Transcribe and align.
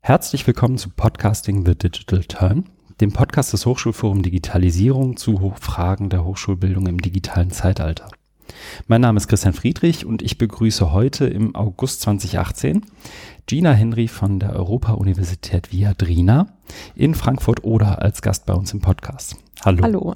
Herzlich 0.00 0.46
willkommen 0.46 0.78
zu 0.78 0.88
Podcasting 0.88 1.66
The 1.66 1.74
Digital 1.76 2.24
Turn, 2.24 2.64
dem 3.00 3.12
Podcast 3.12 3.52
des 3.52 3.66
Hochschulforum 3.66 4.22
Digitalisierung 4.22 5.18
zu 5.18 5.52
Fragen 5.60 6.08
der 6.08 6.24
Hochschulbildung 6.24 6.86
im 6.86 6.98
digitalen 6.98 7.50
Zeitalter. 7.50 8.08
Mein 8.86 9.02
Name 9.02 9.18
ist 9.18 9.28
Christian 9.28 9.52
Friedrich 9.52 10.06
und 10.06 10.22
ich 10.22 10.38
begrüße 10.38 10.92
heute 10.92 11.26
im 11.26 11.54
August 11.54 12.00
2018 12.00 12.86
Gina 13.46 13.72
Henry 13.72 14.08
von 14.08 14.40
der 14.40 14.54
Europa-Universität 14.54 15.72
Viadrina 15.72 16.46
in 16.94 17.14
Frankfurt-Oder 17.14 18.00
als 18.00 18.22
Gast 18.22 18.46
bei 18.46 18.54
uns 18.54 18.72
im 18.72 18.80
Podcast. 18.80 19.36
Hallo. 19.62 19.82
Hallo. 19.82 20.14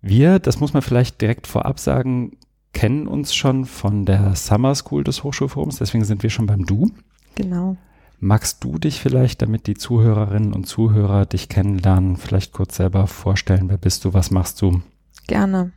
Wir, 0.00 0.38
das 0.38 0.60
muss 0.60 0.74
man 0.74 0.82
vielleicht 0.82 1.20
direkt 1.20 1.46
vorab 1.46 1.78
sagen, 1.78 2.36
kennen 2.72 3.06
uns 3.06 3.34
schon 3.34 3.64
von 3.64 4.04
der 4.04 4.34
Summer 4.36 4.74
School 4.74 5.04
des 5.04 5.24
Hochschulforums, 5.24 5.76
deswegen 5.78 6.04
sind 6.04 6.22
wir 6.22 6.30
schon 6.30 6.46
beim 6.46 6.66
Du. 6.66 6.90
Genau. 7.34 7.76
Magst 8.20 8.64
du 8.64 8.78
dich 8.78 9.00
vielleicht, 9.00 9.42
damit 9.42 9.68
die 9.68 9.74
Zuhörerinnen 9.74 10.52
und 10.52 10.66
Zuhörer 10.66 11.24
dich 11.24 11.48
kennenlernen, 11.48 12.16
vielleicht 12.16 12.52
kurz 12.52 12.76
selber 12.76 13.06
vorstellen? 13.06 13.68
Wer 13.68 13.78
bist 13.78 14.04
du? 14.04 14.12
Was 14.12 14.30
machst 14.32 14.60
du? 14.60 14.82
Gerne. 15.28 15.72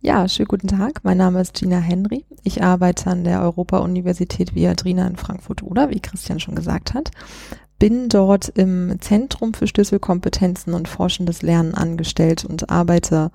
Ja, 0.00 0.26
schönen 0.28 0.48
guten 0.48 0.68
Tag. 0.68 1.00
Mein 1.02 1.18
Name 1.18 1.40
ist 1.40 1.54
Gina 1.54 1.78
Henry. 1.78 2.24
Ich 2.42 2.62
arbeite 2.62 3.10
an 3.10 3.24
der 3.24 3.42
Europa-Universität 3.42 4.54
Viadrina 4.54 5.06
in 5.06 5.16
Frankfurt-Oder, 5.16 5.90
wie 5.90 6.00
Christian 6.00 6.40
schon 6.40 6.54
gesagt 6.54 6.94
hat. 6.94 7.10
Bin 7.78 8.08
dort 8.08 8.48
im 8.48 8.96
Zentrum 9.00 9.52
für 9.52 9.66
Schlüsselkompetenzen 9.66 10.72
und 10.72 10.88
forschendes 10.88 11.42
Lernen 11.42 11.74
angestellt 11.74 12.44
und 12.44 12.70
arbeite 12.70 13.30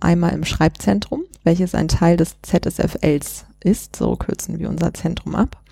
einmal 0.00 0.32
im 0.32 0.44
Schreibzentrum, 0.44 1.24
welches 1.44 1.74
ein 1.74 1.88
Teil 1.88 2.16
des 2.16 2.36
ZSFLs 2.42 3.46
ist. 3.60 3.96
So 3.96 4.16
kürzen 4.16 4.58
wir 4.58 4.68
unser 4.68 4.94
Zentrum 4.94 5.34
ab 5.34 5.62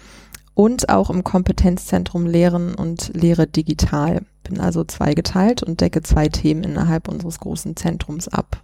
und 0.55 0.89
auch 0.89 1.11
im 1.11 1.23
Kompetenzzentrum 1.23 2.27
Lehren 2.27 2.75
und 2.75 3.11
Lehre 3.15 3.47
digital. 3.47 4.23
Bin 4.43 4.59
also 4.59 4.85
zweigeteilt 4.85 5.63
und 5.63 5.81
decke 5.81 6.03
zwei 6.03 6.29
Themen 6.29 6.65
innerhalb 6.65 7.09
unseres 7.09 7.41
großen 7.41 7.77
Zentrums 7.77 8.29
ab. 8.29 8.63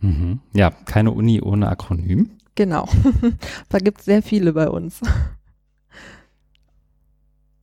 Mhm. 0.00 0.40
Ja, 0.52 0.70
keine 0.70 1.12
Uni 1.12 1.40
ohne 1.40 1.68
Akronym. 1.68 2.30
Genau. 2.56 2.88
da 3.68 3.78
gibt 3.78 4.00
es 4.00 4.06
sehr 4.06 4.22
viele 4.22 4.52
bei 4.52 4.68
uns 4.68 5.00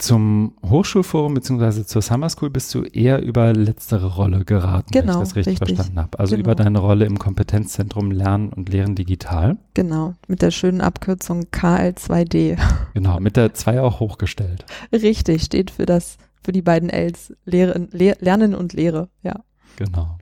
zum 0.03 0.53
Hochschulforum 0.63 1.33
bzw. 1.33 1.85
zur 1.85 2.01
Summer 2.01 2.29
School 2.29 2.49
bist 2.49 2.73
du 2.75 2.83
eher 2.83 3.21
über 3.21 3.53
letztere 3.53 4.15
Rolle 4.15 4.43
geraten, 4.43 4.91
genau, 4.91 4.93
wenn 4.93 4.99
ich 4.99 5.11
genau, 5.13 5.19
das 5.19 5.35
richtig, 5.35 5.61
richtig. 5.61 5.75
verstanden 5.77 5.99
habe. 5.99 6.19
Also 6.19 6.35
genau. 6.35 6.45
über 6.45 6.55
deine 6.55 6.79
Rolle 6.79 7.05
im 7.05 7.17
Kompetenzzentrum 7.17 8.11
Lernen 8.11 8.49
und 8.49 8.69
Lehren 8.69 8.95
digital. 8.95 9.57
Genau, 9.73 10.13
mit 10.27 10.41
der 10.41 10.51
schönen 10.51 10.81
Abkürzung 10.81 11.45
KL2D. 11.45 12.57
Genau, 12.93 13.19
mit 13.19 13.37
der 13.37 13.55
2 13.55 13.81
auch 13.81 13.99
hochgestellt. 13.99 14.65
Richtig, 14.91 15.43
steht 15.43 15.71
für 15.71 15.87
das, 15.87 16.17
für 16.43 16.51
die 16.51 16.61
beiden 16.61 16.89
Ls, 16.89 17.33
Lehren, 17.43 17.87
Le 17.91 18.15
Lernen 18.19 18.53
und 18.53 18.73
Lehre, 18.73 19.09
ja. 19.23 19.39
Genau. 19.77 20.19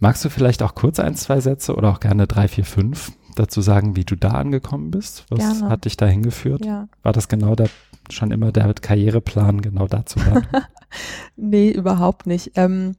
Magst 0.00 0.24
du 0.24 0.30
vielleicht 0.30 0.62
auch 0.62 0.74
kurz 0.74 0.98
ein, 0.98 1.14
zwei 1.14 1.40
Sätze 1.40 1.74
oder 1.74 1.90
auch 1.90 2.00
gerne 2.00 2.26
drei, 2.26 2.48
vier, 2.48 2.64
fünf 2.64 3.12
dazu 3.36 3.60
sagen, 3.60 3.96
wie 3.96 4.04
du 4.04 4.16
da 4.16 4.30
angekommen 4.30 4.90
bist? 4.90 5.26
Was 5.28 5.40
gerne. 5.40 5.68
hat 5.68 5.84
dich 5.84 5.98
da 5.98 6.06
hingeführt? 6.06 6.64
Ja. 6.64 6.88
War 7.02 7.12
das 7.12 7.28
genau 7.28 7.54
der 7.54 7.68
schon 8.10 8.30
immer 8.30 8.52
der 8.52 8.72
Karriereplan 8.74 9.60
genau 9.60 9.86
dazu 9.86 10.20
war? 10.20 10.42
nee, 11.36 11.70
überhaupt 11.70 12.26
nicht. 12.26 12.52
Ähm, 12.56 12.96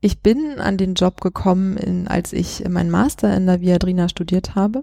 ich 0.00 0.20
bin 0.20 0.58
an 0.58 0.76
den 0.76 0.94
Job 0.94 1.20
gekommen, 1.20 1.76
in, 1.76 2.08
als 2.08 2.32
ich 2.32 2.68
meinen 2.68 2.90
Master 2.90 3.36
in 3.36 3.46
der 3.46 3.60
Viadrina 3.60 4.08
studiert 4.08 4.54
habe. 4.54 4.82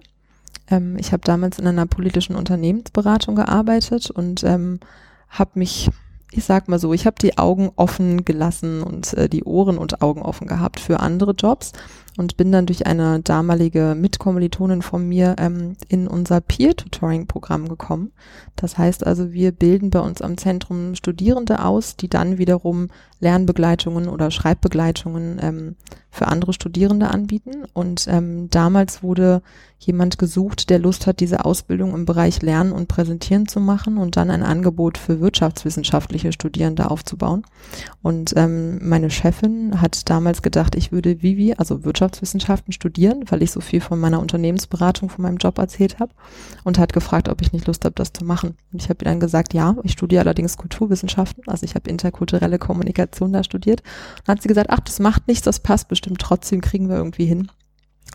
Ähm, 0.68 0.96
ich 0.98 1.12
habe 1.12 1.22
damals 1.24 1.58
in 1.58 1.66
einer 1.66 1.86
politischen 1.86 2.36
Unternehmensberatung 2.36 3.36
gearbeitet 3.36 4.10
und 4.10 4.44
ähm, 4.44 4.80
habe 5.28 5.50
mich 5.54 5.90
ich 6.32 6.44
sag 6.44 6.68
mal 6.68 6.78
so, 6.78 6.92
ich 6.92 7.06
habe 7.06 7.16
die 7.20 7.38
Augen 7.38 7.70
offen 7.76 8.24
gelassen 8.24 8.82
und 8.82 9.14
äh, 9.14 9.28
die 9.28 9.44
Ohren 9.44 9.78
und 9.78 10.02
Augen 10.02 10.22
offen 10.22 10.46
gehabt 10.46 10.80
für 10.80 11.00
andere 11.00 11.32
Jobs 11.32 11.72
und 12.16 12.36
bin 12.36 12.52
dann 12.52 12.66
durch 12.66 12.86
eine 12.86 13.20
damalige 13.20 13.94
Mitkommilitonin 13.98 14.82
von 14.82 15.08
mir 15.08 15.36
ähm, 15.38 15.76
in 15.88 16.08
unser 16.08 16.40
Peer-Tutoring-Programm 16.40 17.68
gekommen. 17.68 18.12
Das 18.56 18.78
heißt 18.78 19.06
also, 19.06 19.32
wir 19.32 19.52
bilden 19.52 19.90
bei 19.90 20.00
uns 20.00 20.20
am 20.22 20.36
Zentrum 20.36 20.94
Studierende 20.94 21.64
aus, 21.64 21.96
die 21.96 22.08
dann 22.08 22.38
wiederum 22.38 22.88
Lernbegleitungen 23.20 24.08
oder 24.08 24.30
Schreibbegleitungen 24.30 25.38
ähm, 25.42 25.76
für 26.10 26.26
andere 26.28 26.52
Studierende 26.52 27.10
anbieten. 27.10 27.64
Und 27.72 28.06
ähm, 28.08 28.50
damals 28.50 29.02
wurde 29.02 29.42
jemand 29.78 30.18
gesucht, 30.18 30.68
der 30.68 30.78
Lust 30.78 31.06
hat, 31.06 31.20
diese 31.20 31.44
Ausbildung 31.44 31.94
im 31.94 32.04
Bereich 32.04 32.42
Lernen 32.42 32.72
und 32.72 32.88
Präsentieren 32.88 33.48
zu 33.48 33.60
machen 33.60 33.96
und 33.96 34.16
dann 34.16 34.30
ein 34.30 34.42
Angebot 34.42 34.98
für 34.98 35.20
wirtschaftswissenschaftliche 35.20 36.32
Studierende 36.32 36.90
aufzubauen. 36.90 37.44
Und 38.02 38.34
ähm, 38.36 38.86
meine 38.86 39.08
Chefin 39.08 39.80
hat 39.80 40.10
damals 40.10 40.42
gedacht, 40.42 40.74
ich 40.74 40.92
würde 40.92 41.22
Vivi, 41.22 41.54
also 41.56 41.84
Wirtschaftswissenschaften, 41.84 42.72
studieren, 42.72 43.24
weil 43.30 43.42
ich 43.42 43.52
so 43.52 43.60
viel 43.60 43.80
von 43.80 43.98
meiner 43.98 44.20
Unternehmensberatung, 44.20 45.08
von 45.08 45.22
meinem 45.22 45.38
Job 45.38 45.56
erzählt 45.58 45.98
habe 45.98 46.12
und 46.64 46.78
hat 46.78 46.92
gefragt, 46.92 47.28
ob 47.30 47.40
ich 47.40 47.52
nicht 47.52 47.66
Lust 47.66 47.84
habe, 47.84 47.94
das 47.94 48.12
zu 48.12 48.24
machen. 48.24 48.56
Und 48.72 48.82
ich 48.82 48.90
habe 48.90 49.02
ihr 49.02 49.06
dann 49.06 49.20
gesagt, 49.20 49.54
ja, 49.54 49.76
ich 49.82 49.92
studiere 49.92 50.22
allerdings 50.22 50.58
Kulturwissenschaften, 50.58 51.44
also 51.46 51.64
ich 51.64 51.74
habe 51.74 51.88
interkulturelle 51.88 52.58
Kommunikation 52.58 53.32
da 53.32 53.42
studiert. 53.44 53.80
Und 53.80 54.28
dann 54.28 54.36
hat 54.36 54.42
sie 54.42 54.48
gesagt, 54.48 54.68
ach, 54.70 54.80
das 54.80 54.98
macht 54.98 55.26
nichts, 55.26 55.44
das 55.44 55.60
passt 55.60 55.88
bestimmt 55.88 55.99
trotzdem, 56.00 56.60
kriegen 56.60 56.88
wir 56.88 56.96
irgendwie 56.96 57.26
hin. 57.26 57.50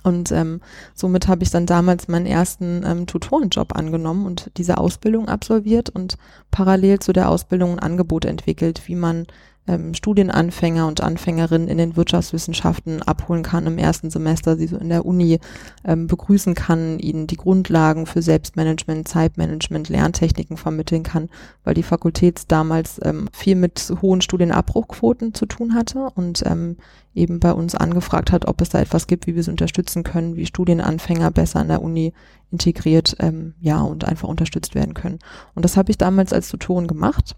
Und 0.03 0.31
ähm, 0.31 0.62
somit 0.94 1.28
habe 1.28 1.44
ich 1.44 1.50
dann 1.50 1.66
damals 1.66 2.07
meinen 2.07 2.25
ersten 2.25 2.84
ähm, 2.85 3.07
Tutorenjob 3.07 3.75
angenommen 3.75 4.25
und 4.25 4.51
diese 4.57 4.78
Ausbildung 4.78 5.28
absolviert 5.28 5.90
und 5.90 6.18
parallel 6.51 7.00
zu 7.00 7.12
der 7.12 7.29
Ausbildung 7.29 7.73
ein 7.73 7.79
Angebot 7.79 8.25
entwickelt, 8.25 8.84
wie 8.88 8.96
man 8.96 9.25
ähm, 9.68 9.94
Studienanfänger 9.94 10.88
und 10.88 11.02
Anfängerinnen 11.02 11.68
in 11.68 11.78
den 11.78 11.96
Wirtschaftswissenschaften 11.96 13.02
abholen 13.02 13.44
kann 13.44 13.68
im 13.68 13.78
ersten 13.78 14.09
Semester, 14.09 14.56
sie 14.58 14.68
so 14.68 14.78
in 14.78 14.90
der 14.90 15.06
Uni 15.06 15.40
ähm, 15.84 16.08
begrüßen 16.08 16.53
kann, 16.53 17.00
ihnen 17.00 17.28
die 17.28 17.38
Grundlagen 17.38 18.06
für 18.06 18.22
Selbstmanagement, 18.22 19.08
Zeitmanagement, 19.08 19.90
Lerntechniken 19.90 20.58
vermitteln 20.58 21.03
kann, 21.03 21.30
weil 21.64 21.74
die 21.74 21.84
Fakultät 21.84 22.44
damals 22.50 23.00
ähm, 23.03 23.28
viel 23.31 23.56
mit 23.56 23.94
hohen 24.02 24.22
Studienabbruchquoten 24.22 25.34
zu 25.34 25.46
tun 25.46 25.74
hatte 25.74 26.09
und 26.16 26.44
ähm, 26.46 26.78
eben 27.14 27.40
bei 27.40 27.53
uns 27.53 27.76
angefragt 27.76 28.32
hat, 28.32 28.46
ob 28.47 28.62
es 28.62 28.70
da 28.70 28.80
etwas 28.82 29.08
gibt, 29.08 29.26
wie 29.26 29.36
wir 29.36 29.44
sie 29.44 29.52
unterstützen 29.52 30.03
können, 30.03 30.36
wie 30.36 30.46
Studienanfänger 30.46 31.32
besser 31.32 31.59
an 31.59 31.70
der 31.70 31.82
Uni 31.82 32.14
integriert, 32.52 33.16
ähm, 33.20 33.56
ja, 33.59 33.82
und 33.82 34.06
einfach 34.06 34.28
unterstützt 34.28 34.76
werden 34.76 34.94
können. 34.94 35.20
Und 35.56 35.64
das 35.66 35.78
habe 35.78 35.92
ich 35.92 35.97
damals 35.97 36.34
als 36.34 36.50
Tutorin 36.50 36.88
gemacht 36.88 37.36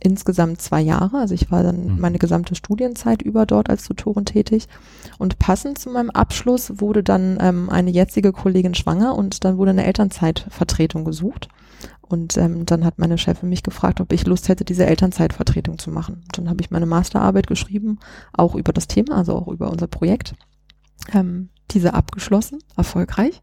insgesamt 0.00 0.60
zwei 0.60 0.80
Jahre. 0.80 1.18
Also 1.18 1.34
ich 1.34 1.50
war 1.50 1.62
dann 1.62 1.94
mhm. 1.94 2.00
meine 2.00 2.18
gesamte 2.18 2.54
Studienzeit 2.54 3.22
über 3.22 3.46
dort 3.46 3.70
als 3.70 3.84
Tutorin 3.84 4.24
tätig. 4.24 4.68
Und 5.18 5.38
passend 5.38 5.78
zu 5.78 5.90
meinem 5.90 6.10
Abschluss 6.10 6.80
wurde 6.80 7.02
dann 7.02 7.38
ähm, 7.40 7.70
eine 7.70 7.90
jetzige 7.90 8.32
Kollegin 8.32 8.74
schwanger 8.74 9.16
und 9.16 9.44
dann 9.44 9.58
wurde 9.58 9.70
eine 9.70 9.84
Elternzeitvertretung 9.84 11.04
gesucht. 11.04 11.48
Und 12.02 12.36
ähm, 12.36 12.66
dann 12.66 12.84
hat 12.84 12.98
meine 12.98 13.18
Chefin 13.18 13.48
mich 13.48 13.62
gefragt, 13.64 14.00
ob 14.00 14.12
ich 14.12 14.26
Lust 14.26 14.48
hätte, 14.48 14.64
diese 14.64 14.86
Elternzeitvertretung 14.86 15.78
zu 15.78 15.90
machen. 15.90 16.22
Und 16.26 16.38
dann 16.38 16.48
habe 16.48 16.60
ich 16.60 16.70
meine 16.70 16.86
Masterarbeit 16.86 17.48
geschrieben, 17.48 17.98
auch 18.32 18.54
über 18.54 18.72
das 18.72 18.86
Thema, 18.86 19.16
also 19.16 19.34
auch 19.34 19.48
über 19.48 19.70
unser 19.70 19.88
Projekt. 19.88 20.34
Ähm, 21.12 21.48
diese 21.72 21.94
abgeschlossen, 21.94 22.60
erfolgreich, 22.76 23.42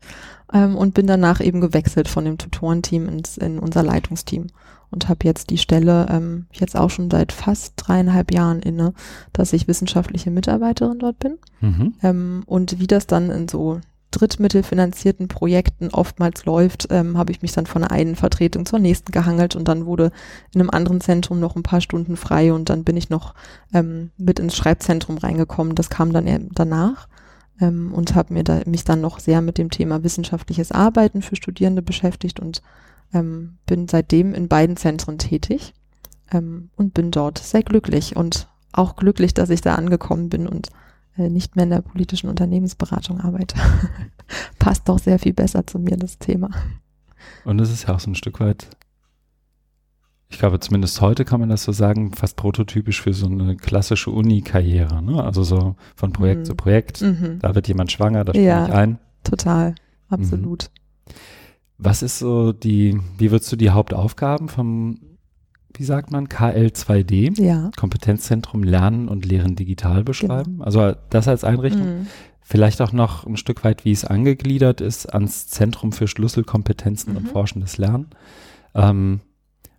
ähm, 0.53 0.77
und 0.77 0.93
bin 0.93 1.07
danach 1.07 1.41
eben 1.41 1.59
gewechselt 1.59 2.07
von 2.07 2.23
dem 2.23 2.37
Tutorenteam 2.37 3.09
ins, 3.09 3.37
in 3.37 3.59
unser 3.59 3.83
Leitungsteam 3.83 4.47
und 4.93 5.09
habe 5.09 5.25
jetzt 5.25 5.49
die 5.49 5.57
Stelle 5.57 6.07
ähm, 6.09 6.45
jetzt 6.53 6.77
auch 6.77 6.89
schon 6.89 7.09
seit 7.09 7.31
fast 7.31 7.73
dreieinhalb 7.77 8.31
Jahren 8.31 8.61
inne, 8.61 8.93
dass 9.33 9.51
ich 9.51 9.67
wissenschaftliche 9.67 10.31
Mitarbeiterin 10.31 10.99
dort 10.99 11.19
bin. 11.19 11.37
Mhm. 11.59 11.93
Ähm, 12.01 12.43
und 12.45 12.79
wie 12.79 12.87
das 12.87 13.07
dann 13.07 13.29
in 13.29 13.47
so 13.47 13.81
drittmittelfinanzierten 14.12 15.27
Projekten 15.27 15.89
oftmals 15.89 16.45
läuft, 16.45 16.88
ähm, 16.91 17.18
habe 17.18 17.31
ich 17.31 17.41
mich 17.41 17.51
dann 17.51 17.65
von 17.65 17.81
der 17.81 17.91
einen 17.91 18.15
Vertretung 18.15 18.65
zur 18.65 18.79
nächsten 18.79 19.12
gehangelt 19.12 19.56
und 19.56 19.68
dann 19.68 19.85
wurde 19.85 20.12
in 20.53 20.62
einem 20.62 20.69
anderen 20.69 21.01
Zentrum 21.01 21.39
noch 21.39 21.56
ein 21.56 21.63
paar 21.63 21.81
Stunden 21.81 22.15
frei 22.15 22.53
und 22.53 22.69
dann 22.69 22.83
bin 22.83 22.95
ich 22.95 23.09
noch 23.09 23.33
ähm, 23.73 24.12
mit 24.18 24.39
ins 24.39 24.56
Schreibzentrum 24.56 25.18
reingekommen. 25.18 25.75
Das 25.75 25.89
kam 25.89 26.13
dann 26.13 26.50
danach 26.53 27.07
ähm, 27.59 27.91
und 27.94 28.13
habe 28.13 28.33
mir 28.33 28.44
da, 28.44 28.62
mich 28.65 28.83
dann 28.83 29.01
noch 29.01 29.19
sehr 29.19 29.41
mit 29.41 29.57
dem 29.57 29.71
Thema 29.71 30.03
wissenschaftliches 30.03 30.71
Arbeiten 30.71 31.21
für 31.23 31.35
Studierende 31.35 31.81
beschäftigt 31.81 32.39
und 32.39 32.62
ähm, 33.13 33.57
bin 33.65 33.88
seitdem 33.88 34.33
in 34.33 34.48
beiden 34.48 34.77
Zentren 34.77 35.18
tätig 35.18 35.74
ähm, 36.31 36.69
und 36.75 36.94
bin 36.94 37.12
dort 37.12 37.38
sehr 37.38 37.63
glücklich 37.63 38.15
und 38.15 38.48
auch 38.71 38.95
glücklich, 38.95 39.33
dass 39.33 39.50
ich 39.50 39.62
da 39.62 39.75
angekommen 39.75 40.30
bin 40.30 40.48
und 40.48 40.69
äh, 41.18 41.30
nicht 41.30 41.56
mehr 41.56 41.63
in 41.63 41.69
der 41.71 41.81
politischen 41.81 42.30
Unternehmensberatung 42.30 43.19
arbeite. 43.21 43.56
Passt 44.60 44.89
doch 44.89 45.00
sehr 45.00 45.19
viel 45.19 45.33
besser 45.33 45.65
zu 45.68 45.77
mir, 45.80 45.98
das 45.98 46.18
Thema. 46.18 46.50
Und 47.45 47.60
es 47.62 47.71
ist 47.71 47.88
ja 47.88 47.95
auch 47.95 48.00
so 48.00 48.10
ein 48.10 48.15
Stück 48.15 48.39
weit 48.39 48.68
ich 50.30 50.39
glaube, 50.39 50.59
zumindest 50.59 51.00
heute 51.00 51.25
kann 51.25 51.39
man 51.39 51.50
das 51.50 51.63
so 51.63 51.71
sagen, 51.71 52.12
fast 52.12 52.38
prototypisch 52.38 53.04
für 53.04 53.13
so 53.13 53.27
eine 53.27 53.56
klassische 53.56 54.09
Uni-Karriere. 54.09 55.04
Ne? 55.04 55.24
Also 55.24 55.44
so 55.44 55.75
von 55.95 56.12
Projekt 56.12 56.39
Mhm. 56.39 56.45
zu 56.45 56.56
Projekt. 56.56 57.01
Mhm. 57.04 57.38
Da 57.39 57.54
wird 57.54 57.68
jemand 57.68 57.92
schwanger, 57.92 58.24
da 58.25 58.31
springe 58.33 58.48
Ja. 58.48 58.66
ich 58.66 58.74
ein. 58.74 58.98
Total, 59.24 59.75
absolut. 60.09 60.71
Was 61.77 62.01
ist 62.03 62.19
so 62.19 62.53
die, 62.53 62.99
wie 63.17 63.31
würdest 63.31 63.51
du 63.51 63.55
die 63.55 63.71
Hauptaufgaben 63.71 64.47
vom, 64.47 64.99
wie 65.75 65.83
sagt 65.83 66.11
man, 66.11 66.27
KL2D, 66.27 67.41
Ja. 67.41 67.71
Kompetenzzentrum 67.75 68.63
Lernen 68.63 69.07
und 69.07 69.25
Lehren 69.25 69.55
digital 69.55 70.03
beschreiben? 70.03 70.61
Also 70.61 70.93
das 71.09 71.27
als 71.27 71.43
Einrichtung. 71.43 71.99
Mhm. 72.01 72.07
Vielleicht 72.41 72.81
auch 72.81 72.91
noch 72.91 73.25
ein 73.25 73.37
Stück 73.37 73.63
weit, 73.63 73.85
wie 73.85 73.91
es 73.91 74.05
angegliedert 74.05 74.81
ist 74.81 75.13
ans 75.13 75.47
Zentrum 75.47 75.91
für 75.93 76.07
Schlüsselkompetenzen 76.07 77.15
und 77.15 77.23
Mhm. 77.23 77.27
forschendes 77.29 77.77
Lernen. 77.77 78.07
Ähm, 78.75 79.21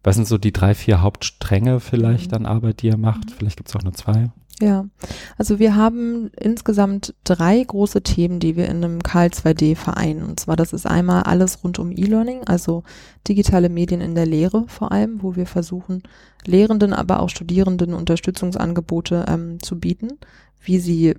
was 0.02 0.17
sind 0.17 0.26
so 0.26 0.37
die 0.38 0.52
drei, 0.52 0.75
vier 0.75 1.00
Hauptstränge 1.00 1.79
vielleicht 1.81 2.31
Mhm. 2.32 2.38
an 2.38 2.46
Arbeit, 2.46 2.82
die 2.82 2.88
ihr 2.88 2.96
macht? 2.96 3.26
Mhm. 3.31 3.35
Vielleicht 3.38 3.56
gibt 3.58 3.69
es 3.69 3.76
auch 3.76 3.82
nur 3.82 3.93
zwei. 3.94 4.31
Ja, 4.61 4.87
also 5.37 5.59
wir 5.59 5.75
haben 5.75 6.31
insgesamt 6.39 7.15
drei 7.25 7.62
große 7.62 8.03
Themen, 8.03 8.39
die 8.39 8.56
wir 8.56 8.69
in 8.69 8.85
einem 8.85 9.01
KL2D 9.01 9.75
vereinen. 9.75 10.23
Und 10.23 10.39
zwar, 10.39 10.55
das 10.55 10.73
ist 10.73 10.87
einmal 10.87 11.25
alles 11.25 11.65
rund 11.65 11.79
um 11.81 11.91
E-Learning, 11.91 12.45
also 12.45 12.85
digitale 13.27 13.69
Medien 13.69 14.01
in 14.01 14.15
der 14.15 14.27
Lehre 14.27 14.65
vor 14.69 14.93
allem, 14.93 15.23
wo 15.23 15.35
wir 15.35 15.47
versuchen, 15.47 16.05
Lehrenden, 16.47 16.93
aber 16.93 17.21
auch 17.21 17.31
Studierenden 17.31 17.95
Unterstützungsangebote 17.95 19.25
ähm, 19.29 19.61
zu 19.61 19.81
bieten, 19.81 20.19
wie 20.62 20.79
sie 20.79 21.15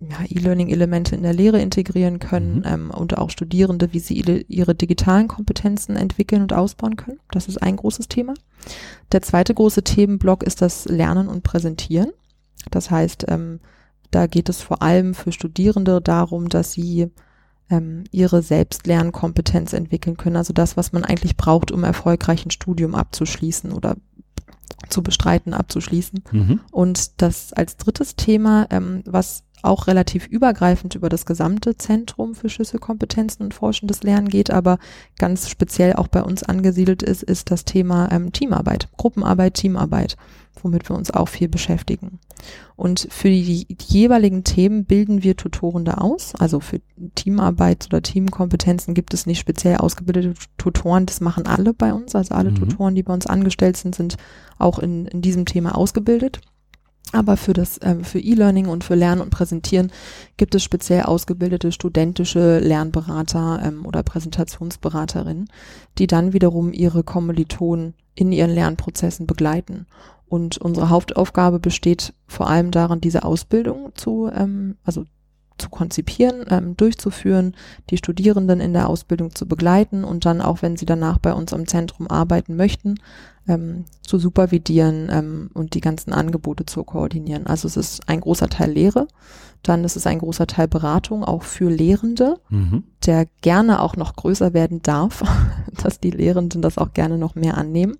ja, 0.00 0.16
E-Learning-Elemente 0.28 1.16
in 1.16 1.22
der 1.22 1.34
Lehre 1.34 1.60
integrieren 1.60 2.18
können 2.18 2.56
Mhm. 2.56 2.62
ähm, 2.64 2.90
und 2.90 3.18
auch 3.18 3.30
Studierende, 3.30 3.92
wie 3.92 4.00
sie 4.00 4.14
ihre, 4.14 4.38
ihre 4.48 4.74
digitalen 4.74 5.28
Kompetenzen 5.28 5.96
entwickeln 5.96 6.42
und 6.42 6.52
ausbauen 6.52 6.96
können. 6.96 7.20
Das 7.30 7.46
ist 7.46 7.62
ein 7.62 7.76
großes 7.76 8.08
Thema. 8.08 8.34
Der 9.12 9.22
zweite 9.22 9.54
große 9.54 9.82
Themenblock 9.82 10.42
ist 10.42 10.62
das 10.62 10.86
Lernen 10.86 11.28
und 11.28 11.42
Präsentieren. 11.42 12.10
Das 12.70 12.90
heißt, 12.90 13.26
ähm, 13.28 13.60
da 14.10 14.26
geht 14.26 14.48
es 14.48 14.62
vor 14.62 14.82
allem 14.82 15.14
für 15.14 15.32
Studierende 15.32 16.00
darum, 16.00 16.48
dass 16.48 16.72
sie 16.72 17.10
ähm, 17.70 18.04
ihre 18.10 18.42
Selbstlernkompetenz 18.42 19.72
entwickeln 19.72 20.16
können. 20.16 20.36
Also 20.36 20.52
das, 20.52 20.76
was 20.76 20.92
man 20.92 21.04
eigentlich 21.04 21.36
braucht, 21.36 21.70
um 21.70 21.84
erfolgreich 21.84 22.44
ein 22.44 22.50
Studium 22.50 22.94
abzuschließen 22.94 23.72
oder 23.72 23.96
zu 24.88 25.02
bestreiten, 25.02 25.54
abzuschließen. 25.54 26.22
Mhm. 26.30 26.60
Und 26.70 27.22
das 27.22 27.52
als 27.52 27.76
drittes 27.76 28.16
Thema, 28.16 28.66
ähm, 28.70 29.02
was 29.06 29.43
auch 29.64 29.86
relativ 29.86 30.26
übergreifend 30.26 30.94
über 30.94 31.08
das 31.08 31.26
gesamte 31.26 31.76
Zentrum 31.76 32.34
für 32.34 32.48
Schlüsselkompetenzen 32.48 33.44
und 33.44 33.54
forschendes 33.54 34.02
Lernen 34.02 34.28
geht, 34.28 34.50
aber 34.50 34.78
ganz 35.18 35.48
speziell 35.48 35.94
auch 35.94 36.08
bei 36.08 36.22
uns 36.22 36.42
angesiedelt 36.42 37.02
ist, 37.02 37.22
ist 37.22 37.50
das 37.50 37.64
Thema 37.64 38.10
ähm, 38.12 38.32
Teamarbeit, 38.32 38.88
Gruppenarbeit, 38.96 39.54
Teamarbeit, 39.54 40.16
womit 40.62 40.88
wir 40.88 40.96
uns 40.96 41.10
auch 41.10 41.28
viel 41.28 41.48
beschäftigen. 41.48 42.18
Und 42.76 43.06
für 43.10 43.28
die, 43.28 43.66
die 43.66 43.76
jeweiligen 43.86 44.44
Themen 44.44 44.84
bilden 44.84 45.22
wir 45.22 45.36
Tutorende 45.36 46.00
aus. 46.00 46.34
Also 46.34 46.60
für 46.60 46.80
Teamarbeit 47.14 47.86
oder 47.86 48.02
Teamkompetenzen 48.02 48.94
gibt 48.94 49.14
es 49.14 49.26
nicht 49.26 49.38
speziell 49.38 49.76
ausgebildete 49.76 50.34
Tutoren. 50.58 51.06
Das 51.06 51.20
machen 51.20 51.46
alle 51.46 51.72
bei 51.72 51.92
uns. 51.92 52.14
Also 52.14 52.34
alle 52.34 52.50
Mhm. 52.50 52.56
Tutoren, 52.56 52.94
die 52.94 53.02
bei 53.02 53.14
uns 53.14 53.26
angestellt 53.26 53.76
sind, 53.76 53.94
sind 53.94 54.16
auch 54.58 54.78
in, 54.78 55.06
in 55.06 55.22
diesem 55.22 55.46
Thema 55.46 55.76
ausgebildet. 55.76 56.40
Aber 57.14 57.36
für 57.36 57.52
das, 57.52 57.78
ähm, 57.82 58.02
für 58.02 58.18
E-Learning 58.18 58.66
und 58.66 58.82
für 58.82 58.96
Lernen 58.96 59.20
und 59.20 59.30
Präsentieren 59.30 59.92
gibt 60.36 60.56
es 60.56 60.64
speziell 60.64 61.02
ausgebildete 61.02 61.70
studentische 61.70 62.58
Lernberater 62.58 63.62
ähm, 63.64 63.86
oder 63.86 64.02
Präsentationsberaterinnen, 64.02 65.48
die 65.98 66.08
dann 66.08 66.32
wiederum 66.32 66.72
ihre 66.72 67.04
Kommilitonen 67.04 67.94
in 68.16 68.32
ihren 68.32 68.50
Lernprozessen 68.50 69.28
begleiten. 69.28 69.86
Und 70.26 70.58
unsere 70.58 70.90
Hauptaufgabe 70.90 71.60
besteht 71.60 72.14
vor 72.26 72.48
allem 72.48 72.72
darin, 72.72 73.00
diese 73.00 73.24
Ausbildung 73.24 73.92
zu, 73.94 74.28
ähm, 74.34 74.76
also 74.82 75.04
zu 75.56 75.70
konzipieren, 75.70 76.44
ähm, 76.50 76.76
durchzuführen, 76.76 77.54
die 77.90 77.96
Studierenden 77.96 78.58
in 78.58 78.72
der 78.72 78.88
Ausbildung 78.88 79.36
zu 79.36 79.46
begleiten 79.46 80.02
und 80.02 80.24
dann 80.24 80.40
auch, 80.40 80.62
wenn 80.62 80.76
sie 80.76 80.86
danach 80.86 81.18
bei 81.18 81.32
uns 81.32 81.52
im 81.52 81.68
Zentrum 81.68 82.08
arbeiten 82.08 82.56
möchten, 82.56 82.96
ähm, 83.48 83.84
zu 84.02 84.18
supervidieren 84.18 85.08
ähm, 85.10 85.50
und 85.54 85.74
die 85.74 85.80
ganzen 85.80 86.12
Angebote 86.12 86.66
zu 86.66 86.82
koordinieren. 86.84 87.46
Also 87.46 87.68
es 87.68 87.76
ist 87.76 88.08
ein 88.08 88.20
großer 88.20 88.48
Teil 88.48 88.72
Lehre, 88.72 89.06
dann 89.62 89.84
ist 89.84 89.96
es 89.96 90.06
ein 90.06 90.18
großer 90.18 90.46
Teil 90.46 90.68
Beratung, 90.68 91.24
auch 91.24 91.42
für 91.42 91.70
Lehrende, 91.70 92.38
Mhm. 92.50 92.84
der 93.06 93.26
gerne 93.40 93.80
auch 93.80 93.96
noch 93.96 94.14
größer 94.16 94.52
werden 94.54 94.80
darf, 94.82 95.22
dass 95.82 96.00
die 96.00 96.10
Lehrenden 96.10 96.62
das 96.62 96.78
auch 96.78 96.92
gerne 96.92 97.16
noch 97.18 97.34
mehr 97.34 97.56
annehmen. 97.58 97.96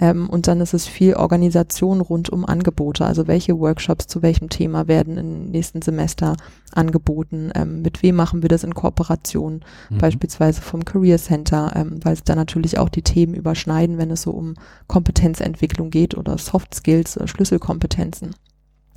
Ähm, 0.00 0.30
und 0.30 0.46
dann 0.46 0.60
ist 0.60 0.72
es 0.74 0.86
viel 0.86 1.14
Organisation 1.14 2.00
rund 2.00 2.30
um 2.30 2.46
Angebote, 2.46 3.04
also 3.04 3.26
welche 3.26 3.58
Workshops 3.58 4.06
zu 4.06 4.22
welchem 4.22 4.48
Thema 4.48 4.88
werden 4.88 5.18
im 5.18 5.50
nächsten 5.50 5.82
Semester 5.82 6.36
angeboten, 6.72 7.50
ähm, 7.54 7.82
mit 7.82 8.02
wem 8.02 8.16
machen 8.16 8.40
wir 8.42 8.48
das 8.48 8.64
in 8.64 8.74
Kooperation, 8.74 9.60
Mhm. 9.90 9.98
beispielsweise 9.98 10.62
vom 10.62 10.84
Career 10.84 11.18
Center, 11.18 11.72
ähm, 11.76 12.00
weil 12.02 12.14
es 12.14 12.24
da 12.24 12.34
natürlich 12.34 12.78
auch 12.78 12.88
die 12.88 13.02
Themen 13.02 13.34
überschneiden, 13.34 13.98
wenn 13.98 14.10
es 14.10 14.22
so 14.22 14.30
um 14.30 14.54
Kompetenzentwicklung 14.86 15.90
geht 15.90 16.16
oder 16.16 16.38
Soft 16.38 16.74
Skills, 16.74 17.16
äh, 17.16 17.26
Schlüsselkompetenzen. 17.26 18.34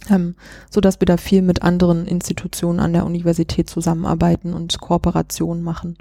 Ähm, 0.10 0.36
so 0.70 0.82
dass 0.82 1.00
wir 1.00 1.06
da 1.06 1.18
viel 1.18 1.42
mit 1.42 1.62
anderen 1.62 2.06
Institutionen 2.06 2.80
an 2.80 2.94
der 2.94 3.06
Universität 3.06 3.70
zusammenarbeiten 3.70 4.54
und 4.54 4.80
Kooperationen 4.80 5.64
machen. 5.64 5.98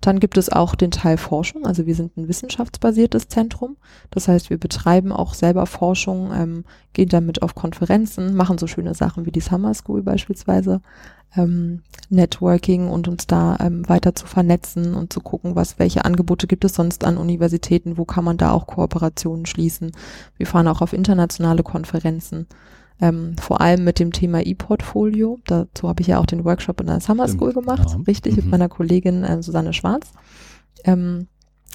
Dann 0.00 0.20
gibt 0.20 0.36
es 0.36 0.50
auch 0.50 0.74
den 0.74 0.90
Teil 0.90 1.16
Forschung. 1.16 1.66
Also 1.66 1.86
wir 1.86 1.94
sind 1.94 2.16
ein 2.16 2.28
wissenschaftsbasiertes 2.28 3.28
Zentrum. 3.28 3.76
Das 4.10 4.28
heißt, 4.28 4.50
wir 4.50 4.58
betreiben 4.58 5.10
auch 5.10 5.34
selber 5.34 5.66
Forschung, 5.66 6.32
ähm, 6.32 6.64
gehen 6.92 7.08
damit 7.08 7.42
auf 7.42 7.54
Konferenzen, 7.54 8.34
machen 8.34 8.58
so 8.58 8.66
schöne 8.66 8.94
Sachen 8.94 9.26
wie 9.26 9.32
die 9.32 9.40
Summer 9.40 9.74
School 9.74 10.02
beispielsweise, 10.02 10.80
ähm, 11.34 11.82
Networking 12.08 12.88
und 12.88 13.08
uns 13.08 13.26
da 13.26 13.56
ähm, 13.60 13.88
weiter 13.88 14.14
zu 14.14 14.26
vernetzen 14.26 14.94
und 14.94 15.12
zu 15.12 15.20
gucken, 15.20 15.56
was, 15.56 15.78
welche 15.78 16.04
Angebote 16.04 16.46
gibt 16.46 16.64
es 16.64 16.74
sonst 16.74 17.04
an 17.04 17.16
Universitäten, 17.16 17.98
wo 17.98 18.04
kann 18.04 18.24
man 18.24 18.36
da 18.36 18.52
auch 18.52 18.66
Kooperationen 18.66 19.46
schließen. 19.46 19.92
Wir 20.36 20.46
fahren 20.46 20.68
auch 20.68 20.82
auf 20.82 20.92
internationale 20.92 21.62
Konferenzen. 21.62 22.46
Ähm, 23.00 23.36
vor 23.38 23.60
allem 23.60 23.84
mit 23.84 23.98
dem 23.98 24.12
Thema 24.12 24.40
E-Portfolio. 24.44 25.38
Dazu 25.46 25.88
habe 25.88 26.00
ich 26.00 26.06
ja 26.06 26.18
auch 26.18 26.26
den 26.26 26.44
Workshop 26.44 26.80
in 26.80 26.86
der 26.86 27.00
Summer 27.00 27.28
School 27.28 27.52
gemacht, 27.52 27.88
genau. 27.88 28.02
richtig, 28.06 28.36
mit 28.36 28.46
Mhm. 28.46 28.50
meiner 28.52 28.68
Kollegin 28.68 29.22
äh, 29.22 29.42
Susanne 29.42 29.72
Schwarz. 29.72 30.12
Ähm, 30.84 31.26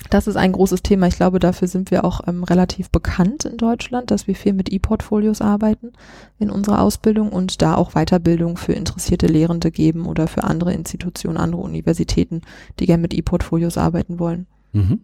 das 0.09 0.25
ist 0.25 0.35
ein 0.35 0.51
großes 0.53 0.81
Thema. 0.81 1.06
Ich 1.07 1.15
glaube, 1.18 1.38
dafür 1.38 1.68
sind 1.68 1.91
wir 1.91 2.03
auch 2.06 2.21
ähm, 2.27 2.44
relativ 2.44 2.89
bekannt 2.89 3.45
in 3.45 3.57
Deutschland, 3.57 4.09
dass 4.09 4.25
wir 4.25 4.33
viel 4.35 4.53
mit 4.53 4.71
E-Portfolios 4.71 5.41
arbeiten 5.41 5.91
in 6.39 6.50
unserer 6.50 6.81
Ausbildung 6.81 7.29
und 7.29 7.62
da 7.62 7.75
auch 7.75 7.91
Weiterbildung 7.91 8.57
für 8.57 8.73
interessierte 8.73 9.27
Lehrende 9.27 9.69
geben 9.69 10.07
oder 10.07 10.27
für 10.27 10.44
andere 10.44 10.73
Institutionen, 10.73 11.38
andere 11.38 11.62
Universitäten, 11.62 12.42
die 12.80 12.87
gerne 12.87 13.01
mit 13.04 13.13
E-Portfolios 13.13 13.78
arbeiten 13.78 14.18
wollen. 14.18 14.47
Mhm. 14.73 15.01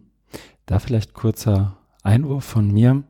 Da 0.66 0.80
vielleicht 0.80 1.14
kurzer 1.14 1.76
Einwurf 2.02 2.44
von 2.44 2.70
mir. 2.72 3.04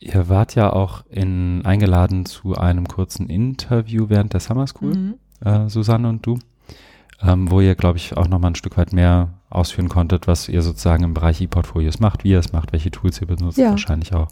Ihr 0.00 0.28
wart 0.30 0.54
ja 0.54 0.72
auch 0.72 1.04
in, 1.10 1.62
eingeladen 1.64 2.24
zu 2.24 2.54
einem 2.56 2.88
kurzen 2.88 3.28
Interview 3.28 4.06
während 4.08 4.32
der 4.32 4.40
Summer 4.40 4.66
School, 4.66 4.94
Mhm. 4.96 5.14
äh, 5.44 5.68
Susanne 5.68 6.08
und 6.08 6.24
du, 6.26 6.38
ähm, 7.22 7.50
wo 7.50 7.60
ihr, 7.60 7.74
glaube 7.74 7.98
ich, 7.98 8.16
auch 8.16 8.26
nochmal 8.26 8.52
ein 8.52 8.56
Stück 8.56 8.78
weit 8.78 8.94
mehr 8.94 9.28
ausführen 9.50 9.88
konntet, 9.88 10.26
was 10.28 10.48
ihr 10.48 10.62
sozusagen 10.62 11.02
im 11.04 11.12
Bereich 11.12 11.40
E-Portfolios 11.40 11.98
macht, 12.00 12.24
wie 12.24 12.30
ihr 12.30 12.38
es 12.38 12.52
macht, 12.52 12.72
welche 12.72 12.90
Tools 12.90 13.20
ihr 13.20 13.26
benutzt, 13.26 13.58
Ja. 13.58 13.70
wahrscheinlich 13.70 14.14
auch. 14.14 14.28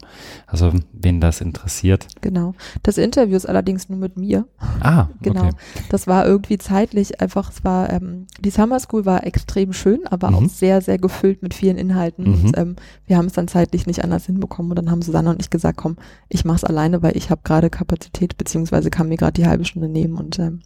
Also, 0.47 0.71
wen 0.93 1.19
das 1.21 1.41
interessiert. 1.41 2.07
Genau. 2.21 2.53
Das 2.83 2.97
Interview 2.97 3.35
ist 3.35 3.45
allerdings 3.47 3.89
nur 3.89 3.99
mit 3.99 4.17
mir. 4.17 4.47
Ah, 4.79 5.07
Genau. 5.21 5.41
okay. 5.45 5.51
Das 5.89 6.07
war 6.07 6.25
irgendwie 6.25 6.57
zeitlich 6.57 7.19
einfach, 7.21 7.51
es 7.51 7.63
war, 7.63 7.91
ähm, 7.91 8.27
die 8.39 8.49
Summer 8.49 8.79
School 8.79 9.05
war 9.05 9.25
extrem 9.27 9.73
schön, 9.73 10.07
aber 10.07 10.29
Mhm. 10.31 10.35
auch 10.35 10.49
sehr, 10.49 10.81
sehr 10.81 10.97
gefüllt 10.97 11.43
mit 11.43 11.53
vielen 11.53 11.77
Inhalten. 11.77 12.23
Mhm. 12.23 12.45
Und 12.45 12.57
ähm, 12.57 12.75
wir 13.05 13.17
haben 13.17 13.25
es 13.27 13.33
dann 13.33 13.47
zeitlich 13.47 13.85
nicht 13.87 14.03
anders 14.03 14.25
hinbekommen. 14.25 14.71
Und 14.71 14.77
dann 14.77 14.89
haben 14.89 15.01
Susanne 15.01 15.29
und 15.31 15.41
ich 15.41 15.49
gesagt, 15.49 15.77
komm, 15.77 15.97
ich 16.29 16.45
mach's 16.45 16.63
alleine, 16.63 17.01
weil 17.03 17.17
ich 17.17 17.29
habe 17.29 17.41
gerade 17.43 17.69
Kapazität, 17.69 18.37
beziehungsweise 18.37 18.89
kann 18.89 19.09
mir 19.09 19.17
gerade 19.17 19.33
die 19.33 19.47
halbe 19.47 19.65
Stunde 19.65 19.89
nehmen 19.89 20.15
und 20.17 20.39
ähm, 20.39 20.61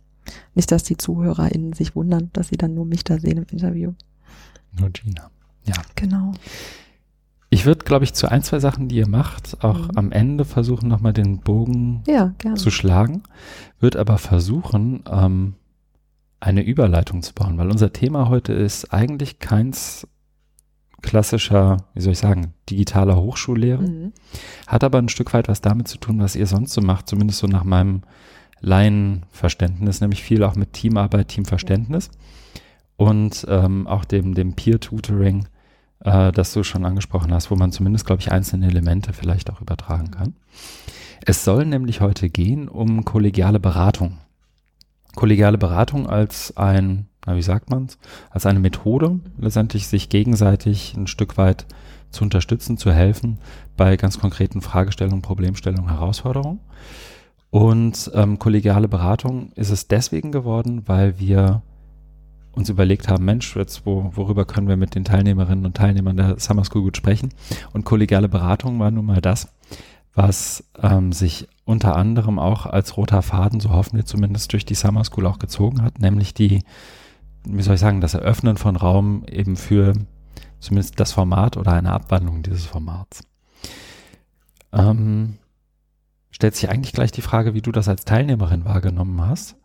nicht, 0.55 0.71
dass 0.71 0.83
die 0.83 0.95
ZuhörerInnen 0.95 1.73
sich 1.73 1.95
wundern, 1.95 2.29
dass 2.33 2.47
sie 2.49 2.57
dann 2.57 2.73
nur 2.75 2.85
mich 2.85 3.03
da 3.03 3.19
sehen 3.19 3.37
im 3.39 3.45
Interview. 3.51 3.91
Nur 4.79 4.89
Gina. 4.89 5.29
Ja. 5.65 5.75
Genau. 5.95 6.33
Ich 7.49 7.65
würde, 7.65 7.85
glaube 7.85 8.03
ich, 8.03 8.13
zu 8.13 8.29
ein, 8.31 8.41
zwei 8.41 8.59
Sachen, 8.59 8.87
die 8.87 8.95
ihr 8.95 9.07
macht, 9.07 9.63
auch 9.63 9.89
Mhm. 9.89 9.91
am 9.97 10.11
Ende 10.11 10.43
versuchen, 10.45 10.89
nochmal 10.89 11.13
den 11.13 11.39
Bogen 11.39 12.01
Ja, 12.07 12.33
zu 12.55 12.71
schlagen, 12.71 13.21
wird 13.79 13.95
aber 13.95 14.17
versuchen, 14.17 15.03
ähm, 15.09 15.53
eine 16.39 16.63
Überleitung 16.63 17.21
zu 17.21 17.33
bauen, 17.33 17.57
weil 17.57 17.69
unser 17.69 17.93
Thema 17.93 18.27
heute 18.27 18.53
ist 18.53 18.91
eigentlich 18.93 19.39
keins 19.39 20.07
klassischer, 21.01 21.77
wie 21.93 22.01
soll 22.01 22.13
ich 22.13 22.19
sagen, 22.19 22.53
digitaler 22.69 23.17
Hochschullehre, 23.17 23.83
Mhm. 23.83 24.13
hat 24.67 24.83
aber 24.83 24.97
ein 24.97 25.09
Stück 25.09 25.33
weit 25.33 25.47
was 25.47 25.61
damit 25.61 25.87
zu 25.87 25.97
tun, 25.99 26.19
was 26.19 26.35
ihr 26.35 26.47
sonst 26.47 26.73
so 26.73 26.81
macht, 26.81 27.07
zumindest 27.07 27.39
so 27.39 27.47
nach 27.47 27.63
meinem 27.63 28.01
Laienverständnis, 28.61 30.01
nämlich 30.01 30.23
viel 30.23 30.43
auch 30.43 30.55
mit 30.55 30.73
Teamarbeit, 30.73 31.27
Teamverständnis 31.29 32.09
und 33.03 33.45
ähm, 33.49 33.85
auch 33.85 34.05
dem, 34.05 34.33
dem 34.33 34.53
Peer-Tutoring, 34.53 35.49
äh, 36.05 36.31
das 36.31 36.53
du 36.53 36.63
schon 36.63 36.85
angesprochen 36.85 37.33
hast, 37.33 37.51
wo 37.51 37.55
man 37.55 37.73
zumindest, 37.73 38.05
glaube 38.05 38.21
ich, 38.21 38.31
einzelne 38.31 38.67
Elemente 38.67 39.11
vielleicht 39.11 39.51
auch 39.51 39.59
übertragen 39.59 40.11
kann. 40.11 40.35
Es 41.25 41.43
soll 41.43 41.65
nämlich 41.65 41.99
heute 41.99 42.29
gehen 42.29 42.69
um 42.69 43.03
kollegiale 43.03 43.59
Beratung. 43.59 44.19
Kollegiale 45.15 45.57
Beratung 45.57 46.07
als 46.07 46.55
ein, 46.55 47.07
na, 47.25 47.35
wie 47.35 47.41
sagt 47.41 47.69
man's, 47.69 47.97
als 48.29 48.45
eine 48.45 48.59
Methode, 48.59 49.19
letztendlich 49.37 49.87
sich 49.87 50.07
gegenseitig 50.07 50.95
ein 50.95 51.07
Stück 51.07 51.37
weit 51.37 51.65
zu 52.09 52.23
unterstützen, 52.23 52.77
zu 52.77 52.93
helfen 52.93 53.37
bei 53.75 53.97
ganz 53.97 54.17
konkreten 54.17 54.61
Fragestellungen, 54.61 55.21
Problemstellungen, 55.21 55.89
Herausforderungen. 55.89 56.61
Und 57.49 58.11
ähm, 58.13 58.39
kollegiale 58.39 58.87
Beratung 58.87 59.51
ist 59.55 59.71
es 59.71 59.89
deswegen 59.89 60.31
geworden, 60.31 60.83
weil 60.85 61.19
wir 61.19 61.63
uns 62.53 62.69
überlegt 62.69 63.07
haben, 63.07 63.25
Mensch, 63.25 63.55
jetzt 63.55 63.85
wo, 63.85 64.11
worüber 64.15 64.45
können 64.45 64.67
wir 64.67 64.77
mit 64.77 64.95
den 64.95 65.03
Teilnehmerinnen 65.03 65.65
und 65.65 65.75
Teilnehmern 65.75 66.17
der 66.17 66.39
Summer 66.39 66.63
School 66.63 66.83
gut 66.83 66.97
sprechen? 66.97 67.33
Und 67.73 67.83
kollegiale 67.83 68.29
Beratung 68.29 68.79
war 68.79 68.91
nun 68.91 69.05
mal 69.05 69.21
das, 69.21 69.49
was 70.13 70.63
ähm, 70.81 71.11
sich 71.11 71.47
unter 71.65 71.95
anderem 71.95 72.37
auch 72.37 72.65
als 72.65 72.97
roter 72.97 73.21
Faden, 73.21 73.59
so 73.59 73.69
hoffen 73.71 73.97
wir 73.97 74.05
zumindest, 74.05 74.53
durch 74.53 74.65
die 74.65 74.75
Summer 74.75 75.03
School 75.03 75.25
auch 75.25 75.39
gezogen 75.39 75.81
hat, 75.81 75.99
nämlich 75.99 76.33
die, 76.33 76.63
wie 77.45 77.61
soll 77.63 77.75
ich 77.75 77.81
sagen, 77.81 78.01
das 78.01 78.13
Eröffnen 78.13 78.57
von 78.57 78.75
Raum 78.75 79.23
eben 79.27 79.55
für 79.55 79.93
zumindest 80.59 80.99
das 80.99 81.11
Format 81.11 81.57
oder 81.57 81.73
eine 81.73 81.91
Abwandlung 81.91 82.43
dieses 82.43 82.65
Formats. 82.65 83.23
Ähm, 84.71 85.37
stellt 86.31 86.55
sich 86.55 86.69
eigentlich 86.69 86.93
gleich 86.93 87.11
die 87.11 87.21
Frage, 87.21 87.53
wie 87.53 87.61
du 87.61 87.71
das 87.71 87.87
als 87.87 88.05
Teilnehmerin 88.05 88.65
wahrgenommen 88.65 89.19
hast 89.21 89.55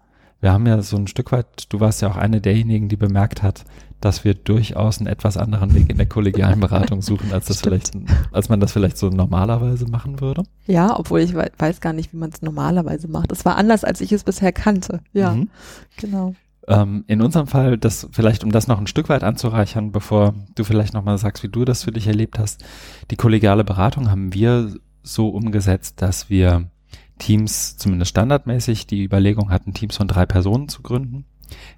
wir 0.40 0.52
haben 0.52 0.66
ja 0.66 0.80
so 0.83 0.97
ein 0.97 1.07
Stück 1.07 1.33
weit, 1.33 1.64
du 1.68 1.80
warst 1.80 2.00
ja 2.02 2.11
auch 2.11 2.16
eine 2.16 2.40
derjenigen, 2.40 2.88
die 2.88 2.97
bemerkt 2.97 3.42
hat, 3.42 3.64
dass 4.00 4.25
wir 4.25 4.35
durchaus 4.35 4.99
einen 4.99 5.09
etwas 5.09 5.37
anderen 5.37 5.75
Weg 5.75 5.90
in 5.90 5.97
der 5.97 6.07
kollegialen 6.07 6.61
Beratung 6.61 7.02
suchen, 7.02 7.33
als 7.33 7.47
das 7.47 7.61
vielleicht, 7.61 7.92
als 8.33 8.49
man 8.49 8.61
das 8.61 8.73
vielleicht 8.73 8.97
so 8.97 9.09
normalerweise 9.09 9.87
machen 9.87 10.21
würde. 10.21 10.45
Ja, 10.66 10.97
obwohl 10.97 11.21
ich 11.21 11.35
weiß 11.35 11.80
gar 11.80 11.92
nicht, 11.92 12.12
wie 12.12 12.18
man 12.18 12.30
es 12.30 12.40
normalerweise 12.40 13.09
macht. 13.09 13.33
Es 13.33 13.45
war 13.45 13.57
anders, 13.57 13.83
als 13.83 14.00
ich 14.00 14.12
es 14.12 14.23
bisher 14.23 14.52
kannte. 14.52 15.00
Ja, 15.12 15.35
mhm. 15.35 15.49
genau. 15.97 16.35
Ähm, 16.68 17.04
in 17.09 17.23
unserem 17.23 17.47
Fall, 17.49 17.78
das 17.78 18.09
vielleicht, 18.12 18.45
um 18.45 18.52
das 18.52 18.68
noch 18.68 18.78
ein 18.78 18.87
Stück 18.87 19.09
weit 19.09 19.25
anzureichern, 19.25 19.90
bevor 19.90 20.35
du 20.54 20.64
vielleicht 20.64 20.95
nochmal 20.95 21.18
sagst, 21.18 21.42
wie 21.42 21.49
du 21.49 21.64
das 21.64 21.83
für 21.83 21.92
dich 21.92 22.07
erlebt 22.07 22.38
hast, 22.38 22.62
die 23.11 23.16
kollegiale 23.16 23.64
Beratung 23.64 24.11
haben 24.11 24.35
wir 24.35 24.75
so 25.02 25.28
umgesetzt, 25.30 26.02
dass 26.02 26.28
wir 26.30 26.71
Teams, 27.19 27.77
zumindest 27.77 28.11
standardmäßig, 28.11 28.87
die 28.87 29.05
Überlegung 29.05 29.51
hatten, 29.51 29.75
Teams 29.75 29.97
von 29.97 30.09
drei 30.09 30.27
Personen 30.27 30.69
zu 30.69 30.83
gründen, 30.83 31.25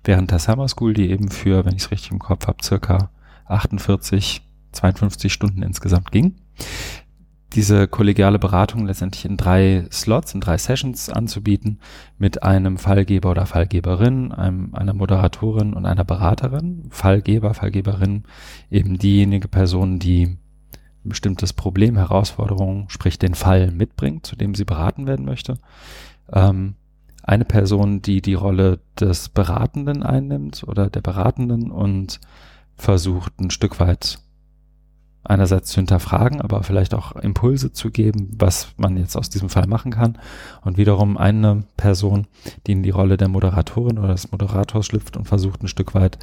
während 0.04 0.30
der 0.30 0.38
Summer 0.38 0.68
School, 0.68 0.94
die 0.94 1.10
eben 1.10 1.30
für, 1.30 1.64
wenn 1.64 1.76
ich 1.76 1.84
es 1.84 1.90
richtig 1.90 2.12
im 2.12 2.18
Kopf 2.18 2.46
habe, 2.46 2.62
circa 2.62 3.10
48, 3.46 4.42
52 4.72 5.32
Stunden 5.32 5.62
insgesamt 5.62 6.12
ging, 6.12 6.36
diese 7.54 7.88
kollegiale 7.88 8.38
Beratung 8.38 8.86
letztendlich 8.86 9.24
in 9.24 9.36
drei 9.36 9.84
Slots, 9.90 10.34
in 10.34 10.40
drei 10.40 10.56
Sessions 10.56 11.08
anzubieten, 11.08 11.80
mit 12.16 12.42
einem 12.42 12.78
Fallgeber 12.78 13.30
oder 13.30 13.46
Fallgeberin, 13.46 14.32
einem, 14.32 14.74
einer 14.74 14.94
Moderatorin 14.94 15.74
und 15.74 15.84
einer 15.84 16.04
Beraterin. 16.04 16.84
Fallgeber, 16.90 17.54
Fallgeberin, 17.54 18.24
eben 18.70 18.98
diejenige 18.98 19.48
Person, 19.48 19.98
die 19.98 20.36
bestimmtes 21.04 21.52
Problem, 21.52 21.96
Herausforderung, 21.96 22.88
sprich 22.88 23.18
den 23.18 23.34
Fall 23.34 23.70
mitbringt, 23.70 24.26
zu 24.26 24.36
dem 24.36 24.54
sie 24.54 24.64
beraten 24.64 25.06
werden 25.06 25.24
möchte. 25.24 25.58
Ähm, 26.32 26.74
eine 27.22 27.44
Person, 27.44 28.02
die 28.02 28.22
die 28.22 28.34
Rolle 28.34 28.80
des 28.98 29.28
Beratenden 29.28 30.02
einnimmt 30.02 30.64
oder 30.66 30.90
der 30.90 31.00
Beratenden 31.00 31.70
und 31.70 32.20
versucht 32.76 33.40
ein 33.40 33.50
Stück 33.50 33.78
weit 33.78 34.18
einerseits 35.22 35.70
zu 35.70 35.76
hinterfragen, 35.76 36.40
aber 36.40 36.62
vielleicht 36.62 36.94
auch 36.94 37.14
Impulse 37.16 37.72
zu 37.72 37.90
geben, 37.90 38.30
was 38.38 38.68
man 38.78 38.96
jetzt 38.96 39.16
aus 39.16 39.28
diesem 39.28 39.50
Fall 39.50 39.66
machen 39.66 39.92
kann. 39.92 40.18
Und 40.62 40.78
wiederum 40.78 41.18
eine 41.18 41.64
Person, 41.76 42.26
die 42.66 42.72
in 42.72 42.82
die 42.82 42.90
Rolle 42.90 43.16
der 43.16 43.28
Moderatorin 43.28 43.98
oder 43.98 44.08
des 44.08 44.32
Moderators 44.32 44.86
schlüpft 44.86 45.16
und 45.16 45.26
versucht 45.26 45.62
ein 45.62 45.68
Stück 45.68 45.94
weit, 45.94 46.18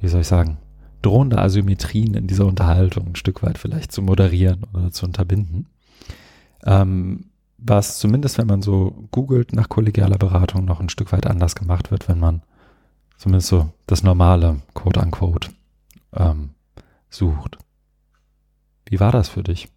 wie 0.00 0.08
soll 0.08 0.20
ich 0.20 0.26
sagen, 0.26 0.58
drohende 1.02 1.38
Asymmetrien 1.38 2.14
in 2.14 2.26
dieser 2.26 2.46
Unterhaltung 2.46 3.08
ein 3.08 3.16
Stück 3.16 3.42
weit 3.42 3.58
vielleicht 3.58 3.92
zu 3.92 4.02
moderieren 4.02 4.64
oder 4.72 4.90
zu 4.90 5.06
unterbinden. 5.06 5.66
Ähm, 6.64 7.26
was 7.58 7.98
zumindest, 7.98 8.38
wenn 8.38 8.46
man 8.46 8.62
so 8.62 9.08
googelt 9.10 9.52
nach 9.52 9.68
kollegialer 9.68 10.18
Beratung, 10.18 10.64
noch 10.64 10.80
ein 10.80 10.88
Stück 10.88 11.12
weit 11.12 11.26
anders 11.26 11.54
gemacht 11.54 11.90
wird, 11.90 12.08
wenn 12.08 12.18
man 12.18 12.42
zumindest 13.16 13.48
so 13.48 13.70
das 13.86 14.02
normale, 14.02 14.60
quote 14.74 15.00
unquote, 15.00 15.50
ähm, 16.12 16.50
sucht. 17.08 17.58
Wie 18.88 19.00
war 19.00 19.12
das 19.12 19.28
für 19.28 19.42
dich? 19.42 19.68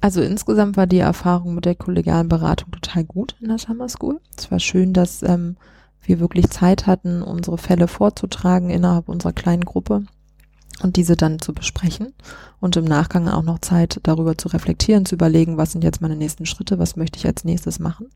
Also 0.00 0.20
insgesamt 0.20 0.76
war 0.76 0.86
die 0.86 0.98
Erfahrung 0.98 1.54
mit 1.54 1.64
der 1.64 1.74
kollegialen 1.74 2.28
Beratung 2.28 2.70
total 2.70 3.04
gut 3.04 3.34
in 3.40 3.48
der 3.48 3.58
Summer 3.58 3.88
School. 3.88 4.20
Es 4.36 4.50
war 4.50 4.60
schön, 4.60 4.92
dass 4.92 5.22
ähm, 5.22 5.56
wir 6.08 6.20
wirklich 6.20 6.50
Zeit 6.50 6.86
hatten, 6.86 7.22
unsere 7.22 7.58
Fälle 7.58 7.88
vorzutragen 7.88 8.70
innerhalb 8.70 9.08
unserer 9.08 9.32
kleinen 9.32 9.64
Gruppe 9.64 10.04
und 10.82 10.96
diese 10.96 11.16
dann 11.16 11.40
zu 11.40 11.52
besprechen 11.52 12.12
und 12.60 12.76
im 12.76 12.84
Nachgang 12.84 13.28
auch 13.28 13.42
noch 13.42 13.60
Zeit 13.60 14.00
darüber 14.02 14.36
zu 14.36 14.48
reflektieren, 14.48 15.06
zu 15.06 15.14
überlegen, 15.14 15.56
was 15.56 15.72
sind 15.72 15.84
jetzt 15.84 16.02
meine 16.02 16.16
nächsten 16.16 16.46
Schritte, 16.46 16.78
was 16.78 16.96
möchte 16.96 17.18
ich 17.18 17.26
als 17.26 17.44
nächstes 17.44 17.78
machen. 17.78 18.08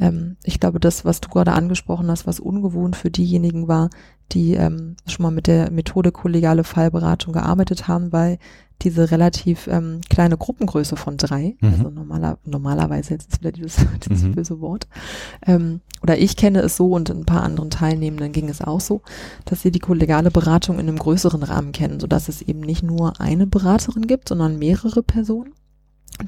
Ähm, 0.00 0.36
ich 0.42 0.60
glaube, 0.60 0.80
das, 0.80 1.04
was 1.04 1.20
du 1.20 1.28
gerade 1.28 1.52
angesprochen 1.52 2.10
hast, 2.10 2.26
was 2.26 2.40
ungewohnt 2.40 2.96
für 2.96 3.10
diejenigen 3.10 3.68
war, 3.68 3.90
die 4.32 4.54
ähm, 4.54 4.96
schon 5.06 5.22
mal 5.22 5.30
mit 5.30 5.46
der 5.46 5.70
Methode 5.70 6.10
kollegiale 6.10 6.64
Fallberatung 6.64 7.32
gearbeitet 7.32 7.86
haben, 7.86 8.12
weil 8.12 8.38
diese 8.82 9.10
relativ 9.10 9.68
ähm, 9.68 10.00
kleine 10.10 10.36
Gruppengröße 10.36 10.96
von 10.96 11.16
drei, 11.16 11.56
mhm. 11.60 11.68
also 11.68 11.90
normaler, 11.90 12.38
normalerweise, 12.44 13.14
jetzt 13.14 13.32
ist 13.32 13.40
wieder 13.40 13.52
dieses, 13.52 13.76
dieses 14.04 14.24
mhm. 14.24 14.32
böse 14.32 14.60
Wort, 14.60 14.88
ähm, 15.46 15.80
oder 16.02 16.18
ich 16.18 16.36
kenne 16.36 16.60
es 16.60 16.76
so 16.76 16.90
und 16.90 17.08
ein 17.10 17.24
paar 17.24 17.42
anderen 17.42 17.70
Teilnehmenden 17.70 18.32
ging 18.32 18.48
es 18.48 18.60
auch 18.60 18.80
so, 18.80 19.02
dass 19.44 19.62
sie 19.62 19.70
die 19.70 19.78
kollegiale 19.78 20.30
Beratung 20.30 20.78
in 20.78 20.88
einem 20.88 20.98
größeren 20.98 21.42
Rahmen 21.42 21.72
kennen, 21.72 22.00
sodass 22.00 22.28
es 22.28 22.42
eben 22.42 22.60
nicht 22.60 22.82
nur 22.82 23.20
eine 23.20 23.46
Beraterin 23.46 24.06
gibt, 24.06 24.28
sondern 24.28 24.58
mehrere 24.58 25.02
Personen, 25.02 25.54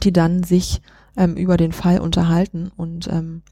die 0.02 0.12
dann 0.12 0.44
sich 0.44 0.80
ähm, 1.16 1.34
über 1.34 1.56
den 1.56 1.72
Fall 1.72 2.00
unterhalten 2.00 2.70
und 2.76 3.08
ähm, 3.08 3.42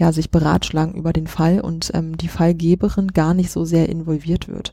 ja, 0.00 0.12
sich 0.12 0.30
beratschlagen 0.30 0.94
über 0.94 1.12
den 1.12 1.26
Fall 1.26 1.60
und 1.60 1.90
ähm, 1.92 2.16
die 2.16 2.28
Fallgeberin 2.28 3.08
gar 3.08 3.34
nicht 3.34 3.50
so 3.50 3.66
sehr 3.66 3.90
involviert 3.90 4.48
wird 4.48 4.72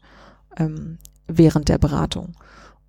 ähm, 0.55 0.99
während 1.27 1.67
der 1.67 1.77
Beratung. 1.77 2.33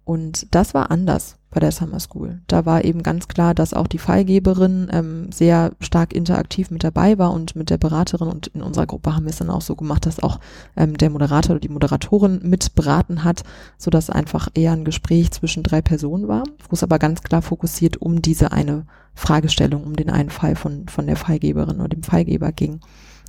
Und 0.08 0.54
das 0.54 0.72
war 0.72 0.90
anders 0.90 1.36
bei 1.50 1.60
der 1.60 1.70
Summer 1.70 2.00
School. 2.00 2.40
Da 2.46 2.64
war 2.64 2.82
eben 2.82 3.02
ganz 3.02 3.28
klar, 3.28 3.54
dass 3.54 3.74
auch 3.74 3.86
die 3.86 3.98
Fallgeberin 3.98 4.88
ähm, 4.90 5.30
sehr 5.32 5.72
stark 5.80 6.14
interaktiv 6.14 6.70
mit 6.70 6.82
dabei 6.82 7.18
war 7.18 7.30
und 7.30 7.56
mit 7.56 7.68
der 7.68 7.76
Beraterin. 7.76 8.28
Und 8.28 8.46
in 8.46 8.62
unserer 8.62 8.86
Gruppe 8.86 9.14
haben 9.14 9.26
wir 9.26 9.30
es 9.32 9.36
dann 9.36 9.50
auch 9.50 9.60
so 9.60 9.76
gemacht, 9.76 10.06
dass 10.06 10.22
auch 10.22 10.40
ähm, 10.78 10.96
der 10.96 11.10
Moderator 11.10 11.56
oder 11.56 11.60
die 11.60 11.68
Moderatorin 11.68 12.40
mit 12.42 12.74
beraten 12.74 13.22
hat, 13.22 13.42
so 13.76 13.90
dass 13.90 14.08
einfach 14.08 14.48
eher 14.54 14.72
ein 14.72 14.86
Gespräch 14.86 15.30
zwischen 15.30 15.62
drei 15.62 15.82
Personen 15.82 16.26
war, 16.26 16.44
wo 16.70 16.72
es 16.72 16.82
aber 16.82 16.98
ganz 16.98 17.22
klar 17.22 17.42
fokussiert 17.42 17.98
um 17.98 18.22
diese 18.22 18.50
eine 18.50 18.86
Fragestellung, 19.14 19.84
um 19.84 19.94
den 19.94 20.08
einen 20.08 20.30
Fall 20.30 20.56
von, 20.56 20.88
von 20.88 21.06
der 21.06 21.16
Fallgeberin 21.16 21.80
oder 21.80 21.88
dem 21.88 22.02
Fallgeber 22.02 22.50
ging. 22.52 22.80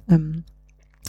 Ähm, 0.07 0.45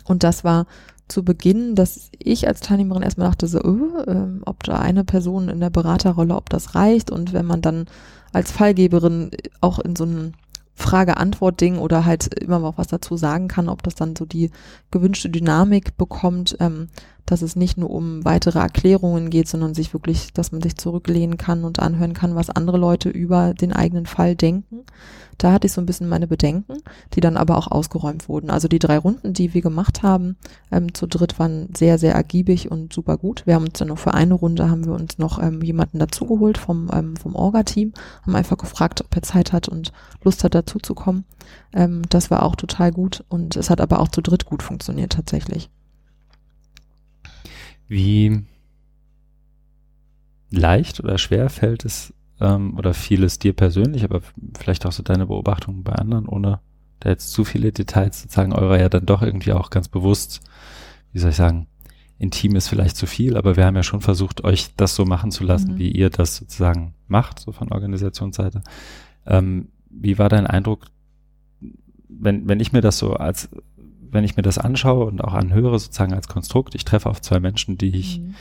und 0.04 0.24
das 0.24 0.42
war 0.42 0.66
zu 1.10 1.24
Beginn, 1.24 1.74
dass 1.74 2.10
ich 2.18 2.46
als 2.46 2.60
Teilnehmerin 2.60 3.02
erstmal 3.02 3.28
dachte, 3.28 3.46
so, 3.46 3.58
äh, 3.58 4.26
ob 4.44 4.62
da 4.64 4.78
eine 4.78 5.04
Person 5.04 5.48
in 5.48 5.60
der 5.60 5.70
Beraterrolle, 5.70 6.34
ob 6.36 6.48
das 6.50 6.74
reicht. 6.74 7.10
Und 7.10 7.32
wenn 7.32 7.46
man 7.46 7.62
dann 7.62 7.86
als 8.32 8.50
Fallgeberin 8.50 9.30
auch 9.60 9.78
in 9.78 9.96
so 9.96 10.04
einem 10.04 10.32
Frage-Antwort-Ding 10.74 11.78
oder 11.78 12.04
halt 12.04 12.34
immer 12.34 12.58
noch 12.58 12.78
was 12.78 12.86
dazu 12.86 13.16
sagen 13.16 13.48
kann, 13.48 13.68
ob 13.68 13.82
das 13.82 13.94
dann 13.94 14.16
so 14.16 14.24
die 14.24 14.50
gewünschte 14.90 15.28
Dynamik 15.28 15.96
bekommt, 15.96 16.56
ähm, 16.58 16.88
dass 17.26 17.42
es 17.42 17.56
nicht 17.56 17.78
nur 17.78 17.90
um 17.90 18.24
weitere 18.24 18.58
Erklärungen 18.58 19.30
geht, 19.30 19.48
sondern 19.48 19.74
sich 19.74 19.92
wirklich, 19.92 20.32
dass 20.32 20.52
man 20.52 20.62
sich 20.62 20.76
zurücklehnen 20.76 21.36
kann 21.36 21.64
und 21.64 21.78
anhören 21.78 22.14
kann, 22.14 22.34
was 22.34 22.50
andere 22.50 22.78
Leute 22.78 23.08
über 23.08 23.54
den 23.54 23.72
eigenen 23.72 24.06
Fall 24.06 24.34
denken. 24.34 24.84
Da 25.40 25.52
hatte 25.52 25.66
ich 25.66 25.72
so 25.72 25.80
ein 25.80 25.86
bisschen 25.86 26.08
meine 26.08 26.26
Bedenken, 26.26 26.82
die 27.14 27.22
dann 27.22 27.38
aber 27.38 27.56
auch 27.56 27.70
ausgeräumt 27.70 28.28
wurden. 28.28 28.50
Also 28.50 28.68
die 28.68 28.78
drei 28.78 28.98
Runden, 28.98 29.32
die 29.32 29.54
wir 29.54 29.62
gemacht 29.62 30.02
haben, 30.02 30.36
ähm, 30.70 30.92
zu 30.92 31.06
dritt 31.06 31.38
waren 31.38 31.70
sehr, 31.74 31.96
sehr 31.96 32.14
ergiebig 32.14 32.70
und 32.70 32.92
super 32.92 33.16
gut. 33.16 33.46
Wir 33.46 33.54
haben 33.54 33.64
uns 33.64 33.78
dann 33.78 33.88
noch 33.88 33.98
für 33.98 34.12
eine 34.12 34.34
Runde 34.34 34.70
haben 34.70 34.84
wir 34.84 34.92
uns 34.92 35.16
noch 35.16 35.42
ähm, 35.42 35.62
jemanden 35.62 35.98
dazugeholt 35.98 36.58
vom, 36.58 36.90
ähm, 36.92 37.16
vom 37.16 37.34
Orga-Team, 37.34 37.94
haben 38.22 38.36
einfach 38.36 38.58
gefragt, 38.58 39.00
ob 39.02 39.16
er 39.16 39.22
Zeit 39.22 39.54
hat 39.54 39.66
und 39.66 39.92
Lust 40.22 40.44
hat, 40.44 40.54
dazuzukommen. 40.54 41.24
Ähm, 41.72 42.02
das 42.10 42.30
war 42.30 42.42
auch 42.42 42.54
total 42.54 42.92
gut 42.92 43.24
und 43.30 43.56
es 43.56 43.70
hat 43.70 43.80
aber 43.80 44.00
auch 44.00 44.08
zu 44.08 44.20
dritt 44.20 44.44
gut 44.44 44.62
funktioniert 44.62 45.12
tatsächlich. 45.12 45.70
Wie 47.90 48.44
leicht 50.50 51.00
oder 51.00 51.18
schwer 51.18 51.50
fällt 51.50 51.84
es 51.84 52.14
ähm, 52.40 52.76
oder 52.78 52.94
fiel 52.94 53.24
es 53.24 53.40
dir 53.40 53.52
persönlich, 53.52 54.04
aber 54.04 54.20
vielleicht 54.56 54.86
auch 54.86 54.92
so 54.92 55.02
deine 55.02 55.26
Beobachtungen 55.26 55.82
bei 55.82 55.92
anderen, 55.94 56.26
ohne 56.28 56.60
da 57.00 57.08
jetzt 57.08 57.32
zu 57.32 57.44
viele 57.44 57.72
Details 57.72 58.22
zu 58.22 58.28
sagen, 58.28 58.52
eurer 58.52 58.78
ja 58.78 58.88
dann 58.88 59.06
doch 59.06 59.22
irgendwie 59.22 59.52
auch 59.52 59.70
ganz 59.70 59.88
bewusst, 59.88 60.40
wie 61.12 61.18
soll 61.18 61.30
ich 61.30 61.36
sagen, 61.36 61.66
intim 62.18 62.54
ist 62.54 62.68
vielleicht 62.68 62.96
zu 62.96 63.06
viel, 63.06 63.36
aber 63.36 63.56
wir 63.56 63.66
haben 63.66 63.74
ja 63.74 63.82
schon 63.82 64.02
versucht, 64.02 64.44
euch 64.44 64.68
das 64.76 64.94
so 64.94 65.04
machen 65.04 65.32
zu 65.32 65.42
lassen, 65.42 65.72
Mhm. 65.74 65.78
wie 65.78 65.90
ihr 65.90 66.10
das 66.10 66.36
sozusagen 66.36 66.94
macht, 67.08 67.40
so 67.40 67.50
von 67.50 67.72
Organisationsseite. 67.72 68.62
Ähm, 69.26 69.68
wie 69.90 70.16
war 70.16 70.28
dein 70.28 70.46
Eindruck, 70.46 70.86
wenn, 72.08 72.48
wenn 72.48 72.60
ich 72.60 72.72
mir 72.72 72.82
das 72.82 72.98
so 72.98 73.14
als, 73.14 73.48
wenn 74.12 74.24
ich 74.24 74.36
mir 74.36 74.42
das 74.42 74.58
anschaue 74.58 75.04
und 75.06 75.22
auch 75.22 75.34
anhöre, 75.34 75.78
sozusagen 75.78 76.12
als 76.14 76.28
Konstrukt, 76.28 76.74
ich 76.74 76.84
treffe 76.84 77.08
auf 77.08 77.20
zwei 77.20 77.40
Menschen, 77.40 77.78
die 77.78 77.96
ich, 77.96 78.20
Mhm. 78.20 78.34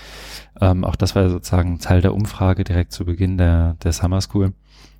ähm, 0.62 0.84
auch 0.84 0.96
das 0.96 1.16
war 1.16 1.30
sozusagen 1.30 1.80
Teil 1.80 2.02
der 2.02 2.14
Umfrage 2.14 2.64
direkt 2.64 2.92
zu 2.92 3.06
Beginn 3.06 3.38
der, 3.38 3.76
der 3.84 3.92
Summer 3.94 4.22
School, 4.22 4.54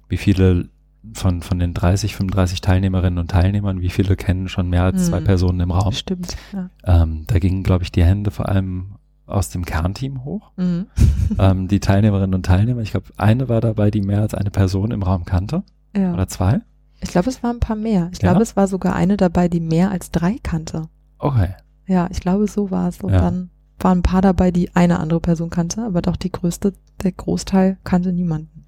wie 0.08 0.18
viele 0.18 0.70
von, 1.14 1.42
von 1.42 1.60
den 1.60 1.74
30, 1.74 2.16
35 2.16 2.60
Teilnehmerinnen 2.62 3.20
und 3.20 3.32
Teilnehmern, 3.32 3.80
wie 3.82 3.90
viele 3.90 4.16
kennen 4.18 4.50
schon 4.50 4.70
mehr 4.70 4.84
als 4.84 5.08
zwei 5.08 5.22
Mhm. 5.22 5.26
Personen 5.26 5.60
im 5.62 5.72
Raum? 5.72 5.94
Stimmt. 5.94 6.36
Ja. 6.52 6.70
Ähm, 6.84 7.24
da 7.28 7.40
gingen, 7.40 7.64
glaube 7.64 7.84
ich, 7.84 7.92
die 7.92 8.04
Hände 8.04 8.32
vor 8.32 8.50
allem 8.50 8.96
aus 9.26 9.50
dem 9.50 9.64
Kernteam 9.64 10.26
hoch. 10.26 10.52
Mhm. 10.58 10.88
ähm, 11.40 11.68
die 11.70 11.80
Teilnehmerinnen 11.80 12.34
und 12.36 12.46
Teilnehmer, 12.46 12.82
ich 12.82 12.92
glaube, 12.92 13.08
eine 13.16 13.48
war 13.48 13.62
dabei, 13.62 13.92
die 13.92 14.02
mehr 14.02 14.22
als 14.22 14.34
eine 14.34 14.52
Person 14.52 14.92
im 14.92 15.02
Raum 15.04 15.24
kannte. 15.24 15.64
ja. 15.96 16.14
Oder 16.14 16.28
zwei? 16.28 16.62
Ich 17.02 17.10
glaube, 17.12 17.30
es 17.30 17.42
waren 17.44 17.58
ein 17.58 17.62
paar 17.62 17.76
mehr. 17.76 18.10
Ich 18.14 18.22
Ja? 18.22 18.30
glaube, 18.30 18.44
es 18.44 18.56
war 18.56 18.68
sogar 18.68 18.96
eine 18.96 19.18
dabei, 19.18 19.48
die 19.48 19.60
mehr 19.62 19.92
als 19.92 20.12
drei 20.12 20.38
kannte. 20.44 20.90
Okay. 21.18 21.50
Ja, 21.88 22.08
ich 22.12 22.20
glaube, 22.20 22.48
so 22.48 22.72
war 22.72 22.88
es. 22.90 23.00
Und 23.02 23.14
Ja. 23.14 23.22
dann 23.22 23.50
waren 23.80 24.00
ein 24.00 24.04
paar 24.04 24.22
dabei, 24.22 24.52
die 24.52 24.76
eine 24.76 25.00
andere 25.00 25.20
Person 25.22 25.50
kannte, 25.50 25.84
aber 25.84 26.02
doch 26.02 26.18
die 26.18 26.32
größte, 26.32 26.74
der 27.02 27.12
Großteil 27.14 27.78
kannte 27.84 28.12
niemanden. 28.12 28.66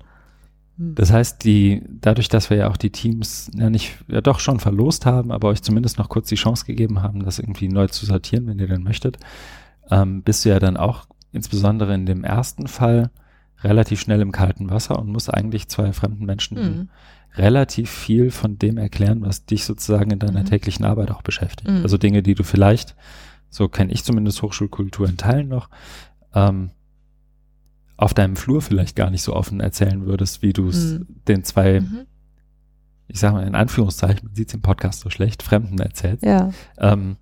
Hm. 0.78 0.96
Das 0.96 1.12
heißt, 1.12 1.44
die, 1.44 1.84
dadurch, 1.90 2.30
dass 2.30 2.50
wir 2.50 2.58
ja 2.58 2.70
auch 2.70 2.78
die 2.78 2.92
Teams 2.92 3.52
ja 3.54 3.70
nicht, 3.70 3.98
ja 4.08 4.22
doch 4.22 4.40
schon 4.40 4.60
verlost 4.60 5.06
haben, 5.06 5.32
aber 5.32 5.50
euch 5.50 5.62
zumindest 5.62 5.98
noch 5.98 6.08
kurz 6.10 6.30
die 6.30 6.36
Chance 6.36 6.66
gegeben 6.66 7.02
haben, 7.04 7.24
das 7.26 7.40
irgendwie 7.40 7.68
neu 7.68 7.88
zu 7.88 8.06
sortieren, 8.06 8.48
wenn 8.48 8.60
ihr 8.60 8.68
denn 8.68 8.84
möchtet, 8.84 9.18
ähm, 9.90 10.22
bist 10.24 10.46
du 10.46 10.50
ja 10.50 10.60
dann 10.60 10.78
auch 10.78 11.06
insbesondere 11.34 11.94
in 11.94 12.06
dem 12.06 12.24
ersten 12.24 12.68
Fall 12.68 13.10
relativ 13.64 14.00
schnell 14.00 14.22
im 14.22 14.32
kalten 14.32 14.70
Wasser 14.70 14.98
und 14.98 15.10
musst 15.10 15.32
eigentlich 15.34 15.68
zwei 15.68 15.92
fremden 15.94 16.26
Menschen 16.26 16.58
Mhm. 16.58 16.90
Relativ 17.36 17.90
viel 17.90 18.32
von 18.32 18.58
dem 18.60 18.78
erklären, 18.78 19.22
was 19.22 19.46
dich 19.46 19.66
sozusagen 19.66 20.12
in 20.12 20.20
deiner 20.20 20.42
Mhm. 20.42 20.46
täglichen 20.46 20.86
Arbeit 20.86 21.12
auch 21.12 21.22
beschäftigt. 21.22 21.70
Mhm. 21.70 21.84
Also 21.84 21.98
Dinge, 21.98 22.22
die 22.24 22.36
du 22.36 22.44
vielleicht, 22.44 22.96
so 23.50 23.68
kenne 23.70 23.92
ich 23.94 24.04
zumindest 24.04 24.42
Hochschulkultur 24.42 25.08
in 25.08 25.18
Teilen 25.18 25.48
noch, 25.48 25.70
ähm, 26.34 26.72
auf 27.98 28.14
deinem 28.14 28.36
Flur 28.36 28.62
vielleicht 28.62 28.96
gar 28.96 29.10
nicht 29.12 29.22
so 29.22 29.36
offen 29.36 29.60
erzählen 29.60 30.06
würdest, 30.06 30.42
wie 30.42 30.54
du 30.54 30.68
es 30.70 31.00
Mhm. 31.00 31.08
den 31.28 31.44
zwei, 31.44 31.82
Mhm. 31.82 32.06
ich 33.08 33.20
sage 33.20 33.36
mal 33.36 33.48
in 33.48 33.56
Anführungszeichen, 33.56 34.26
man 34.28 34.36
sieht 34.36 34.48
es 34.50 34.54
im 34.54 34.62
Podcast 34.62 35.02
so 35.02 35.10
schlecht, 35.10 35.44
Fremden 35.44 35.80
erzählst. 35.80 36.24
Ja. 36.26 36.52
Ähm, 36.78 37.18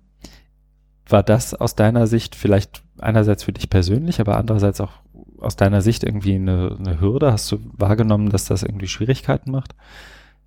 war 1.06 1.22
das 1.22 1.54
aus 1.54 1.74
deiner 1.74 2.06
Sicht 2.06 2.34
vielleicht 2.36 2.82
einerseits 2.98 3.42
für 3.44 3.52
dich 3.52 3.68
persönlich, 3.68 4.20
aber 4.20 4.36
andererseits 4.38 4.80
auch 4.80 4.92
aus 5.40 5.56
deiner 5.56 5.82
Sicht 5.82 6.04
irgendwie 6.04 6.34
eine, 6.34 6.76
eine 6.78 7.00
Hürde? 7.00 7.32
Hast 7.32 7.50
du 7.52 7.58
wahrgenommen, 7.72 8.30
dass 8.30 8.44
das 8.44 8.62
irgendwie 8.62 8.88
Schwierigkeiten 8.88 9.50
macht? 9.50 9.74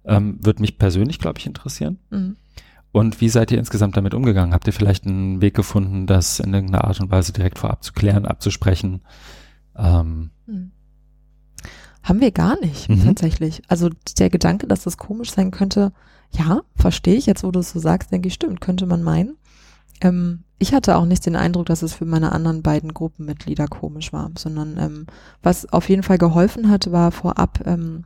Ähm, 0.06 0.40
Würde 0.42 0.62
mich 0.62 0.78
persönlich, 0.78 1.20
glaube 1.20 1.40
ich, 1.40 1.46
interessieren. 1.46 2.00
Mhm. 2.10 2.36
Und 2.92 3.22
wie 3.22 3.30
seid 3.30 3.52
ihr 3.52 3.58
insgesamt 3.58 3.98
damit 3.98 4.14
umgegangen? 4.14 4.54
Habt 4.54 4.68
ihr 4.68 4.74
vielleicht 4.74 5.06
einen 5.08 5.42
Weg 5.42 5.56
gefunden, 5.56 6.06
das 6.06 6.40
in 6.40 6.54
irgendeiner 6.54 6.84
Art 6.84 7.00
und 7.00 7.10
Weise 7.10 7.34
direkt 7.34 7.58
vorab 7.58 7.84
zu 7.84 7.94
klären, 7.94 8.26
abzusprechen? 8.26 9.02
Ähm, 9.76 10.30
Mhm. 10.46 10.72
Haben 12.04 12.20
wir 12.20 12.32
gar 12.32 12.60
nicht, 12.60 12.90
Mhm. 12.90 13.06
tatsächlich. 13.06 13.62
Also 13.70 13.90
der 14.20 14.30
Gedanke, 14.30 14.68
dass 14.68 14.84
das 14.84 14.98
komisch 14.98 15.32
sein 15.32 15.52
könnte, 15.52 15.94
ja, 16.32 16.62
verstehe 16.76 17.16
ich. 17.16 17.26
Jetzt, 17.28 17.44
wo 17.46 17.52
du 17.52 17.62
es 17.62 17.72
so 17.72 17.80
sagst, 17.80 18.12
denke 18.12 18.28
ich, 18.28 18.34
stimmt, 18.34 18.60
könnte 18.60 18.86
man 18.86 19.04
meinen. 19.04 19.38
Ähm, 20.02 20.44
ich 20.64 20.74
hatte 20.74 20.96
auch 20.96 21.04
nicht 21.06 21.26
den 21.26 21.36
Eindruck, 21.36 21.66
dass 21.66 21.82
es 21.82 21.94
für 21.94 22.06
meine 22.06 22.32
anderen 22.32 22.62
beiden 22.64 22.94
Gruppenmitglieder 22.94 23.68
komisch 23.68 24.14
war, 24.14 24.32
sondern 24.38 24.78
ähm, 24.78 25.08
was 25.42 25.72
auf 25.74 25.90
jeden 25.90 26.04
Fall 26.04 26.18
geholfen 26.18 26.70
hat, 26.70 26.90
war 26.90 27.12
vorab 27.12 27.60
ähm, 27.66 28.06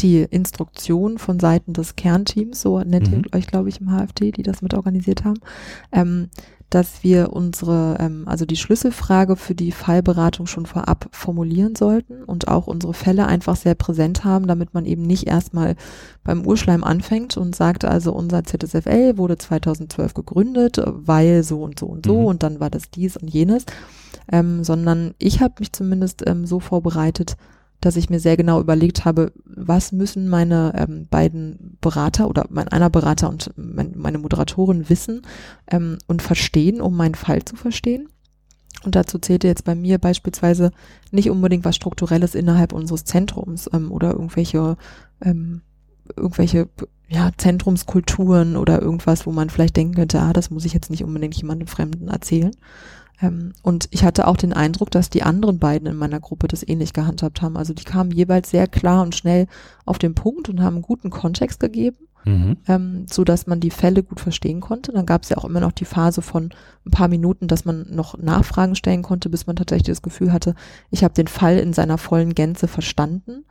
die 0.00 0.22
Instruktion 0.22 1.18
von 1.18 1.38
Seiten 1.38 1.74
des 1.74 1.94
Kernteams, 1.94 2.62
so 2.62 2.80
nennt 2.80 3.10
Mhm. 3.10 3.24
ihr 3.26 3.36
euch, 3.38 3.46
glaube 3.46 3.68
ich, 3.68 3.78
im 3.82 3.90
HFD, 3.90 4.32
die 4.32 4.42
das 4.42 4.62
mit 4.62 4.72
organisiert 4.72 5.24
haben, 5.24 5.40
ähm, 5.92 6.30
dass 6.74 7.02
wir 7.02 7.32
unsere, 7.34 7.96
ähm, 8.00 8.24
also 8.26 8.46
die 8.46 8.56
Schlüsselfrage 8.56 9.36
für 9.36 9.54
die 9.54 9.72
Fallberatung 9.72 10.46
schon 10.46 10.64
vorab 10.64 11.06
formulieren 11.12 11.76
sollten 11.76 12.24
und 12.24 12.48
auch 12.48 12.66
unsere 12.66 12.94
Fälle 12.94 13.26
einfach 13.26 13.56
sehr 13.56 13.74
präsent 13.74 14.24
haben, 14.24 14.46
damit 14.46 14.72
man 14.72 14.86
eben 14.86 15.02
nicht 15.02 15.26
erstmal 15.26 15.76
beim 16.24 16.46
Urschleim 16.46 16.82
anfängt 16.82 17.36
und 17.36 17.54
sagt, 17.54 17.84
also 17.84 18.12
unser 18.12 18.44
ZSFL 18.44 19.18
wurde 19.18 19.36
2012 19.36 20.14
gegründet, 20.14 20.80
weil 20.86 21.42
so 21.42 21.62
und 21.62 21.78
so 21.78 21.86
und 21.86 22.06
so 22.06 22.20
Mhm. 22.20 22.24
und 22.24 22.42
dann 22.42 22.58
war 22.58 22.70
das 22.70 22.90
dies 22.90 23.18
und 23.18 23.28
jenes, 23.28 23.66
ähm, 24.30 24.64
sondern 24.64 25.14
ich 25.18 25.40
habe 25.42 25.54
mich 25.58 25.72
zumindest 25.72 26.22
ähm, 26.26 26.46
so 26.46 26.58
vorbereitet, 26.58 27.36
dass 27.82 27.96
ich 27.96 28.08
mir 28.08 28.20
sehr 28.20 28.36
genau 28.36 28.60
überlegt 28.60 29.04
habe, 29.04 29.32
was 29.44 29.92
müssen 29.92 30.28
meine 30.28 30.72
ähm, 30.76 31.06
beiden 31.10 31.76
Berater 31.80 32.28
oder 32.28 32.46
mein 32.48 32.68
einer 32.68 32.88
Berater 32.88 33.28
und 33.28 33.50
mein, 33.56 33.92
meine 33.96 34.18
Moderatorin 34.18 34.88
wissen 34.88 35.22
ähm, 35.70 35.98
und 36.06 36.22
verstehen, 36.22 36.80
um 36.80 36.96
meinen 36.96 37.16
Fall 37.16 37.44
zu 37.44 37.56
verstehen. 37.56 38.08
Und 38.84 38.94
dazu 38.94 39.18
zählte 39.18 39.48
jetzt 39.48 39.64
bei 39.64 39.74
mir 39.74 39.98
beispielsweise 39.98 40.70
nicht 41.10 41.28
unbedingt 41.28 41.64
was 41.64 41.76
Strukturelles 41.76 42.34
innerhalb 42.34 42.72
unseres 42.72 43.04
Zentrums 43.04 43.68
ähm, 43.72 43.90
oder 43.90 44.12
irgendwelche, 44.12 44.76
ähm, 45.20 45.62
irgendwelche 46.16 46.68
ja, 47.08 47.30
Zentrumskulturen 47.36 48.56
oder 48.56 48.80
irgendwas, 48.80 49.26
wo 49.26 49.32
man 49.32 49.50
vielleicht 49.50 49.76
denken 49.76 49.94
könnte, 49.94 50.20
ah, 50.20 50.32
das 50.32 50.50
muss 50.50 50.64
ich 50.64 50.72
jetzt 50.72 50.90
nicht 50.90 51.04
unbedingt 51.04 51.34
jemandem 51.34 51.66
Fremden 51.66 52.08
erzählen. 52.08 52.52
Ähm, 53.22 53.52
und 53.62 53.88
ich 53.90 54.04
hatte 54.04 54.26
auch 54.26 54.36
den 54.36 54.52
Eindruck, 54.52 54.90
dass 54.90 55.08
die 55.08 55.22
anderen 55.22 55.58
beiden 55.58 55.88
in 55.88 55.96
meiner 55.96 56.20
Gruppe 56.20 56.48
das 56.48 56.66
ähnlich 56.66 56.92
gehandhabt 56.92 57.40
haben. 57.40 57.56
Also 57.56 57.72
die 57.72 57.84
kamen 57.84 58.10
jeweils 58.10 58.50
sehr 58.50 58.66
klar 58.66 59.02
und 59.02 59.14
schnell 59.14 59.46
auf 59.86 59.98
den 59.98 60.14
Punkt 60.14 60.48
und 60.48 60.60
haben 60.60 60.76
einen 60.76 60.82
guten 60.82 61.10
Kontext 61.10 61.60
gegeben 61.60 61.96
mhm. 62.24 62.56
ähm, 62.68 63.06
so 63.10 63.24
dass 63.24 63.46
man 63.46 63.60
die 63.60 63.70
Fälle 63.70 64.02
gut 64.02 64.20
verstehen 64.20 64.60
konnte. 64.60 64.92
Dann 64.92 65.06
gab 65.06 65.22
es 65.22 65.28
ja 65.28 65.36
auch 65.38 65.44
immer 65.44 65.60
noch 65.60 65.72
die 65.72 65.84
Phase 65.84 66.22
von 66.22 66.50
ein 66.86 66.90
paar 66.90 67.08
Minuten, 67.08 67.48
dass 67.48 67.64
man 67.64 67.86
noch 67.90 68.18
Nachfragen 68.18 68.74
stellen 68.74 69.02
konnte, 69.02 69.28
bis 69.28 69.46
man 69.46 69.56
tatsächlich 69.56 69.88
das 69.88 70.02
Gefühl 70.02 70.32
hatte, 70.32 70.54
ich 70.90 71.04
habe 71.04 71.14
den 71.14 71.28
Fall 71.28 71.58
in 71.58 71.72
seiner 71.72 71.98
vollen 71.98 72.34
Gänze 72.34 72.68
verstanden 72.68 73.44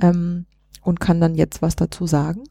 ähm, 0.00 0.46
und 0.82 1.00
kann 1.00 1.20
dann 1.20 1.34
jetzt 1.34 1.62
was 1.62 1.76
dazu 1.76 2.06
sagen. 2.06 2.44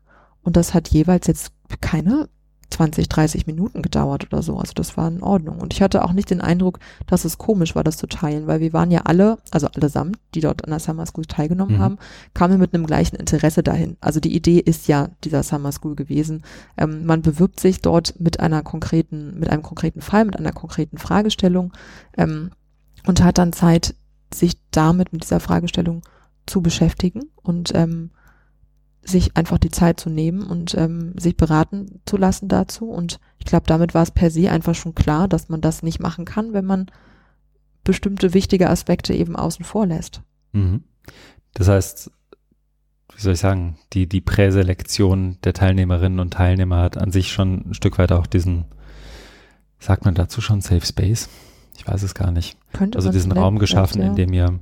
Und 0.43 0.57
das 0.57 0.73
hat 0.73 0.89
jeweils 0.89 1.27
jetzt 1.27 1.51
keine 1.81 2.29
20, 2.69 3.07
30 3.09 3.47
Minuten 3.47 3.81
gedauert 3.81 4.25
oder 4.25 4.41
so. 4.41 4.57
Also 4.57 4.73
das 4.73 4.97
war 4.97 5.07
in 5.07 5.21
Ordnung. 5.23 5.59
Und 5.59 5.73
ich 5.73 5.81
hatte 5.81 6.03
auch 6.03 6.13
nicht 6.13 6.29
den 6.29 6.41
Eindruck, 6.41 6.79
dass 7.05 7.25
es 7.25 7.37
komisch 7.37 7.75
war, 7.75 7.83
das 7.83 7.97
zu 7.97 8.07
teilen, 8.07 8.47
weil 8.47 8.59
wir 8.59 8.73
waren 8.73 8.91
ja 8.91 9.01
alle, 9.05 9.37
also 9.51 9.67
allesamt, 9.67 10.17
die 10.33 10.41
dort 10.41 10.63
an 10.63 10.71
der 10.71 10.79
Summer 10.79 11.05
School 11.05 11.25
teilgenommen 11.25 11.75
Mhm. 11.75 11.81
haben, 11.81 11.97
kamen 12.33 12.59
mit 12.59 12.73
einem 12.73 12.85
gleichen 12.85 13.15
Interesse 13.15 13.63
dahin. 13.63 13.97
Also 14.01 14.19
die 14.19 14.35
Idee 14.35 14.59
ist 14.59 14.87
ja 14.87 15.09
dieser 15.23 15.43
Summer 15.43 15.71
School 15.71 15.95
gewesen. 15.95 16.43
Ähm, 16.77 17.05
man 17.05 17.21
bewirbt 17.21 17.59
sich 17.59 17.81
dort 17.81 18.19
mit 18.19 18.39
einer 18.39 18.63
konkreten, 18.63 19.39
mit 19.39 19.49
einem 19.49 19.63
konkreten 19.63 20.01
Fall, 20.01 20.25
mit 20.25 20.37
einer 20.37 20.53
konkreten 20.53 20.97
Fragestellung 20.97 21.73
ähm, 22.17 22.51
und 23.07 23.23
hat 23.23 23.37
dann 23.37 23.53
Zeit, 23.53 23.95
sich 24.33 24.57
damit 24.71 25.13
mit 25.13 25.23
dieser 25.23 25.39
Fragestellung 25.39 26.01
zu 26.45 26.61
beschäftigen 26.61 27.29
und 27.41 27.71
ähm, 27.75 28.09
sich 29.05 29.37
einfach 29.37 29.59
die 29.59 29.71
Zeit 29.71 29.99
zu 29.99 30.09
nehmen 30.09 30.43
und 30.43 30.75
ähm, 30.75 31.13
sich 31.17 31.37
beraten 31.37 32.01
zu 32.05 32.17
lassen 32.17 32.47
dazu. 32.47 32.89
Und 32.89 33.19
ich 33.37 33.45
glaube, 33.45 33.67
damit 33.67 33.93
war 33.93 34.03
es 34.03 34.11
per 34.11 34.31
se 34.31 34.49
einfach 34.49 34.75
schon 34.75 34.95
klar, 34.95 35.27
dass 35.27 35.47
man 35.47 35.61
das 35.61 35.83
nicht 35.83 35.99
machen 35.99 36.25
kann, 36.25 36.53
wenn 36.53 36.65
man 36.65 36.87
bestimmte 37.83 38.33
wichtige 38.33 38.69
Aspekte 38.69 39.13
eben 39.13 39.35
außen 39.35 39.63
vor 39.63 39.85
lässt. 39.85 40.21
Mhm. 40.53 40.83
Das 41.53 41.67
heißt, 41.67 42.11
wie 43.15 43.21
soll 43.21 43.33
ich 43.33 43.39
sagen, 43.39 43.77
die, 43.93 44.07
die 44.09 44.21
Präselektion 44.21 45.37
der 45.43 45.53
Teilnehmerinnen 45.53 46.19
und 46.19 46.33
Teilnehmer 46.33 46.81
hat 46.81 46.97
an 46.97 47.11
sich 47.11 47.31
schon 47.31 47.69
ein 47.69 47.73
Stück 47.73 47.97
weit 47.99 48.11
auch 48.11 48.25
diesen, 48.25 48.65
sagt 49.79 50.03
man 50.03 50.15
dazu 50.15 50.41
schon 50.41 50.61
Safe 50.61 50.85
Space? 50.85 51.29
Ich 51.77 51.87
weiß 51.87 52.03
es 52.03 52.15
gar 52.15 52.31
nicht. 52.31 52.57
Könnte 52.73 52.97
Also 52.97 53.11
diesen 53.11 53.31
Raum 53.31 53.59
geschaffen, 53.59 54.01
ja. 54.01 54.07
in 54.07 54.15
dem 54.15 54.33
ihr 54.33 54.59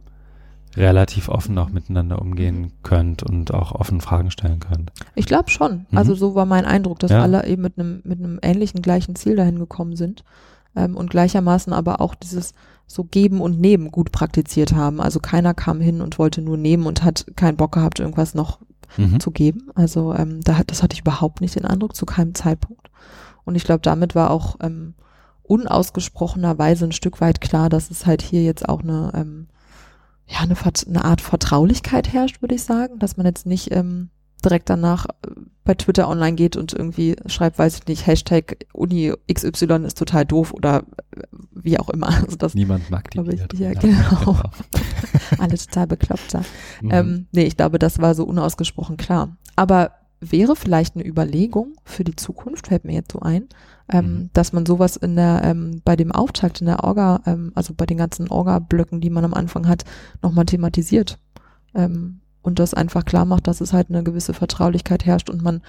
relativ 0.75 1.29
offen 1.29 1.57
auch 1.57 1.69
miteinander 1.69 2.21
umgehen 2.21 2.61
Mhm. 2.61 2.71
könnt 2.83 3.23
und 3.23 3.53
auch 3.53 3.73
offen 3.73 4.01
Fragen 4.01 4.31
stellen 4.31 4.59
könnt. 4.59 4.91
Ich 5.15 5.25
glaube 5.25 5.49
schon. 5.49 5.85
Mhm. 5.91 5.97
Also 5.97 6.15
so 6.15 6.35
war 6.35 6.45
mein 6.45 6.65
Eindruck, 6.65 6.99
dass 6.99 7.11
Ja. 7.11 7.21
alle 7.21 7.45
eben 7.47 7.61
mit 7.61 7.77
einem 7.77 8.01
mit 8.03 8.19
einem 8.19 8.39
ähnlichen 8.41 8.81
gleichen 8.81 9.15
Ziel 9.15 9.35
dahin 9.35 9.59
gekommen 9.59 9.95
sind 9.95 10.23
ähm, 10.75 10.95
und 10.97 11.09
gleichermaßen 11.09 11.73
aber 11.73 12.01
auch 12.01 12.15
dieses 12.15 12.53
so 12.87 13.03
geben 13.03 13.39
und 13.41 13.59
nehmen 13.59 13.91
gut 13.91 14.11
praktiziert 14.11 14.73
haben. 14.73 14.99
Also 14.99 15.19
keiner 15.19 15.53
kam 15.53 15.79
hin 15.79 16.01
und 16.01 16.19
wollte 16.19 16.41
nur 16.41 16.57
nehmen 16.57 16.85
und 16.85 17.03
hat 17.03 17.25
keinen 17.35 17.57
Bock 17.57 17.71
gehabt, 17.73 17.99
irgendwas 17.99 18.33
noch 18.35 18.59
Mhm. 18.97 19.19
zu 19.19 19.31
geben. 19.31 19.69
Also 19.75 20.13
ähm, 20.13 20.41
da 20.41 20.57
hat, 20.57 20.69
das 20.69 20.83
hatte 20.83 20.93
ich 20.93 21.01
überhaupt 21.01 21.41
nicht 21.41 21.55
den 21.55 21.65
Eindruck 21.65 21.95
zu 21.95 22.05
keinem 22.05 22.35
Zeitpunkt. 22.35 22.89
Und 23.45 23.55
ich 23.55 23.63
glaube, 23.63 23.81
damit 23.81 24.13
war 24.15 24.29
auch 24.31 24.57
ähm, 24.61 24.93
unausgesprochenerweise 25.43 26.85
ein 26.85 26.91
Stück 26.91 27.19
weit 27.21 27.41
klar, 27.41 27.69
dass 27.69 27.89
es 27.91 28.05
halt 28.05 28.21
hier 28.21 28.43
jetzt 28.43 28.67
auch 28.69 28.81
eine 28.81 29.11
ähm, 29.15 29.47
ja 30.33 30.39
eine, 30.39 30.55
eine 30.87 31.05
Art 31.05 31.21
Vertraulichkeit 31.21 32.11
herrscht, 32.11 32.41
würde 32.41 32.55
ich 32.55 32.63
sagen, 32.63 32.99
dass 32.99 33.17
man 33.17 33.25
jetzt 33.25 33.45
nicht 33.45 33.71
ähm, 33.71 34.09
direkt 34.43 34.69
danach 34.69 35.05
äh, 35.05 35.31
bei 35.63 35.75
Twitter 35.75 36.09
online 36.09 36.35
geht 36.35 36.57
und 36.57 36.73
irgendwie 36.73 37.15
schreibt, 37.27 37.57
weiß 37.57 37.77
ich 37.77 37.87
nicht, 37.87 38.05
Hashtag 38.05 38.65
Uni 38.73 39.13
XY 39.31 39.85
ist 39.85 39.97
total 39.97 40.25
doof 40.25 40.53
oder 40.53 40.83
äh, 41.15 41.21
wie 41.51 41.79
auch 41.79 41.89
immer. 41.89 42.09
Also 42.23 42.35
das, 42.37 42.53
Niemand 42.53 42.89
mag 42.89 43.09
die 43.11 43.17
glaube 43.17 43.33
ich, 43.33 43.59
ja, 43.59 43.73
genau. 43.73 44.37
Alle 45.39 45.57
total 45.57 45.87
bekloppt 45.87 46.33
da. 46.33 46.41
Mhm. 46.81 46.91
Ähm, 46.91 47.27
nee, 47.31 47.43
ich 47.43 47.57
glaube, 47.57 47.79
das 47.79 47.99
war 47.99 48.15
so 48.15 48.25
unausgesprochen 48.25 48.97
klar. 48.97 49.37
Aber 49.55 49.91
wäre 50.19 50.55
vielleicht 50.55 50.95
eine 50.95 51.05
Überlegung 51.05 51.73
für 51.85 52.03
die 52.03 52.15
Zukunft, 52.15 52.67
fällt 52.67 52.85
mir 52.85 52.93
jetzt 52.93 53.11
so 53.11 53.19
ein, 53.19 53.47
ähm, 53.89 54.05
Mhm. 54.05 54.29
dass 54.33 54.53
man 54.53 54.65
sowas 54.65 54.95
in 54.95 55.15
der, 55.15 55.41
ähm, 55.43 55.81
bei 55.83 55.95
dem 55.95 56.11
Auftakt 56.11 56.61
in 56.61 56.67
der 56.67 56.83
Orga, 56.83 57.21
ähm, 57.25 57.51
also 57.55 57.73
bei 57.73 57.85
den 57.85 57.97
ganzen 57.97 58.29
Orga-Blöcken, 58.29 59.01
die 59.01 59.09
man 59.09 59.25
am 59.25 59.33
Anfang 59.33 59.67
hat, 59.67 59.83
nochmal 60.21 60.45
thematisiert. 60.45 61.19
Ähm, 61.75 62.19
und 62.41 62.59
das 62.59 62.73
einfach 62.73 63.05
klar 63.05 63.25
macht, 63.25 63.47
dass 63.47 63.61
es 63.61 63.73
halt 63.73 63.89
eine 63.89 64.03
gewisse 64.03 64.33
Vertraulichkeit 64.33 65.05
herrscht 65.05 65.29
und 65.29 65.41
man 65.41 65.61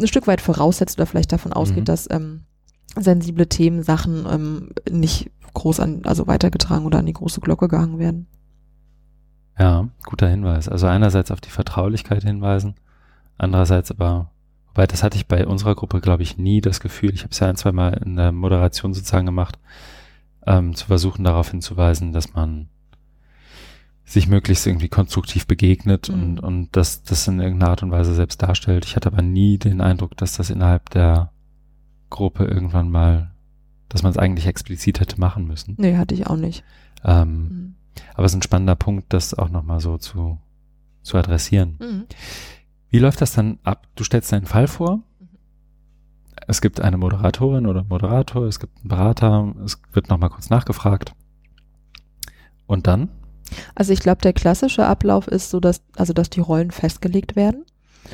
ein 0.00 0.06
Stück 0.06 0.26
weit 0.26 0.40
voraussetzt 0.40 0.98
oder 0.98 1.06
vielleicht 1.06 1.32
davon 1.32 1.52
ausgeht, 1.52 1.80
Mhm. 1.80 1.84
dass 1.86 2.08
ähm, 2.10 2.42
sensible 2.98 3.46
Themen, 3.48 3.82
Sachen 3.82 4.26
ähm, 4.30 4.70
nicht 4.90 5.30
groß 5.54 5.80
an, 5.80 6.02
also 6.04 6.26
weitergetragen 6.26 6.86
oder 6.86 6.98
an 6.98 7.06
die 7.06 7.12
große 7.12 7.40
Glocke 7.40 7.68
gehangen 7.68 7.98
werden. 7.98 8.26
Ja, 9.58 9.88
guter 10.04 10.28
Hinweis. 10.28 10.68
Also 10.68 10.86
einerseits 10.86 11.30
auf 11.30 11.40
die 11.40 11.50
Vertraulichkeit 11.50 12.22
hinweisen, 12.24 12.74
andererseits 13.38 13.90
aber, 13.90 14.30
wobei 14.74 14.86
das 14.86 15.02
hatte 15.02 15.16
ich 15.16 15.26
bei 15.26 15.46
unserer 15.46 15.74
Gruppe, 15.74 16.00
glaube 16.00 16.22
ich, 16.22 16.38
nie 16.38 16.60
das 16.60 16.80
Gefühl, 16.80 17.14
ich 17.14 17.22
habe 17.22 17.30
es 17.32 17.38
ja 17.40 17.48
ein, 17.48 17.56
zwei 17.56 17.72
Mal 17.72 17.94
in 18.04 18.16
der 18.16 18.32
Moderation 18.32 18.94
sozusagen 18.94 19.26
gemacht, 19.26 19.58
ähm, 20.46 20.74
zu 20.74 20.86
versuchen 20.86 21.24
darauf 21.24 21.50
hinzuweisen, 21.50 22.12
dass 22.12 22.34
man 22.34 22.68
sich 24.04 24.26
möglichst 24.28 24.66
irgendwie 24.66 24.88
konstruktiv 24.88 25.46
begegnet 25.46 26.08
Mhm. 26.08 26.14
und, 26.14 26.40
und 26.40 26.76
dass 26.76 27.02
das 27.02 27.26
in 27.28 27.40
irgendeiner 27.40 27.70
Art 27.70 27.82
und 27.82 27.90
Weise 27.92 28.14
selbst 28.14 28.42
darstellt. 28.42 28.84
Ich 28.84 28.96
hatte 28.96 29.08
aber 29.12 29.22
nie 29.22 29.58
den 29.58 29.80
Eindruck, 29.80 30.16
dass 30.16 30.36
das 30.36 30.50
innerhalb 30.50 30.90
der 30.90 31.30
Gruppe 32.10 32.44
irgendwann 32.44 32.90
mal, 32.90 33.30
dass 33.88 34.02
man 34.02 34.10
es 34.10 34.18
eigentlich 34.18 34.46
explizit 34.46 35.00
hätte 35.00 35.20
machen 35.20 35.46
müssen. 35.46 35.74
Nee, 35.78 35.96
hatte 35.96 36.14
ich 36.14 36.26
auch 36.26 36.36
nicht. 36.36 36.64
Ähm, 37.04 37.38
Mhm. 37.38 37.74
aber 38.14 38.24
es 38.26 38.32
ist 38.32 38.38
ein 38.38 38.42
spannender 38.42 38.74
Punkt, 38.76 39.12
das 39.12 39.34
auch 39.34 39.48
nochmal 39.48 39.80
so 39.80 39.96
zu, 39.98 40.38
zu 41.02 41.16
adressieren. 41.16 41.76
Mhm. 41.80 42.04
Wie 42.92 42.98
läuft 42.98 43.20
das 43.20 43.32
dann 43.32 43.58
ab? 43.64 43.86
Du 43.96 44.04
stellst 44.04 44.30
deinen 44.32 44.46
Fall 44.46 44.68
vor. 44.68 45.00
Es 46.46 46.60
gibt 46.60 46.80
eine 46.80 46.98
Moderatorin 46.98 47.66
oder 47.66 47.84
Moderator, 47.84 48.44
es 48.46 48.60
gibt 48.60 48.76
einen 48.78 48.88
Berater, 48.88 49.54
es 49.64 49.80
wird 49.92 50.08
nochmal 50.10 50.28
kurz 50.30 50.50
nachgefragt. 50.50 51.14
Und 52.66 52.86
dann? 52.86 53.08
Also 53.74 53.92
ich 53.92 54.00
glaube, 54.00 54.20
der 54.20 54.32
klassische 54.32 54.86
Ablauf 54.86 55.26
ist 55.26 55.50
so, 55.50 55.58
dass, 55.60 55.82
also 55.96 56.12
dass 56.12 56.30
die 56.30 56.40
Rollen 56.40 56.70
festgelegt 56.70 57.34
werden, 57.34 57.64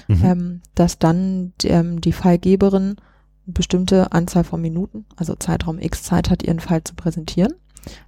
Mhm. 0.07 0.25
ähm, 0.25 0.61
dass 0.75 0.99
dann 0.99 1.55
ähm, 1.64 2.01
die 2.01 2.12
Fallgeberin 2.12 2.97
eine 3.47 3.53
bestimmte 3.55 4.12
Anzahl 4.12 4.45
von 4.45 4.61
Minuten, 4.61 5.07
also 5.17 5.35
Zeitraum 5.35 5.79
X 5.81 6.03
Zeit 6.05 6.29
hat, 6.31 6.43
ihren 6.43 6.61
Fall 6.61 6.85
zu 6.85 6.95
präsentieren, 6.95 7.55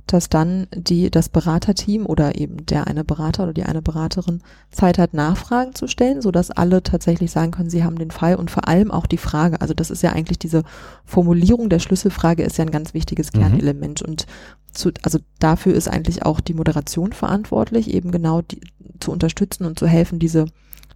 dass 0.07 0.29
dann 0.29 0.67
die, 0.75 1.11
das 1.11 1.29
Beraterteam 1.29 2.07
oder 2.07 2.39
eben 2.39 2.67
der 2.67 2.87
eine 2.87 3.05
Berater 3.05 3.45
oder 3.45 3.53
die 3.53 3.65
eine 3.65 3.83
Beraterin 3.83 4.43
Zeit 4.71 4.99
hat, 4.99 5.15
Nachfragen 5.15 5.75
zu 5.75 5.87
stellen, 5.87 6.21
so 6.21 6.31
dass 6.31 6.51
alle 6.51 6.83
tatsächlich 6.83 7.31
sagen 7.31 7.53
können, 7.53 7.71
sie 7.71 7.85
haben 7.85 7.99
den 7.99 8.11
Fall 8.11 8.35
und 8.37 8.51
vor 8.51 8.69
allem 8.69 8.91
auch 8.91 9.07
die 9.07 9.19
Frage. 9.19 9.61
Also 9.61 9.75
das 9.75 9.91
ist 9.91 10.03
ja 10.03 10.13
eigentlich 10.13 10.39
diese 10.39 10.65
Formulierung 11.05 11.69
der 11.69 11.79
Schlüsselfrage 11.79 12.43
ist 12.43 12.59
ja 12.59 12.65
ein 12.65 12.71
ganz 12.71 12.95
wichtiges 12.95 13.33
Mhm. 13.33 13.41
Kernelement 13.41 14.03
und 14.03 14.27
zu, 14.73 14.91
also 15.03 15.19
dafür 15.39 15.75
ist 15.75 15.89
eigentlich 15.89 16.25
auch 16.25 16.41
die 16.41 16.55
Moderation 16.55 17.13
verantwortlich, 17.13 17.93
eben 17.93 18.11
genau 18.11 18.43
die, 18.43 18.61
zu 19.01 19.11
unterstützen 19.11 19.65
und 19.65 19.79
zu 19.79 19.87
helfen, 19.87 20.19
diese 20.19 20.47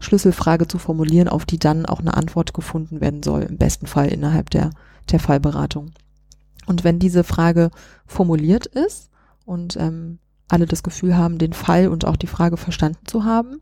Schlüsselfrage 0.01 0.69
zu 0.69 0.79
formulieren, 0.79 1.29
auf 1.29 1.45
die 1.45 1.59
dann 1.59 1.87
auch 1.87 2.01
eine 2.01 2.15
Antwort 2.15 2.55
gefunden 2.55 3.01
werden 3.01 3.23
soll, 3.23 3.43
im 3.43 3.57
besten 3.57 3.87
Fall 3.87 4.09
innerhalb 4.09 4.51
der, 4.51 4.71
der 5.11 5.21
Fallberatung. 5.21 5.93
Und 6.67 6.85
wenn 6.85 6.99
diese 6.99 7.25
Frage 7.25 7.71
formuliert 8.07 8.67
ist 8.67 9.11
und 9.45 9.77
ähm, 9.77 10.19
alle 10.49 10.67
das 10.67 10.83
Gefühl 10.83 11.17
haben, 11.17 11.39
den 11.39 11.53
Fall 11.53 11.89
und 11.89 12.05
auch 12.05 12.17
die 12.17 12.27
Frage 12.27 12.57
verstanden 12.57 13.07
zu 13.07 13.25
haben, 13.25 13.61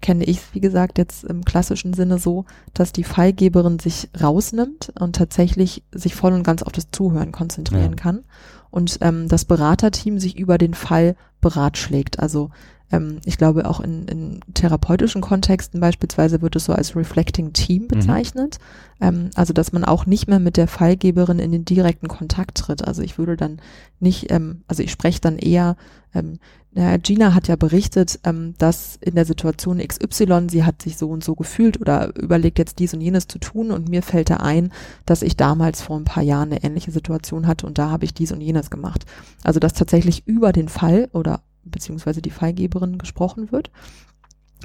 kenne 0.00 0.24
ich 0.24 0.38
es, 0.38 0.44
wie 0.52 0.60
gesagt, 0.60 0.98
jetzt 0.98 1.24
im 1.24 1.44
klassischen 1.44 1.94
Sinne 1.94 2.18
so, 2.18 2.44
dass 2.74 2.92
die 2.92 3.04
Fallgeberin 3.04 3.78
sich 3.78 4.10
rausnimmt 4.20 4.92
und 4.98 5.16
tatsächlich 5.16 5.84
sich 5.92 6.14
voll 6.14 6.32
und 6.32 6.42
ganz 6.42 6.62
auf 6.62 6.72
das 6.72 6.90
Zuhören 6.90 7.32
konzentrieren 7.32 7.92
Ja. 7.92 7.96
kann 7.96 8.24
und 8.70 8.98
ähm, 9.00 9.28
das 9.28 9.44
Beraterteam 9.44 10.18
sich 10.18 10.36
über 10.36 10.58
den 10.58 10.74
Fall 10.74 11.14
beratschlägt. 11.40 12.18
Also 12.18 12.50
ähm, 12.92 13.18
ich 13.24 13.38
glaube 13.38 13.68
auch 13.68 13.80
in, 13.80 14.06
in 14.06 14.40
therapeutischen 14.54 15.22
Kontexten 15.22 15.80
beispielsweise 15.80 16.42
wird 16.42 16.54
es 16.54 16.66
so 16.66 16.72
als 16.72 16.94
Reflecting 16.94 17.52
Team 17.52 17.88
bezeichnet. 17.88 18.58
Ähm, 19.00 19.30
also 19.34 19.52
dass 19.52 19.72
man 19.72 19.84
auch 19.84 20.06
nicht 20.06 20.28
mehr 20.28 20.38
mit 20.38 20.56
der 20.56 20.68
Fallgeberin 20.68 21.38
in 21.38 21.50
den 21.50 21.64
direkten 21.64 22.06
Kontakt 22.06 22.58
tritt. 22.58 22.86
Also 22.86 23.02
ich 23.02 23.18
würde 23.18 23.36
dann 23.36 23.60
nicht, 23.98 24.30
ähm, 24.30 24.62
also 24.68 24.82
ich 24.82 24.92
spreche 24.92 25.20
dann 25.20 25.38
eher, 25.38 25.76
ähm, 26.14 26.38
naja, 26.74 26.96
Gina 26.98 27.34
hat 27.34 27.48
ja 27.48 27.56
berichtet, 27.56 28.20
ähm, 28.24 28.54
dass 28.58 28.96
in 29.00 29.14
der 29.14 29.24
Situation 29.24 29.78
XY 29.78 30.48
sie 30.50 30.64
hat 30.64 30.80
sich 30.82 30.96
so 30.96 31.08
und 31.10 31.24
so 31.24 31.34
gefühlt 31.34 31.80
oder 31.80 32.14
überlegt 32.16 32.58
jetzt 32.58 32.78
dies 32.78 32.94
und 32.94 33.00
jenes 33.00 33.26
zu 33.26 33.38
tun 33.38 33.70
und 33.70 33.88
mir 33.88 34.02
fällt 34.02 34.30
da 34.30 34.36
ein, 34.36 34.72
dass 35.04 35.22
ich 35.22 35.36
damals 35.36 35.82
vor 35.82 35.96
ein 35.96 36.04
paar 36.04 36.22
Jahren 36.22 36.52
eine 36.52 36.62
ähnliche 36.62 36.90
Situation 36.90 37.46
hatte 37.46 37.66
und 37.66 37.78
da 37.78 37.90
habe 37.90 38.04
ich 38.04 38.14
dies 38.14 38.32
und 38.32 38.40
jenes 38.40 38.70
gemacht. 38.70 39.04
Also 39.42 39.60
dass 39.60 39.74
tatsächlich 39.74 40.26
über 40.26 40.52
den 40.52 40.68
Fall 40.68 41.08
oder 41.12 41.42
beziehungsweise 41.64 42.22
die 42.22 42.30
Fallgeberin 42.30 42.98
gesprochen 42.98 43.52
wird 43.52 43.70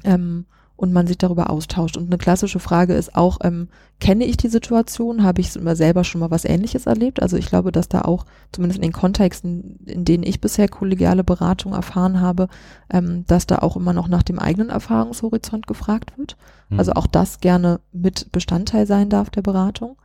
ähm, 0.04 0.46
und 0.76 0.94
man 0.94 1.08
sich 1.08 1.18
darüber 1.18 1.50
austauscht. 1.50 1.98
Und 1.98 2.06
eine 2.06 2.20
klassische 2.20 2.60
Frage 2.60 2.94
ist 2.94 3.16
auch, 3.16 3.40
ähm, 3.44 3.68
kenne 4.00 4.26
ich 4.26 4.38
die 4.38 4.48
Situation? 4.48 5.24
Habe 5.24 5.42
ich 5.42 5.56
immer 5.56 5.76
selber 5.76 6.04
schon 6.04 6.20
mal 6.20 6.30
was 6.30 6.46
Ähnliches 6.46 6.86
erlebt? 6.86 7.22
Also 7.22 7.36
ich 7.36 7.48
glaube, 7.48 7.72
dass 7.72 7.90
da 7.90 8.02
auch, 8.02 8.26
zumindest 8.52 8.78
in 8.78 8.84
den 8.84 8.92
Kontexten, 8.92 9.80
in 9.86 10.06
denen 10.06 10.24
ich 10.24 10.40
bisher 10.40 10.68
kollegiale 10.68 11.24
Beratung 11.24 11.74
erfahren 11.74 12.22
habe, 12.22 12.48
ähm, 12.92 13.26
dass 13.26 13.48
da 13.48 13.60
auch 13.60 13.76
immer 13.76 13.94
noch 13.94 14.08
nach 14.08 14.24
dem 14.24 14.38
eigenen 14.38 14.70
Erfahrungshorizont 14.70 15.66
gefragt 15.66 16.18
wird. 16.18 16.38
Mhm. 16.70 16.80
Also 16.80 16.94
auch 16.94 17.08
das 17.08 17.40
gerne 17.40 17.80
mit 17.92 18.32
Bestandteil 18.32 18.86
sein 18.86 19.10
darf 19.10 19.32
der 19.32 19.42
Beratung. 19.42 19.98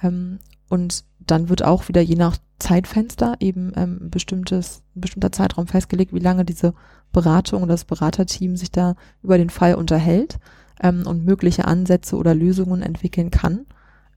Ähm, 0.00 0.38
und 0.68 1.04
dann 1.30 1.48
wird 1.48 1.64
auch 1.64 1.88
wieder 1.88 2.00
je 2.00 2.16
nach 2.16 2.36
Zeitfenster 2.58 3.36
eben 3.40 3.72
ähm, 3.76 3.98
ein 4.02 4.10
bestimmtes, 4.10 4.82
ein 4.96 5.00
bestimmter 5.00 5.32
Zeitraum 5.32 5.66
festgelegt, 5.66 6.12
wie 6.12 6.18
lange 6.20 6.44
diese 6.44 6.74
Beratung 7.12 7.62
oder 7.62 7.74
das 7.74 7.84
Beraterteam 7.84 8.56
sich 8.56 8.70
da 8.70 8.94
über 9.22 9.38
den 9.38 9.50
Fall 9.50 9.74
unterhält 9.74 10.38
ähm, 10.80 11.06
und 11.06 11.24
mögliche 11.24 11.64
Ansätze 11.66 12.16
oder 12.16 12.34
Lösungen 12.34 12.82
entwickeln 12.82 13.30
kann. 13.30 13.66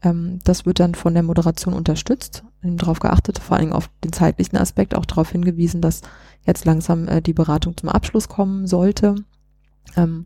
Ähm, 0.02 0.40
das 0.44 0.66
wird 0.66 0.80
dann 0.80 0.96
von 0.96 1.14
der 1.14 1.24
Moderation 1.24 1.74
unterstützt, 1.74 2.44
darauf 2.62 3.00
geachtet, 3.00 3.40
vor 3.40 3.56
allen 3.56 3.68
Dingen 3.68 3.76
auf 3.76 3.90
den 4.04 4.14
zeitlichen 4.14 4.58
Aspekt, 4.58 4.96
auch 4.96 5.06
darauf 5.06 5.32
hingewiesen, 5.32 5.82
dass 5.82 6.02
jetzt 6.46 6.66
langsam 6.66 7.08
äh, 7.08 7.22
die 7.22 7.34
Beratung 7.34 7.78
zum 7.78 7.90
Abschluss 7.90 8.28
kommen 8.28 8.68
sollte. 8.68 9.16
Ähm, 9.96 10.26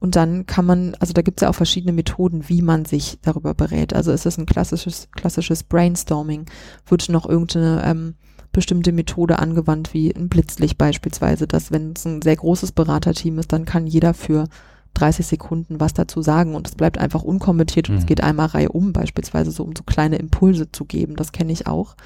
und 0.00 0.16
dann 0.16 0.46
kann 0.46 0.66
man, 0.66 0.94
also 1.00 1.12
da 1.12 1.22
gibt 1.22 1.40
es 1.40 1.42
ja 1.42 1.50
auch 1.50 1.54
verschiedene 1.54 1.92
Methoden, 1.92 2.48
wie 2.48 2.62
man 2.62 2.84
sich 2.84 3.18
darüber 3.22 3.54
berät. 3.54 3.94
Also 3.94 4.12
ist 4.12 4.26
es 4.26 4.36
ein 4.38 4.46
klassisches, 4.46 5.08
klassisches 5.12 5.62
Brainstorming? 5.62 6.46
Wird 6.86 7.08
noch 7.08 7.26
irgendeine 7.28 7.82
ähm, 7.84 8.14
bestimmte 8.52 8.92
Methode 8.92 9.38
angewandt, 9.38 9.94
wie 9.94 10.14
ein 10.14 10.28
Blitzlicht 10.28 10.78
beispielsweise, 10.78 11.46
dass 11.46 11.72
wenn 11.72 11.92
es 11.96 12.04
ein 12.04 12.22
sehr 12.22 12.36
großes 12.36 12.72
Beraterteam 12.72 13.38
ist, 13.38 13.52
dann 13.52 13.64
kann 13.64 13.86
jeder 13.86 14.14
für 14.14 14.44
30 14.94 15.26
Sekunden 15.26 15.80
was 15.80 15.92
dazu 15.92 16.22
sagen 16.22 16.54
und 16.54 16.68
es 16.68 16.76
bleibt 16.76 16.98
einfach 16.98 17.22
unkommentiert 17.24 17.88
und 17.88 17.96
es 17.96 18.02
Mhm. 18.04 18.06
geht 18.06 18.22
einmal 18.22 18.46
Reihe 18.46 18.68
um, 18.68 18.92
beispielsweise 18.92 19.50
so, 19.50 19.64
um 19.64 19.74
so 19.76 19.82
kleine 19.82 20.16
Impulse 20.16 20.70
zu 20.70 20.84
geben, 20.84 21.16
das 21.16 21.32
kenne 21.32 21.52
ich 21.52 21.66
auch. 21.66 21.96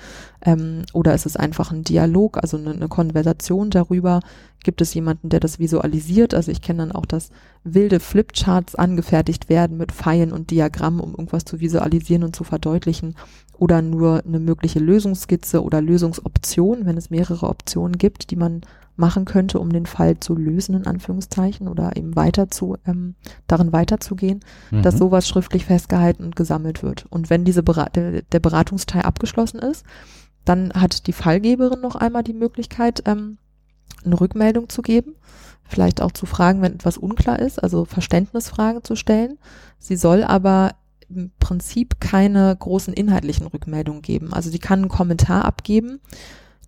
Ähm, 0.43 0.85
oder 0.93 1.15
ist 1.15 1.27
es 1.27 1.37
einfach 1.37 1.73
ein 1.73 1.85
Dialog, 1.85 2.39
also 2.39 2.57
eine, 2.57 2.71
eine 2.71 2.89
Konversation 2.89 3.71
darüber, 3.71 4.21
gibt 4.63 4.81
es 4.81 4.95
jemanden, 4.95 5.29
der 5.29 5.41
das 5.41 5.59
visualisiert, 5.59 6.35
also 6.35 6.51
ich 6.51 6.63
kenne 6.63 6.81
dann 6.81 6.93
auch, 6.93 7.07
dass 7.07 7.31
wilde 7.65 8.01
Flipcharts 8.01 8.75
angefertigt 8.75 9.49
werden 9.49 9.77
mit 9.77 9.93
Pfeilen 9.93 10.33
und 10.33 10.51
Diagrammen, 10.51 11.01
um 11.01 11.11
irgendwas 11.11 11.45
zu 11.45 11.61
visualisieren 11.61 12.25
und 12.25 12.35
zu 12.35 12.45
verdeutlichen 12.45 13.15
oder 13.57 13.83
nur 13.83 14.23
eine 14.25 14.41
mögliche 14.41 14.79
Lösungsskizze 14.79 15.63
oder 15.63 15.81
Lösungsoption, 15.81 16.87
wenn 16.87 16.97
es 16.97 17.11
mehrere 17.11 17.49
Optionen 17.49 17.99
gibt, 17.99 18.31
die 18.31 18.37
man 18.37 18.63
machen 18.97 19.25
könnte, 19.25 19.61
um 19.61 19.71
den 19.71 19.87
Fall 19.87 20.19
zu 20.19 20.35
lösen, 20.35 20.75
in 20.75 20.87
Anführungszeichen, 20.87 21.69
oder 21.69 21.97
eben 21.97 22.17
weiter 22.17 22.51
zu, 22.51 22.77
ähm, 22.85 23.15
darin 23.47 23.73
weiterzugehen, 23.73 24.41
Mhm. 24.73 24.83
dass 24.83 24.99
sowas 24.99 25.29
schriftlich 25.29 25.65
festgehalten 25.65 26.25
und 26.25 26.35
gesammelt 26.35 26.83
wird. 26.83 27.07
Und 27.09 27.31
wenn 27.31 27.45
diese 27.45 27.63
Berat 27.63 27.95
der, 27.95 28.23
der 28.23 28.41
Beratungsteil 28.41 29.03
abgeschlossen 29.03 29.61
ist, 29.61 29.85
dann 30.49 30.73
hat 30.73 31.07
die 31.07 31.13
Fallgeberin 31.13 31.81
noch 31.81 31.97
einmal 31.97 32.23
die 32.23 32.35
Möglichkeit, 32.35 33.03
ähm, 33.07 33.39
eine 34.05 34.21
Rückmeldung 34.21 34.69
zu 34.69 34.83
geben, 34.83 35.15
vielleicht 35.65 36.01
auch 36.01 36.13
zu 36.13 36.27
fragen, 36.27 36.63
wenn 36.63 36.75
etwas 36.75 36.99
unklar 36.99 37.39
ist, 37.39 37.63
also 37.63 37.85
Verständnisfragen 37.85 38.85
zu 38.85 38.97
stellen. 38.97 39.39
Sie 39.79 39.97
soll 39.97 40.25
aber 40.25 40.75
im 41.09 41.31
Prinzip 41.41 42.01
keine 42.01 42.55
großen 42.57 42.93
inhaltlichen 42.95 43.47
Rückmeldungen 43.47 44.03
geben. 44.03 44.33
Also 44.33 44.51
sie 44.51 44.59
kann 44.59 44.81
einen 44.81 44.89
Kommentar 44.89 45.45
abgeben, 45.45 46.01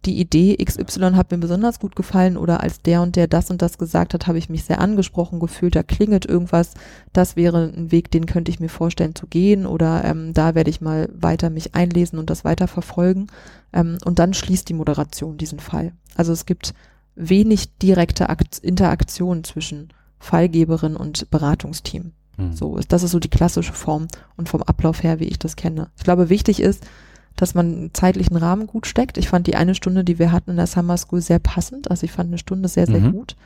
die 0.07 0.19
Idee 0.19 0.57
XY 0.57 1.13
hat 1.13 1.31
mir 1.31 1.39
besonders 1.39 1.79
gut 1.79 1.95
gefallen 1.95 2.37
oder 2.37 2.61
als 2.61 2.81
der 2.81 3.03
und 3.03 3.17
der 3.17 3.27
das 3.27 3.51
und 3.51 3.61
das 3.61 3.77
gesagt 3.77 4.15
hat, 4.15 4.27
habe 4.27 4.39
ich 4.39 4.49
mich 4.49 4.65
sehr 4.65 4.81
angesprochen 4.81 5.41
gefühlt, 5.41 5.77
da 5.77 5.83
klingelt 5.83 6.25
irgendwas, 6.25 6.73
das 7.13 7.37
wäre 7.37 7.71
ein 7.77 7.93
Weg, 7.93 8.11
den 8.11 8.25
könnte 8.25 8.51
ich 8.51 8.61
mir 8.61 8.71
vorstellen 8.71 9.15
zu 9.15 9.27
gehen 9.27 9.67
oder 9.67 10.05
ähm, 10.05 10.33
da 10.33 10.55
werde 10.55 10.71
ich 10.71 10.81
mal 10.81 11.11
weiter 11.15 11.51
mich 11.51 11.75
einlesen 11.75 12.19
und 12.19 12.31
das 12.31 12.45
weiter 12.45 12.67
verfolgen. 12.67 13.27
Ähm, 13.73 13.99
und 14.05 14.19
dann 14.19 14.33
schließt 14.33 14.69
die 14.69 14.75
Moderation 14.75 15.37
diesen 15.37 15.61
Fall. 15.61 15.93
Also 16.17 16.33
es 16.33 16.47
gibt 16.47 16.73
wenig 17.15 17.77
direkte 17.79 18.31
Akt 18.31 18.59
Interaktion 18.59 19.45
zwischen 19.45 19.89
Fallgeberin 20.19 20.97
und 20.97 21.31
Beratungsteam. 21.31 22.13
Mhm. 22.39 22.53
So 22.53 22.77
ist, 22.77 22.93
das 22.93 23.03
ist 23.03 23.11
so 23.11 23.19
die 23.19 23.29
klassische 23.29 23.73
Form 23.75 24.09
und 24.37 24.49
vom 24.49 24.63
Ablauf 24.63 25.03
her, 25.03 25.21
wie 25.21 25.29
ich 25.29 25.39
das 25.39 25.57
kenne. 25.57 25.91
Ich 25.97 26.05
glaube, 26.05 26.31
wichtig 26.31 26.61
ist, 26.61 26.87
dass 27.37 27.55
man 27.55 27.67
einen 27.67 27.95
zeitlichen 27.95 28.37
Rahmen 28.37 28.67
gut 28.67 28.87
steckt. 28.87 29.19
Ich 29.19 29.29
fand 29.29 29.47
die 29.47 29.57
eine 29.57 29.75
Stunde, 29.75 30.05
die 30.05 30.19
wir 30.19 30.33
hatten 30.33 30.51
in 30.51 30.57
der 30.57 30.67
Summer 30.67 30.97
School, 30.97 31.21
sehr 31.21 31.39
passend. 31.39 31.91
Also 31.91 32.05
ich 32.05 32.13
fand 32.13 32.29
eine 32.29 32.39
Stunde 32.39 32.69
sehr, 32.69 32.87
sehr 32.87 33.01
mhm. 33.01 33.13
gut. 33.13 33.37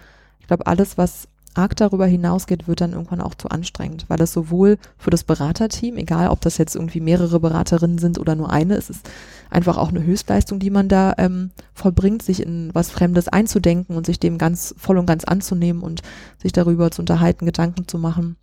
Ich 0.41 0.47
glaube, 0.47 0.67
alles, 0.67 0.99
was 0.99 1.29
arg 1.55 1.77
darüber 1.77 2.07
hinausgeht, 2.07 2.69
wird 2.69 2.81
dann 2.81 2.93
irgendwann 2.93 3.21
auch 3.21 3.35
zu 3.35 3.49
anstrengend, 3.49 4.07
weil 4.09 4.19
das 4.19 4.33
sowohl 4.33 4.79
für 4.99 5.11
das 5.11 5.25
Beraterteam, 5.25 5.97
egal 5.97 6.29
ob 6.29 6.41
das 6.41 6.59
jetzt 6.59 6.75
irgendwie 6.75 7.01
mehrere 7.01 7.41
Beraterinnen 7.41 7.99
sind 7.99 8.19
oder 8.19 8.35
nur 8.35 8.51
eine, 8.51 8.75
es 8.75 8.91
ist 8.91 9.09
einfach 9.51 9.79
auch 9.79 9.89
eine 9.89 10.03
Höchstleistung, 10.03 10.59
die 10.59 10.71
man 10.71 10.89
da 10.89 11.15
ähm, 11.19 11.51
vollbringt, 11.73 12.23
sich 12.23 12.43
in 12.43 12.71
was 12.73 12.91
Fremdes 12.91 13.29
einzudenken 13.29 13.97
und 13.97 14.05
sich 14.05 14.19
dem 14.19 14.39
ganz 14.39 14.75
voll 14.77 14.99
und 14.99 15.07
ganz 15.07 15.25
anzunehmen 15.25 15.83
und 15.83 16.03
sich 16.43 16.53
darüber 16.53 16.91
zu 16.91 17.03
unterhalten, 17.03 17.47
Gedanken 17.47 17.87
zu 17.87 17.99
machen. 17.99 18.37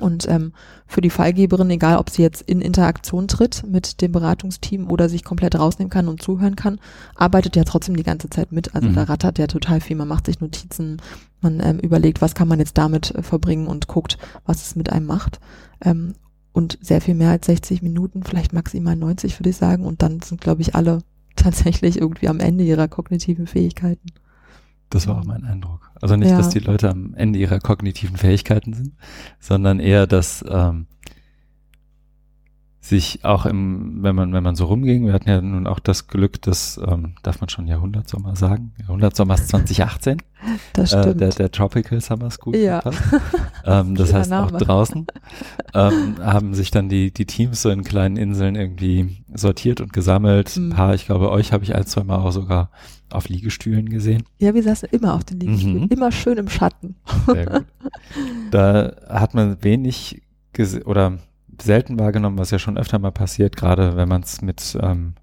Und 0.00 0.28
ähm, 0.28 0.52
für 0.86 1.00
die 1.00 1.10
Fallgeberin, 1.10 1.70
egal 1.70 1.98
ob 1.98 2.10
sie 2.10 2.22
jetzt 2.22 2.42
in 2.42 2.60
Interaktion 2.60 3.28
tritt 3.28 3.64
mit 3.66 4.00
dem 4.00 4.12
Beratungsteam 4.12 4.90
oder 4.90 5.08
sich 5.08 5.24
komplett 5.24 5.58
rausnehmen 5.58 5.90
kann 5.90 6.08
und 6.08 6.22
zuhören 6.22 6.56
kann, 6.56 6.78
arbeitet 7.14 7.56
ja 7.56 7.64
trotzdem 7.64 7.96
die 7.96 8.02
ganze 8.02 8.28
Zeit 8.30 8.52
mit. 8.52 8.74
Also 8.74 8.88
mhm. 8.88 8.94
da 8.94 9.04
rattert 9.04 9.38
ja 9.38 9.46
total 9.46 9.80
viel. 9.80 9.96
Man 9.96 10.08
macht 10.08 10.26
sich 10.26 10.40
Notizen, 10.40 11.00
man 11.40 11.60
ähm, 11.60 11.78
überlegt, 11.78 12.20
was 12.20 12.34
kann 12.34 12.48
man 12.48 12.58
jetzt 12.58 12.78
damit 12.78 13.14
äh, 13.14 13.22
verbringen 13.22 13.66
und 13.66 13.86
guckt, 13.86 14.18
was 14.44 14.62
es 14.62 14.76
mit 14.76 14.90
einem 14.90 15.06
macht. 15.06 15.40
Ähm, 15.80 16.14
und 16.52 16.78
sehr 16.80 17.02
viel 17.02 17.14
mehr 17.14 17.30
als 17.30 17.46
60 17.46 17.82
Minuten, 17.82 18.22
vielleicht 18.22 18.54
maximal 18.54 18.96
90, 18.96 19.38
würde 19.38 19.50
ich 19.50 19.56
sagen. 19.56 19.84
Und 19.84 20.02
dann 20.02 20.20
sind, 20.20 20.40
glaube 20.40 20.62
ich, 20.62 20.74
alle 20.74 21.00
tatsächlich 21.36 21.98
irgendwie 22.00 22.28
am 22.28 22.40
Ende 22.40 22.64
ihrer 22.64 22.88
kognitiven 22.88 23.46
Fähigkeiten. 23.46 24.06
Das 24.90 25.06
war 25.06 25.18
auch 25.18 25.24
mein 25.24 25.44
Eindruck. 25.44 25.90
Also 26.00 26.16
nicht, 26.16 26.30
ja. 26.30 26.36
dass 26.36 26.48
die 26.48 26.60
Leute 26.60 26.90
am 26.90 27.14
Ende 27.14 27.38
ihrer 27.38 27.58
kognitiven 27.58 28.16
Fähigkeiten 28.16 28.72
sind, 28.72 28.92
sondern 29.40 29.80
eher, 29.80 30.06
dass 30.06 30.44
ähm, 30.48 30.86
sich 32.88 33.24
auch 33.24 33.46
im, 33.46 34.02
wenn 34.02 34.14
man, 34.14 34.32
wenn 34.32 34.42
man 34.42 34.54
so 34.54 34.66
rumging, 34.66 35.06
wir 35.06 35.12
hatten 35.12 35.28
ja 35.28 35.40
nun 35.40 35.66
auch 35.66 35.80
das 35.80 36.06
Glück, 36.06 36.40
dass, 36.42 36.80
ähm, 36.86 37.14
darf 37.22 37.40
man 37.40 37.48
schon 37.48 37.66
Jahrhundertsommer 37.66 38.36
sagen? 38.36 38.72
Jahrhundertsommer 38.80 39.34
ist 39.34 39.48
2018. 39.48 40.22
Das 40.72 40.90
stimmt. 40.90 41.06
Äh, 41.06 41.14
der, 41.14 41.28
der 41.30 41.50
Tropical 41.50 42.00
Summer 42.00 42.30
School. 42.30 42.56
Ja. 42.56 42.82
ähm, 43.64 43.96
das 43.96 44.12
heißt 44.12 44.30
Name. 44.30 44.46
auch 44.46 44.58
draußen 44.58 45.06
ähm, 45.74 46.16
haben 46.20 46.54
sich 46.54 46.70
dann 46.70 46.88
die, 46.88 47.10
die 47.10 47.26
Teams 47.26 47.62
so 47.62 47.70
in 47.70 47.82
kleinen 47.82 48.16
Inseln 48.16 48.54
irgendwie 48.54 49.24
sortiert 49.34 49.80
und 49.80 49.92
gesammelt. 49.92 50.56
Mhm. 50.56 50.70
Ein 50.70 50.76
paar, 50.76 50.94
ich 50.94 51.06
glaube, 51.06 51.30
euch 51.30 51.52
habe 51.52 51.64
ich 51.64 51.74
ein, 51.74 51.86
zwei 51.86 52.04
Mal 52.04 52.18
auch 52.18 52.32
sogar 52.32 52.70
auf 53.10 53.28
Liegestühlen 53.28 53.88
gesehen. 53.88 54.24
Ja, 54.38 54.54
wir 54.54 54.62
saßen 54.62 54.88
immer 54.92 55.14
auf 55.14 55.24
den 55.24 55.40
Liegestühlen, 55.40 55.82
mhm. 55.82 55.88
immer 55.88 56.12
schön 56.12 56.38
im 56.38 56.48
Schatten. 56.48 56.96
Sehr 57.26 57.46
gut. 57.46 57.64
Da 58.50 58.92
hat 59.08 59.34
man 59.34 59.62
wenig 59.62 60.22
oder 60.84 61.18
selten 61.62 61.98
wahrgenommen, 61.98 62.38
was 62.38 62.50
ja 62.50 62.58
schon 62.58 62.78
öfter 62.78 62.98
mal 62.98 63.12
passiert, 63.12 63.56
gerade 63.56 63.96
wenn 63.96 64.08
man 64.08 64.22
es 64.22 64.42
mit, 64.42 64.76
ähm, 64.80 65.14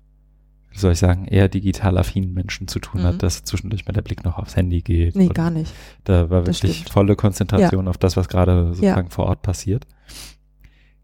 wie 0.72 0.78
soll 0.78 0.93
ich 0.93 1.00
sagen, 1.00 1.26
eher 1.26 1.50
digital 1.50 1.98
affinen 1.98 2.34
Menschen 2.34 2.67
zu 2.67 2.80
tun 2.80 3.02
mhm. 3.02 3.06
hat, 3.06 3.24
dass 3.24 3.43
zwischendurch 3.43 3.86
mal 3.86 3.93
der 3.93 4.02
Blick 4.02 4.24
noch 4.24 4.38
aufs 4.38 4.56
Handy 4.56 4.82
geht. 4.82 5.15
Nee, 5.15 5.28
gar 5.28 5.52
nicht. 5.52 5.74
Da 6.04 6.30
war 6.30 6.41
das 6.41 6.62
wirklich 6.62 6.78
stimmt. 6.78 6.89
volle 6.89 7.15
Konzentration 7.15 7.86
ja. 7.86 7.89
auf 7.89 7.98
das, 7.98 8.17
was 8.17 8.28
gerade 8.28 8.74
sozusagen 8.74 9.08
ja. 9.08 9.13
vor 9.13 9.26
Ort 9.26 9.41
passiert. 9.41 9.88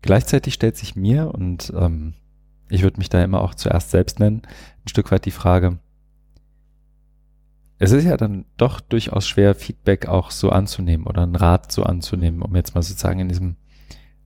Gleichzeitig 0.01 0.53
stellt 0.53 0.77
sich 0.77 0.95
mir, 0.95 1.33
und 1.33 1.73
ähm, 1.75 2.13
ich 2.69 2.83
würde 2.83 2.97
mich 2.97 3.09
da 3.09 3.23
immer 3.23 3.41
auch 3.41 3.53
zuerst 3.53 3.91
selbst 3.91 4.19
nennen, 4.19 4.43
ein 4.85 4.87
Stück 4.87 5.11
weit 5.11 5.25
die 5.25 5.31
Frage, 5.31 5.79
es 7.79 7.91
ist 7.91 8.03
ja 8.03 8.17
dann 8.17 8.45
doch 8.57 8.81
durchaus 8.81 9.27
schwer, 9.27 9.55
Feedback 9.55 10.07
auch 10.07 10.31
so 10.31 10.49
anzunehmen 10.49 11.07
oder 11.07 11.23
einen 11.23 11.37
Rat 11.37 11.71
so 11.71 11.83
anzunehmen, 11.83 12.41
um 12.41 12.53
jetzt 12.55 12.75
mal 12.75 12.81
sozusagen 12.81 13.19
in 13.21 13.29
diesem 13.29 13.55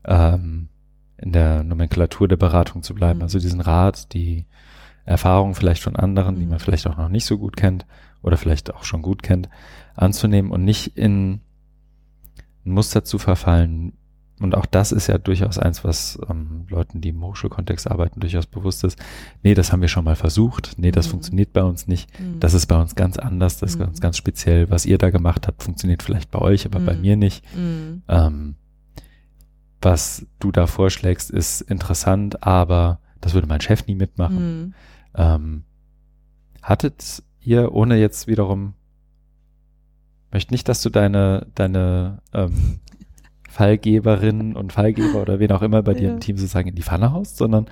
ähm, 0.05 0.69
in 1.17 1.31
der 1.31 1.63
Nomenklatur 1.63 2.27
der 2.27 2.37
Beratung 2.37 2.83
zu 2.83 2.93
bleiben. 2.93 3.19
Mhm. 3.19 3.23
Also 3.23 3.39
diesen 3.39 3.61
Rat, 3.61 4.13
die 4.13 4.45
Erfahrungen 5.05 5.55
vielleicht 5.55 5.83
von 5.83 5.95
anderen, 5.95 6.35
mhm. 6.35 6.39
die 6.39 6.45
man 6.45 6.59
vielleicht 6.59 6.87
auch 6.87 6.97
noch 6.97 7.09
nicht 7.09 7.25
so 7.25 7.37
gut 7.37 7.57
kennt 7.57 7.85
oder 8.21 8.37
vielleicht 8.37 8.73
auch 8.73 8.83
schon 8.83 9.01
gut 9.01 9.21
kennt, 9.21 9.49
anzunehmen 9.95 10.51
und 10.51 10.63
nicht 10.63 10.97
in 10.97 11.41
ein 12.65 12.71
Muster 12.71 13.03
zu 13.03 13.17
verfallen. 13.17 13.93
Und 14.39 14.55
auch 14.55 14.65
das 14.65 14.91
ist 14.91 15.07
ja 15.07 15.17
durchaus 15.17 15.59
eins, 15.59 15.83
was 15.83 16.19
ähm, 16.29 16.65
Leuten, 16.69 17.01
die 17.01 17.09
im 17.09 17.23
Hochschulkontext 17.23 17.89
arbeiten, 17.89 18.19
durchaus 18.19 18.45
bewusst 18.45 18.83
ist. 18.83 18.97
Nee, 19.43 19.53
das 19.53 19.71
haben 19.71 19.81
wir 19.81 19.87
schon 19.87 20.03
mal 20.03 20.15
versucht. 20.15 20.73
Nee, 20.77 20.91
das 20.91 21.07
mhm. 21.07 21.11
funktioniert 21.11 21.53
bei 21.53 21.63
uns 21.63 21.87
nicht. 21.87 22.09
Mhm. 22.19 22.39
Das 22.39 22.53
ist 22.53 22.65
bei 22.65 22.79
uns 22.79 22.95
ganz 22.95 23.17
anders. 23.17 23.59
Das 23.59 23.71
ist 23.71 23.79
ganz, 23.79 23.97
mhm. 23.97 24.01
ganz 24.01 24.17
speziell. 24.17 24.69
Was 24.69 24.85
ihr 24.85 24.97
da 24.97 25.11
gemacht 25.11 25.47
habt, 25.47 25.63
funktioniert 25.63 26.01
vielleicht 26.01 26.31
bei 26.31 26.39
euch, 26.39 26.65
aber 26.65 26.79
bei 26.79 26.95
mhm. 26.95 27.01
mir 27.01 27.15
nicht. 27.15 27.45
Ähm, 28.07 28.55
was 29.83 30.25
du 30.39 30.51
da 30.51 30.67
vorschlägst, 30.67 31.31
ist 31.31 31.61
interessant, 31.61 32.43
aber 32.45 32.99
das 33.21 33.33
würde 33.33 33.47
mein 33.47 33.61
Chef 33.61 33.87
nie 33.87 33.95
mitmachen. 33.95 34.59
Mhm. 34.59 34.73
Ähm, 35.15 35.63
hattet 36.61 37.23
ihr, 37.41 37.73
ohne 37.73 37.97
jetzt 37.97 38.27
wiederum, 38.27 38.73
möchte 40.31 40.53
nicht, 40.53 40.67
dass 40.67 40.81
du 40.81 40.89
deine, 40.89 41.47
deine 41.55 42.21
ähm, 42.33 42.79
Fallgeberinnen 43.49 44.55
und 44.55 44.73
Fallgeber 44.73 45.21
oder 45.21 45.39
wen 45.39 45.51
auch 45.51 45.61
immer 45.61 45.83
bei 45.83 45.93
ja. 45.93 45.99
dir 45.99 46.09
im 46.11 46.19
Team 46.19 46.37
sozusagen 46.37 46.69
in 46.69 46.75
die 46.75 46.81
Pfanne 46.81 47.11
haust, 47.11 47.37
sondern 47.37 47.67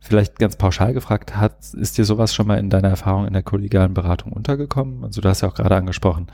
vielleicht 0.00 0.38
ganz 0.38 0.56
pauschal 0.56 0.92
gefragt, 0.92 1.36
hat, 1.36 1.72
ist 1.74 1.98
dir 1.98 2.04
sowas 2.04 2.34
schon 2.34 2.46
mal 2.46 2.58
in 2.58 2.70
deiner 2.70 2.88
Erfahrung 2.88 3.26
in 3.26 3.32
der 3.32 3.42
kollegialen 3.42 3.94
Beratung 3.94 4.32
untergekommen? 4.32 5.04
Also 5.04 5.20
du 5.20 5.28
hast 5.28 5.40
ja 5.40 5.48
auch 5.48 5.54
gerade 5.54 5.76
angesprochen, 5.76 6.26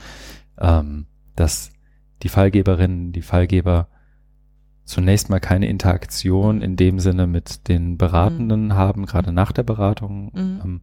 ähm, 0.59 1.05
dass 1.35 1.71
die 2.21 2.29
Fallgeberinnen, 2.29 3.11
die 3.13 3.21
Fallgeber 3.21 3.87
zunächst 4.85 5.29
mal 5.29 5.39
keine 5.39 5.67
Interaktion 5.67 6.61
in 6.61 6.75
dem 6.75 6.99
Sinne 6.99 7.27
mit 7.27 7.67
den 7.67 7.97
Beratenden 7.97 8.67
mhm. 8.67 8.73
haben, 8.73 9.05
gerade 9.05 9.31
nach 9.31 9.51
der 9.51 9.63
Beratung. 9.63 10.31
Mhm. 10.33 10.61
Ähm, 10.63 10.81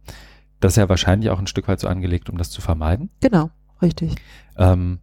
das 0.59 0.73
ist 0.73 0.77
ja 0.77 0.89
wahrscheinlich 0.89 1.29
auch 1.29 1.39
ein 1.39 1.47
Stück 1.47 1.67
weit 1.67 1.79
so 1.79 1.87
angelegt, 1.87 2.29
um 2.29 2.37
das 2.37 2.49
zu 2.49 2.61
vermeiden. 2.61 3.09
Genau, 3.21 3.49
richtig. 3.81 4.15
Ähm, 4.57 4.99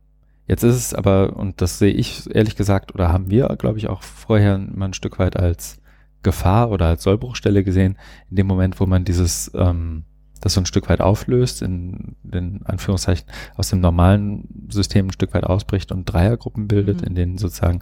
jetzt 0.46 0.62
ist 0.62 0.74
es 0.74 0.94
aber, 0.94 1.36
und 1.36 1.60
das 1.60 1.78
sehe 1.78 1.92
ich 1.92 2.28
ehrlich 2.34 2.56
gesagt, 2.56 2.94
oder 2.94 3.12
haben 3.12 3.30
wir, 3.30 3.48
glaube 3.58 3.78
ich, 3.78 3.88
auch 3.88 4.02
vorher 4.02 4.58
mal 4.58 4.86
ein 4.86 4.94
Stück 4.94 5.18
weit 5.18 5.36
als 5.36 5.80
Gefahr 6.22 6.70
oder 6.70 6.86
als 6.86 7.04
Sollbruchstelle 7.04 7.64
gesehen, 7.64 7.96
in 8.30 8.36
dem 8.36 8.46
Moment, 8.46 8.80
wo 8.80 8.86
man 8.86 9.04
dieses, 9.04 9.50
ähm, 9.54 10.04
das 10.40 10.54
so 10.54 10.60
ein 10.60 10.66
Stück 10.66 10.88
weit 10.88 11.00
auflöst, 11.00 11.62
in 11.62 12.16
den 12.22 12.60
Anführungszeichen 12.66 13.26
aus 13.54 13.70
dem 13.70 13.80
normalen 13.80 14.66
System 14.68 15.06
ein 15.06 15.12
Stück 15.12 15.32
weit 15.32 15.44
ausbricht 15.44 15.92
und 15.92 16.04
Dreiergruppen 16.04 16.68
bildet, 16.68 17.00
mhm. 17.00 17.06
in 17.06 17.14
denen 17.14 17.38
sozusagen 17.38 17.80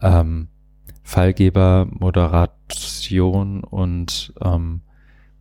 ähm, 0.00 0.48
Fallgeber, 1.02 1.86
Moderation 1.90 3.62
und 3.62 4.32
ähm, 4.42 4.80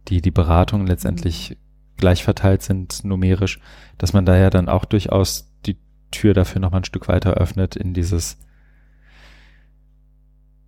die, 0.10 0.22
die 0.22 0.32
Beratung 0.32 0.86
letztendlich 0.86 1.58
gleich 1.98 2.24
verteilt 2.24 2.62
sind, 2.62 3.06
numerisch, 3.06 3.60
dass 3.98 4.14
man 4.14 4.26
da 4.26 4.36
ja 4.38 4.50
dann 4.50 4.68
auch 4.68 4.86
durchaus 4.86 5.50
die 5.66 5.78
Tür 6.12 6.34
dafür 6.34 6.60
nochmal 6.60 6.82
ein 6.82 6.86
Stück 6.86 7.08
weiter 7.08 7.36
öffnet 7.36 7.76
in 7.76 7.94
dieses, 7.94 8.38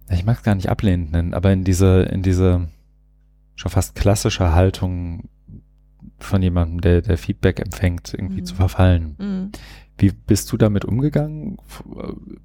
ich 0.10 0.24
mag 0.24 0.38
es 0.38 0.44
gar 0.44 0.56
nicht 0.56 0.70
ablehnend 0.70 1.12
nennen, 1.12 1.34
aber 1.34 1.52
in 1.52 1.64
diese, 1.64 2.04
in 2.04 2.22
diese 2.22 2.70
schon 3.56 3.72
fast 3.72 3.96
klassische 3.96 4.54
Haltung 4.54 5.30
von 6.20 6.42
jemandem, 6.42 6.82
der, 6.82 7.02
der 7.02 7.18
Feedback 7.18 7.60
empfängt, 7.60 8.14
irgendwie 8.14 8.42
mhm. 8.42 8.46
zu 8.46 8.56
verfallen. 8.56 9.16
Mhm. 9.18 9.52
Wie 9.98 10.12
bist 10.12 10.52
du 10.52 10.58
damit 10.58 10.84
umgegangen, 10.86 11.58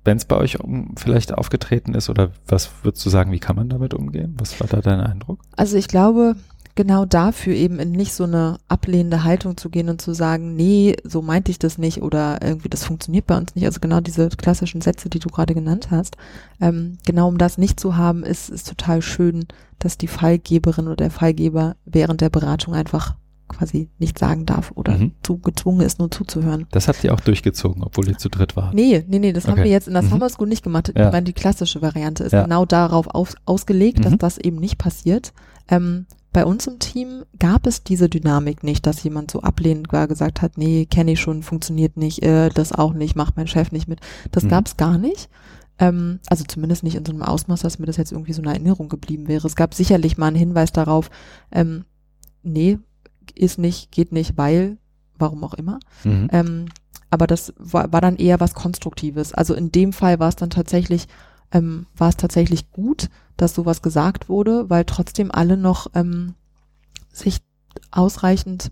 wenn 0.05 0.17
es 0.17 0.25
bei 0.25 0.37
euch 0.37 0.61
um, 0.61 0.95
vielleicht 0.97 1.35
aufgetreten 1.35 1.95
ist? 1.95 2.09
Oder 2.09 2.31
was 2.47 2.71
würdest 2.83 3.05
du 3.05 3.11
sagen, 3.11 3.33
wie 3.33 3.41
kann 3.41 3.57
man 3.57 3.69
damit 3.69 3.93
umgehen? 3.93 4.37
Was 4.39 4.61
war 4.61 4.69
da 4.69 4.81
dein 4.81 5.01
Eindruck? 5.01 5.41
Also 5.57 5.77
ich 5.77 5.89
glaube, 5.89 6.37
genau 6.75 7.05
dafür 7.05 7.55
eben 7.55 7.79
in 7.79 7.93
nicht 7.93 8.15
so 8.15 8.25
eine 8.25 8.59
ablehnende 8.69 9.25
Haltung 9.25 9.57
zu 9.57 9.69
gehen 9.69 9.89
und 9.89 10.01
zu 10.01 10.15
sagen, 10.15 10.55
nee, 10.55 10.97
so 11.05 11.23
meinte 11.23 11.51
ich 11.51 11.59
das 11.59 11.79
nicht 11.79 12.03
oder 12.03 12.41
irgendwie 12.43 12.69
das 12.69 12.85
funktioniert 12.85 13.27
bei 13.27 13.37
uns 13.37 13.55
nicht. 13.55 13.67
Also 13.67 13.81
genau 13.81 14.01
diese 14.01 14.29
klassischen 14.29 14.81
Sätze, 14.81 15.11
die 15.11 15.19
du 15.19 15.29
gerade 15.29 15.55
genannt 15.55 15.91
hast. 15.91 16.17
Ähm, 16.61 16.99
genau 17.05 17.29
um 17.29 17.39
das 17.39 17.59
nicht 17.59 17.81
zu 17.81 17.97
haben, 17.97 18.23
ist, 18.23 18.49
ist 18.49 18.69
total 18.69 19.03
schön, 19.03 19.47
dass 19.79 19.99
die 19.99 20.09
Fallgeberin 20.09 20.87
oder 20.87 20.97
der 20.97 21.11
Fallgeber 21.11 21.77
während 21.85 22.21
der 22.21 22.31
Beratung 22.31 22.75
einfach 22.75 23.17
quasi 23.51 23.91
nicht 23.99 24.19
sagen 24.19 24.47
darf 24.47 24.73
oder 24.75 24.97
mhm. 24.97 25.13
zu 25.23 25.39
gezwungen 25.39 25.81
ist, 25.83 25.99
nur 25.99 26.11
zuzuhören. 26.11 26.67
Das 26.71 26.89
habt 26.89 27.05
ihr 27.05 27.13
auch 27.13 27.21
durchgezogen, 27.21 27.83
obwohl 27.83 28.09
ihr 28.09 28.19
zu 28.19 28.29
dritt 28.29 28.57
wart? 28.57 28.75
Nee, 28.75 29.05
nee, 29.09 29.19
nee, 29.19 29.33
das 29.33 29.45
okay. 29.45 29.53
haben 29.53 29.65
wir 29.65 29.71
jetzt 29.71 29.89
in 29.89 29.95
der 29.95 30.03
mhm. 30.03 30.09
Summer 30.09 30.29
School 30.29 30.49
nicht 30.49 30.63
gemacht. 30.63 30.93
Ja. 30.97 31.21
die 31.21 31.33
klassische 31.33 31.83
Variante 31.83 32.25
ist 32.25 32.33
ja. 32.33 32.43
genau 32.43 32.65
darauf 32.65 33.09
aus, 33.09 33.37
ausgelegt, 33.45 34.05
dass 34.05 34.13
mhm. 34.13 34.19
das 34.19 34.39
eben 34.39 34.57
nicht 34.57 34.79
passiert. 34.79 35.33
Ähm, 35.69 36.07
bei 36.33 36.45
uns 36.45 36.67
im 36.67 36.79
Team 36.79 37.25
gab 37.39 37.67
es 37.67 37.83
diese 37.83 38.09
Dynamik 38.09 38.63
nicht, 38.63 38.87
dass 38.87 39.03
jemand 39.03 39.31
so 39.31 39.43
ablehnend 39.43 39.89
gesagt 39.89 40.43
hat, 40.43 40.59
nee, 40.59 40.87
kenne 40.87 41.13
ich 41.13 41.21
schon, 41.21 41.43
funktioniert 41.43 41.97
nicht, 41.97 42.23
äh, 42.23 42.51
das 42.51 42.73
auch 42.73 42.93
nicht, 42.93 43.17
macht 43.17 43.37
mein 43.37 43.49
Chef 43.49 43.73
nicht 43.73 43.89
mit. 43.89 44.01
Das 44.31 44.45
mhm. 44.45 44.49
gab 44.51 44.67
es 44.67 44.77
gar 44.77 44.97
nicht. 44.97 45.29
Ähm, 45.81 46.21
also 46.29 46.45
zumindest 46.45 46.85
nicht 46.85 46.95
in 46.95 47.05
so 47.05 47.13
einem 47.13 47.23
Ausmaß, 47.23 47.61
dass 47.63 47.79
mir 47.79 47.87
das 47.87 47.97
jetzt 47.97 48.13
irgendwie 48.13 48.33
so 48.33 48.43
eine 48.43 48.53
Erinnerung 48.53 48.89
geblieben 48.89 49.27
wäre. 49.27 49.47
Es 49.47 49.57
gab 49.57 49.75
sicherlich 49.75 50.19
mal 50.19 50.29
einen 50.29 50.37
Hinweis 50.37 50.73
darauf, 50.73 51.11
ähm, 51.51 51.85
nee, 52.43 52.79
ist 53.41 53.59
nicht, 53.59 53.91
geht 53.91 54.13
nicht, 54.13 54.37
weil, 54.37 54.79
warum 55.19 55.43
auch 55.45 55.55
immer. 55.55 55.81
Mhm. 56.05 56.29
Ähm, 56.33 56.67
aber 57.11 57.27
das 57.27 57.53
war, 57.59 57.93
war 57.93 58.01
dann 58.01 58.17
eher 58.17 58.41
was 58.41 58.55
Konstruktives. 58.55 59.35
Also 59.35 59.55
in 59.55 59.73
dem 59.73 59.93
Fall 59.93 60.19
war 60.21 60.29
es 60.29 60.37
dann 60.37 60.51
tatsächlich, 60.51 61.09
ähm, 61.53 61.87
war 61.97 62.09
es 62.09 62.17
tatsächlich 62.17 62.71
gut, 62.71 63.09
dass 63.37 63.55
sowas 63.55 63.83
gesagt 63.83 64.29
wurde, 64.29 64.71
weil 64.71 64.85
trotzdem 64.85 65.31
alle 65.33 65.57
noch 65.57 65.89
ähm, 65.95 66.35
sich 67.13 67.39
ausreichend 67.91 68.71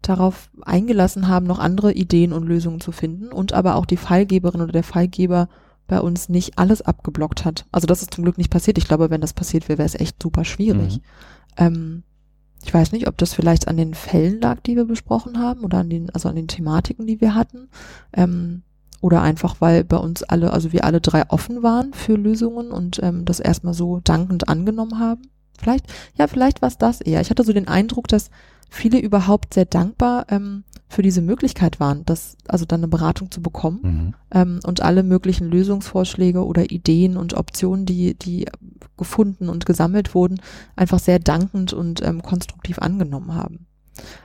darauf 0.00 0.50
eingelassen 0.62 1.28
haben, 1.28 1.46
noch 1.46 1.58
andere 1.58 1.92
Ideen 1.92 2.32
und 2.32 2.46
Lösungen 2.46 2.80
zu 2.80 2.90
finden 2.90 3.28
und 3.28 3.52
aber 3.52 3.76
auch 3.76 3.86
die 3.86 3.96
Fallgeberin 3.96 4.60
oder 4.60 4.72
der 4.72 4.82
Fallgeber 4.82 5.48
bei 5.86 6.00
uns 6.00 6.28
nicht 6.28 6.58
alles 6.58 6.82
abgeblockt 6.82 7.44
hat. 7.44 7.66
Also 7.70 7.86
das 7.86 8.02
ist 8.02 8.14
zum 8.14 8.24
Glück 8.24 8.38
nicht 8.38 8.50
passiert. 8.50 8.78
Ich 8.78 8.88
glaube, 8.88 9.10
wenn 9.10 9.20
das 9.20 9.32
passiert 9.32 9.68
wäre, 9.68 9.78
wäre 9.78 9.86
es 9.86 9.94
echt 9.94 10.20
super 10.22 10.44
schwierig. 10.44 10.96
Mhm. 10.96 11.02
Ähm, 11.56 12.02
ich 12.64 12.72
weiß 12.72 12.92
nicht, 12.92 13.08
ob 13.08 13.18
das 13.18 13.34
vielleicht 13.34 13.68
an 13.68 13.76
den 13.76 13.94
Fällen 13.94 14.40
lag, 14.40 14.60
die 14.60 14.76
wir 14.76 14.84
besprochen 14.84 15.38
haben 15.38 15.64
oder 15.64 15.78
an 15.78 15.90
den, 15.90 16.10
also 16.10 16.28
an 16.28 16.36
den 16.36 16.48
Thematiken, 16.48 17.06
die 17.06 17.20
wir 17.20 17.34
hatten. 17.34 17.68
Ähm, 18.12 18.62
oder 19.00 19.20
einfach, 19.20 19.56
weil 19.60 19.82
bei 19.82 19.96
uns 19.96 20.22
alle, 20.22 20.52
also 20.52 20.72
wir 20.72 20.84
alle 20.84 21.00
drei 21.00 21.28
offen 21.28 21.64
waren 21.64 21.92
für 21.92 22.14
Lösungen 22.14 22.70
und 22.70 23.02
ähm, 23.02 23.24
das 23.24 23.40
erstmal 23.40 23.74
so 23.74 24.00
dankend 24.02 24.48
angenommen 24.48 25.00
haben. 25.00 25.22
Vielleicht, 25.58 25.86
ja, 26.16 26.28
vielleicht 26.28 26.62
war 26.62 26.68
es 26.68 26.78
das 26.78 27.00
eher. 27.00 27.20
Ich 27.20 27.30
hatte 27.30 27.42
so 27.42 27.52
den 27.52 27.68
Eindruck, 27.68 28.06
dass 28.06 28.30
viele 28.70 29.00
überhaupt 29.00 29.54
sehr 29.54 29.64
dankbar 29.64 30.26
ähm, 30.28 30.62
für 30.92 31.02
diese 31.02 31.22
Möglichkeit 31.22 31.80
waren, 31.80 32.04
das, 32.04 32.36
also 32.46 32.66
dann 32.66 32.80
eine 32.80 32.88
Beratung 32.88 33.30
zu 33.30 33.40
bekommen 33.40 33.80
mhm. 33.82 34.14
ähm, 34.30 34.60
und 34.64 34.82
alle 34.82 35.02
möglichen 35.02 35.50
Lösungsvorschläge 35.50 36.44
oder 36.44 36.70
Ideen 36.70 37.16
und 37.16 37.34
Optionen, 37.34 37.86
die, 37.86 38.14
die 38.14 38.46
gefunden 38.98 39.48
und 39.48 39.64
gesammelt 39.64 40.14
wurden, 40.14 40.40
einfach 40.76 40.98
sehr 40.98 41.18
dankend 41.18 41.72
und 41.72 42.02
ähm, 42.02 42.22
konstruktiv 42.22 42.78
angenommen 42.78 43.34
haben. 43.34 43.66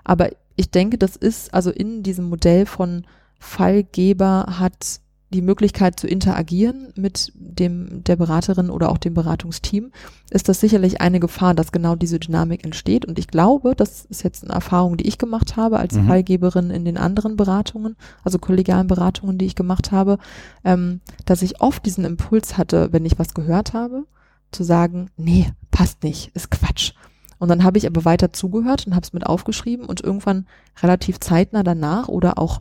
Aber 0.04 0.30
ich 0.56 0.70
denke, 0.70 0.98
das 0.98 1.16
ist 1.16 1.54
also 1.54 1.72
in 1.72 2.04
diesem 2.04 2.26
Modell 2.26 2.66
von 2.66 3.06
Fallgeber 3.40 4.58
hat 4.60 5.00
die 5.30 5.42
Möglichkeit 5.42 6.00
zu 6.00 6.08
interagieren 6.08 6.94
mit 6.96 7.34
dem, 7.36 8.04
der 8.06 8.16
Beraterin 8.16 8.70
oder 8.70 8.90
auch 8.90 8.98
dem 8.98 9.14
Beratungsteam, 9.14 9.92
ist 10.30 10.48
das 10.48 10.62
sicherlich 10.62 11.02
eine 11.02 11.20
Gefahr, 11.20 11.54
dass 11.54 11.74
genau 11.74 11.96
diese 11.96 12.20
Dynamik 12.20 12.64
entsteht. 12.64 13.06
Und 13.06 13.20
ich 13.20 13.28
glaube, 13.28 13.76
das 13.76 14.06
ist 14.06 14.24
jetzt 14.24 14.46
eine 14.46 14.54
Erfahrung, 14.54 14.96
die 14.96 15.08
ich 15.08 15.18
gemacht 15.18 15.58
habe 15.58 15.80
als 15.80 15.96
mhm. 15.96 16.08
Fallgeberin 16.08 16.70
in 16.70 16.86
den 16.86 16.98
anderen 16.98 17.36
Beratungen, 17.36 17.98
also 18.24 18.40
kollegialen 18.40 18.88
Beratungen, 18.88 19.38
die 19.38 19.46
ich 19.46 19.56
gemacht 19.56 19.92
habe, 19.92 20.18
ähm, 20.64 21.02
dass 21.26 21.42
ich 21.42 21.60
oft 21.60 21.86
diesen 21.86 22.06
Impuls 22.06 22.58
hatte, 22.58 22.94
wenn 22.94 23.06
ich 23.06 23.20
was 23.20 23.34
gehört 23.34 23.74
habe, 23.74 24.06
zu 24.52 24.64
sagen, 24.64 25.10
nee, 25.18 25.52
passt 25.72 26.04
nicht, 26.04 26.32
ist 26.36 26.52
Quatsch. 26.52 26.94
Und 27.38 27.50
dann 27.50 27.64
habe 27.64 27.78
ich 27.78 27.86
aber 27.86 28.06
weiter 28.06 28.32
zugehört 28.32 28.88
und 28.88 28.96
habe 28.96 29.04
es 29.04 29.14
mit 29.14 29.26
aufgeschrieben 29.26 29.86
und 29.86 30.02
irgendwann 30.02 30.48
relativ 30.82 31.20
zeitnah 31.20 31.64
danach 31.64 32.08
oder 32.08 32.40
auch 32.40 32.60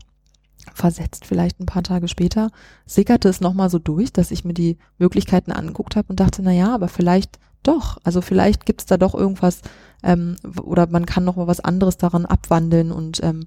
versetzt 0.74 1.26
vielleicht 1.26 1.60
ein 1.60 1.66
paar 1.66 1.82
Tage 1.82 2.08
später, 2.08 2.50
sickerte 2.86 3.28
es 3.28 3.40
nochmal 3.40 3.70
so 3.70 3.78
durch, 3.78 4.12
dass 4.12 4.30
ich 4.30 4.44
mir 4.44 4.54
die 4.54 4.78
Möglichkeiten 4.98 5.52
angeguckt 5.52 5.96
habe 5.96 6.08
und 6.08 6.20
dachte, 6.20 6.42
na 6.42 6.52
ja, 6.52 6.74
aber 6.74 6.88
vielleicht 6.88 7.38
doch. 7.62 7.98
Also 8.04 8.20
vielleicht 8.20 8.66
gibt's 8.66 8.86
da 8.86 8.96
doch 8.96 9.14
irgendwas 9.14 9.62
ähm, 10.02 10.36
oder 10.62 10.86
man 10.86 11.06
kann 11.06 11.24
noch 11.24 11.36
mal 11.36 11.46
was 11.46 11.60
anderes 11.60 11.96
daran 11.96 12.26
abwandeln 12.26 12.92
und 12.92 13.22
ähm, 13.22 13.46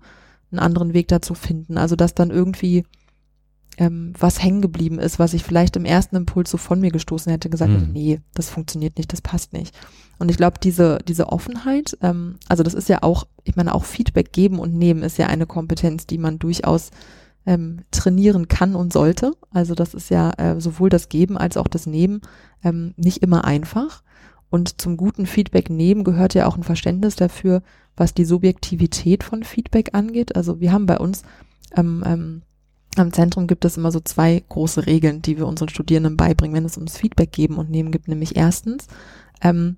einen 0.52 0.60
anderen 0.60 0.94
Weg 0.94 1.08
dazu 1.08 1.34
finden. 1.34 1.78
Also 1.78 1.96
dass 1.96 2.16
dann 2.16 2.32
irgendwie 2.32 2.86
ähm, 3.80 4.14
was 4.20 4.44
hängen 4.44 4.62
geblieben 4.62 5.00
ist, 5.00 5.20
was 5.20 5.34
ich 5.34 5.44
vielleicht 5.44 5.78
im 5.78 5.86
ersten 5.86 6.18
Impuls 6.18 6.52
so 6.52 6.58
von 6.58 6.82
mir 6.82 6.92
gestoßen 6.92 7.32
hätte, 7.32 7.50
gesagt 7.50 7.72
mhm. 7.72 7.90
nee, 7.94 8.20
das 8.34 8.50
funktioniert 8.50 8.98
nicht, 8.98 9.14
das 9.14 9.22
passt 9.22 9.54
nicht. 9.54 9.74
Und 10.20 10.30
ich 10.30 10.36
glaube, 10.36 10.58
diese, 10.62 11.00
diese 11.08 11.30
Offenheit, 11.30 11.98
ähm, 12.02 12.36
also 12.50 12.62
das 12.62 12.74
ist 12.74 12.90
ja 12.90 13.04
auch, 13.04 13.26
ich 13.46 13.56
meine, 13.56 13.74
auch 13.74 13.86
Feedback 13.86 14.34
geben 14.34 14.60
und 14.60 14.76
nehmen 14.76 15.02
ist 15.02 15.18
ja 15.18 15.28
eine 15.28 15.46
Kompetenz, 15.46 16.06
die 16.06 16.18
man 16.18 16.40
durchaus 16.40 16.92
ähm, 17.46 17.80
trainieren 17.92 18.50
kann 18.50 18.76
und 18.76 18.92
sollte. 18.92 19.32
Also 19.52 19.76
das 19.76 19.94
ist 19.94 20.10
ja 20.10 20.32
äh, 20.32 20.60
sowohl 20.60 20.90
das 20.90 21.08
Geben 21.08 21.38
als 21.38 21.56
auch 21.56 21.70
das 21.70 21.86
Nehmen 21.86 22.20
ähm, 22.66 22.94
nicht 22.98 23.24
immer 23.24 23.46
einfach. 23.46 24.04
Und 24.50 24.82
zum 24.82 24.98
guten 24.98 25.26
Feedback 25.26 25.70
nehmen 25.70 26.04
gehört 26.04 26.34
ja 26.34 26.48
auch 26.48 26.58
ein 26.58 26.64
Verständnis 26.64 27.16
dafür, 27.16 27.62
was 27.96 28.14
die 28.14 28.26
Subjektivität 28.26 29.24
von 29.24 29.44
Feedback 29.44 29.92
angeht. 29.94 30.36
Also 30.36 30.60
wir 30.60 30.74
haben 30.74 30.86
bei 30.86 30.98
uns 30.98 31.24
ähm, 31.78 32.04
ähm, 32.06 32.42
am 33.00 33.14
Zentrum 33.14 33.48
gibt 33.48 33.66
es 33.66 33.78
immer 33.78 33.92
so 33.92 34.00
zwei 34.00 34.44
große 34.48 34.86
Regeln, 34.86 35.22
die 35.22 35.38
wir 35.38 35.48
unseren 35.48 35.70
Studierenden 35.70 36.18
beibringen, 36.18 36.56
wenn 36.56 36.66
es 36.66 36.78
ums 36.78 36.98
Feedback 36.98 37.32
geben 37.32 37.58
und 37.58 37.70
nehmen 37.70 37.92
gibt. 37.92 38.08
Nämlich 38.08 38.36
erstens, 38.36 38.88
ähm, 39.42 39.78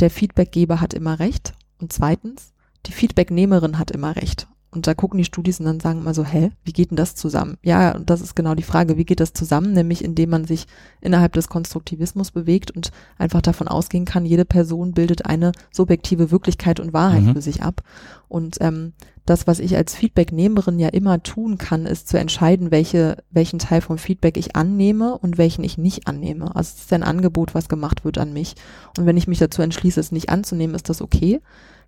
der 0.00 0.10
Feedbackgeber 0.10 0.80
hat 0.80 0.94
immer 0.94 1.18
recht. 1.18 1.52
Und 1.80 1.92
zweitens, 1.92 2.52
die 2.86 2.92
Feedbacknehmerin 2.92 3.78
hat 3.78 3.90
immer 3.90 4.16
recht. 4.16 4.48
Und 4.76 4.86
da 4.86 4.92
gucken 4.92 5.16
die 5.16 5.24
Studis 5.24 5.58
und 5.58 5.64
dann 5.64 5.80
sagen 5.80 6.00
immer 6.00 6.12
so, 6.12 6.22
hä, 6.22 6.50
wie 6.64 6.72
geht 6.72 6.90
denn 6.90 6.98
das 6.98 7.14
zusammen? 7.14 7.56
Ja, 7.62 7.96
und 7.96 8.10
das 8.10 8.20
ist 8.20 8.36
genau 8.36 8.54
die 8.54 8.62
Frage, 8.62 8.98
wie 8.98 9.06
geht 9.06 9.20
das 9.20 9.32
zusammen? 9.32 9.72
Nämlich 9.72 10.04
indem 10.04 10.28
man 10.28 10.44
sich 10.44 10.66
innerhalb 11.00 11.32
des 11.32 11.48
Konstruktivismus 11.48 12.30
bewegt 12.30 12.70
und 12.70 12.90
einfach 13.16 13.40
davon 13.40 13.68
ausgehen 13.68 14.04
kann, 14.04 14.26
jede 14.26 14.44
Person 14.44 14.92
bildet 14.92 15.24
eine 15.24 15.52
subjektive 15.72 16.30
Wirklichkeit 16.30 16.78
und 16.78 16.92
Wahrheit 16.92 17.22
mhm. 17.22 17.32
für 17.32 17.40
sich 17.40 17.62
ab. 17.62 17.80
Und 18.28 18.58
ähm, 18.60 18.92
das, 19.24 19.46
was 19.46 19.60
ich 19.60 19.76
als 19.76 19.94
Feedbacknehmerin 19.94 20.78
ja 20.78 20.88
immer 20.88 21.22
tun 21.22 21.56
kann, 21.56 21.86
ist 21.86 22.08
zu 22.08 22.18
entscheiden, 22.18 22.70
welche, 22.70 23.16
welchen 23.30 23.58
Teil 23.58 23.80
vom 23.80 23.96
Feedback 23.96 24.36
ich 24.36 24.56
annehme 24.56 25.16
und 25.16 25.38
welchen 25.38 25.64
ich 25.64 25.78
nicht 25.78 26.06
annehme. 26.06 26.54
Also 26.54 26.74
es 26.76 26.82
ist 26.82 26.92
ein 26.92 27.02
Angebot, 27.02 27.54
was 27.54 27.70
gemacht 27.70 28.04
wird 28.04 28.18
an 28.18 28.34
mich. 28.34 28.56
Und 28.98 29.06
wenn 29.06 29.16
ich 29.16 29.26
mich 29.26 29.38
dazu 29.38 29.62
entschließe, 29.62 29.98
es 29.98 30.12
nicht 30.12 30.28
anzunehmen, 30.28 30.76
ist 30.76 30.90
das 30.90 31.00
okay. 31.00 31.40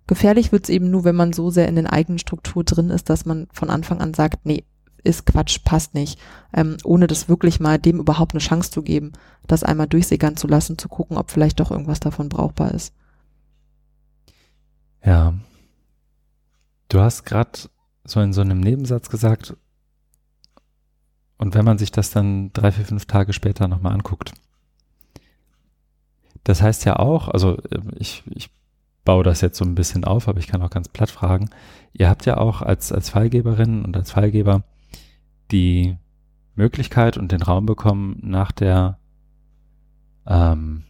Gefährlich 0.09 0.51
wird 0.51 0.63
es 0.63 0.69
eben 0.71 0.89
nur, 0.89 1.03
wenn 1.03 1.15
man 1.15 1.33
so 1.33 1.51
sehr 1.51 1.67
in 1.67 1.75
den 1.75 1.85
eigenen 1.85 2.17
Struktur 2.17 2.63
drin 2.63 2.89
ist, 2.89 3.11
dass 3.11 3.27
man 3.27 3.47
von 3.53 3.69
Anfang 3.69 4.01
an 4.01 4.15
sagt, 4.15 4.43
nee, 4.43 4.63
ist 5.03 5.27
Quatsch, 5.27 5.59
passt 5.63 5.93
nicht, 5.93 6.19
ähm, 6.51 6.77
ohne 6.83 7.05
das 7.05 7.29
wirklich 7.29 7.59
mal 7.59 7.77
dem 7.77 7.99
überhaupt 7.99 8.33
eine 8.33 8.41
Chance 8.41 8.71
zu 8.71 8.81
geben, 8.81 9.13
das 9.45 9.63
einmal 9.63 9.85
durchsickern 9.85 10.35
zu 10.35 10.47
lassen, 10.47 10.79
zu 10.79 10.89
gucken, 10.89 11.15
ob 11.15 11.29
vielleicht 11.29 11.59
doch 11.59 11.69
irgendwas 11.69 11.99
davon 11.99 12.27
brauchbar 12.27 12.73
ist. 12.73 12.91
Ja. 15.05 15.35
Du 16.87 17.01
hast 17.01 17.23
gerade 17.23 17.59
so 18.03 18.19
in 18.19 18.33
so 18.33 18.41
einem 18.41 18.61
Nebensatz 18.61 19.11
gesagt, 19.11 19.55
und 21.37 21.53
wenn 21.53 21.65
man 21.65 21.77
sich 21.77 21.91
das 21.91 22.09
dann 22.09 22.51
drei, 22.53 22.71
vier, 22.71 22.85
fünf 22.85 23.05
Tage 23.05 23.31
später 23.31 23.67
nochmal 23.67 23.93
anguckt. 23.93 24.33
Das 26.45 26.63
heißt 26.63 26.83
ja 26.85 26.95
auch, 26.95 27.27
also 27.27 27.57
äh, 27.57 27.79
ich, 27.99 28.23
ich 28.31 28.49
baue 29.05 29.23
das 29.23 29.41
jetzt 29.41 29.57
so 29.57 29.65
ein 29.65 29.75
bisschen 29.75 30.03
auf, 30.03 30.27
aber 30.27 30.39
ich 30.39 30.47
kann 30.47 30.61
auch 30.61 30.69
ganz 30.69 30.87
platt 30.89 31.09
fragen. 31.09 31.49
Ihr 31.93 32.09
habt 32.09 32.25
ja 32.25 32.37
auch 32.37 32.61
als, 32.61 32.91
als 32.91 33.09
Fallgeberin 33.09 33.83
und 33.83 33.95
als 33.95 34.11
Fallgeber 34.11 34.63
die 35.51 35.97
Möglichkeit 36.55 37.17
und 37.17 37.31
den 37.31 37.41
Raum 37.41 37.65
bekommen, 37.65 38.19
nach 38.21 38.51
der, 38.51 38.99
ähm, 40.27 40.83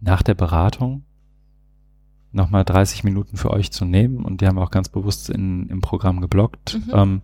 nach 0.00 0.22
der 0.22 0.34
Beratung 0.34 1.02
nochmal 2.36 2.64
30 2.64 3.02
Minuten 3.02 3.36
für 3.36 3.50
euch 3.50 3.72
zu 3.72 3.84
nehmen 3.84 4.24
und 4.24 4.40
die 4.40 4.46
haben 4.46 4.58
auch 4.58 4.70
ganz 4.70 4.88
bewusst 4.88 5.30
in, 5.30 5.68
im 5.68 5.80
Programm 5.80 6.20
geblockt, 6.20 6.78
mhm. 6.86 6.92
ähm, 6.92 7.22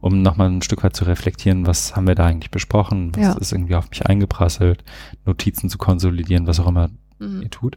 um 0.00 0.22
nochmal 0.22 0.48
ein 0.48 0.62
Stück 0.62 0.82
weit 0.82 0.96
zu 0.96 1.04
reflektieren, 1.04 1.66
was 1.66 1.94
haben 1.94 2.06
wir 2.06 2.14
da 2.14 2.26
eigentlich 2.26 2.50
besprochen, 2.50 3.14
was 3.14 3.22
ja. 3.22 3.32
ist 3.34 3.52
irgendwie 3.52 3.74
auf 3.74 3.90
mich 3.90 4.06
eingeprasselt, 4.06 4.82
Notizen 5.26 5.68
zu 5.68 5.78
konsolidieren, 5.78 6.46
was 6.46 6.60
auch 6.60 6.66
immer 6.66 6.88
mhm. 7.18 7.42
ihr 7.42 7.50
tut. 7.50 7.76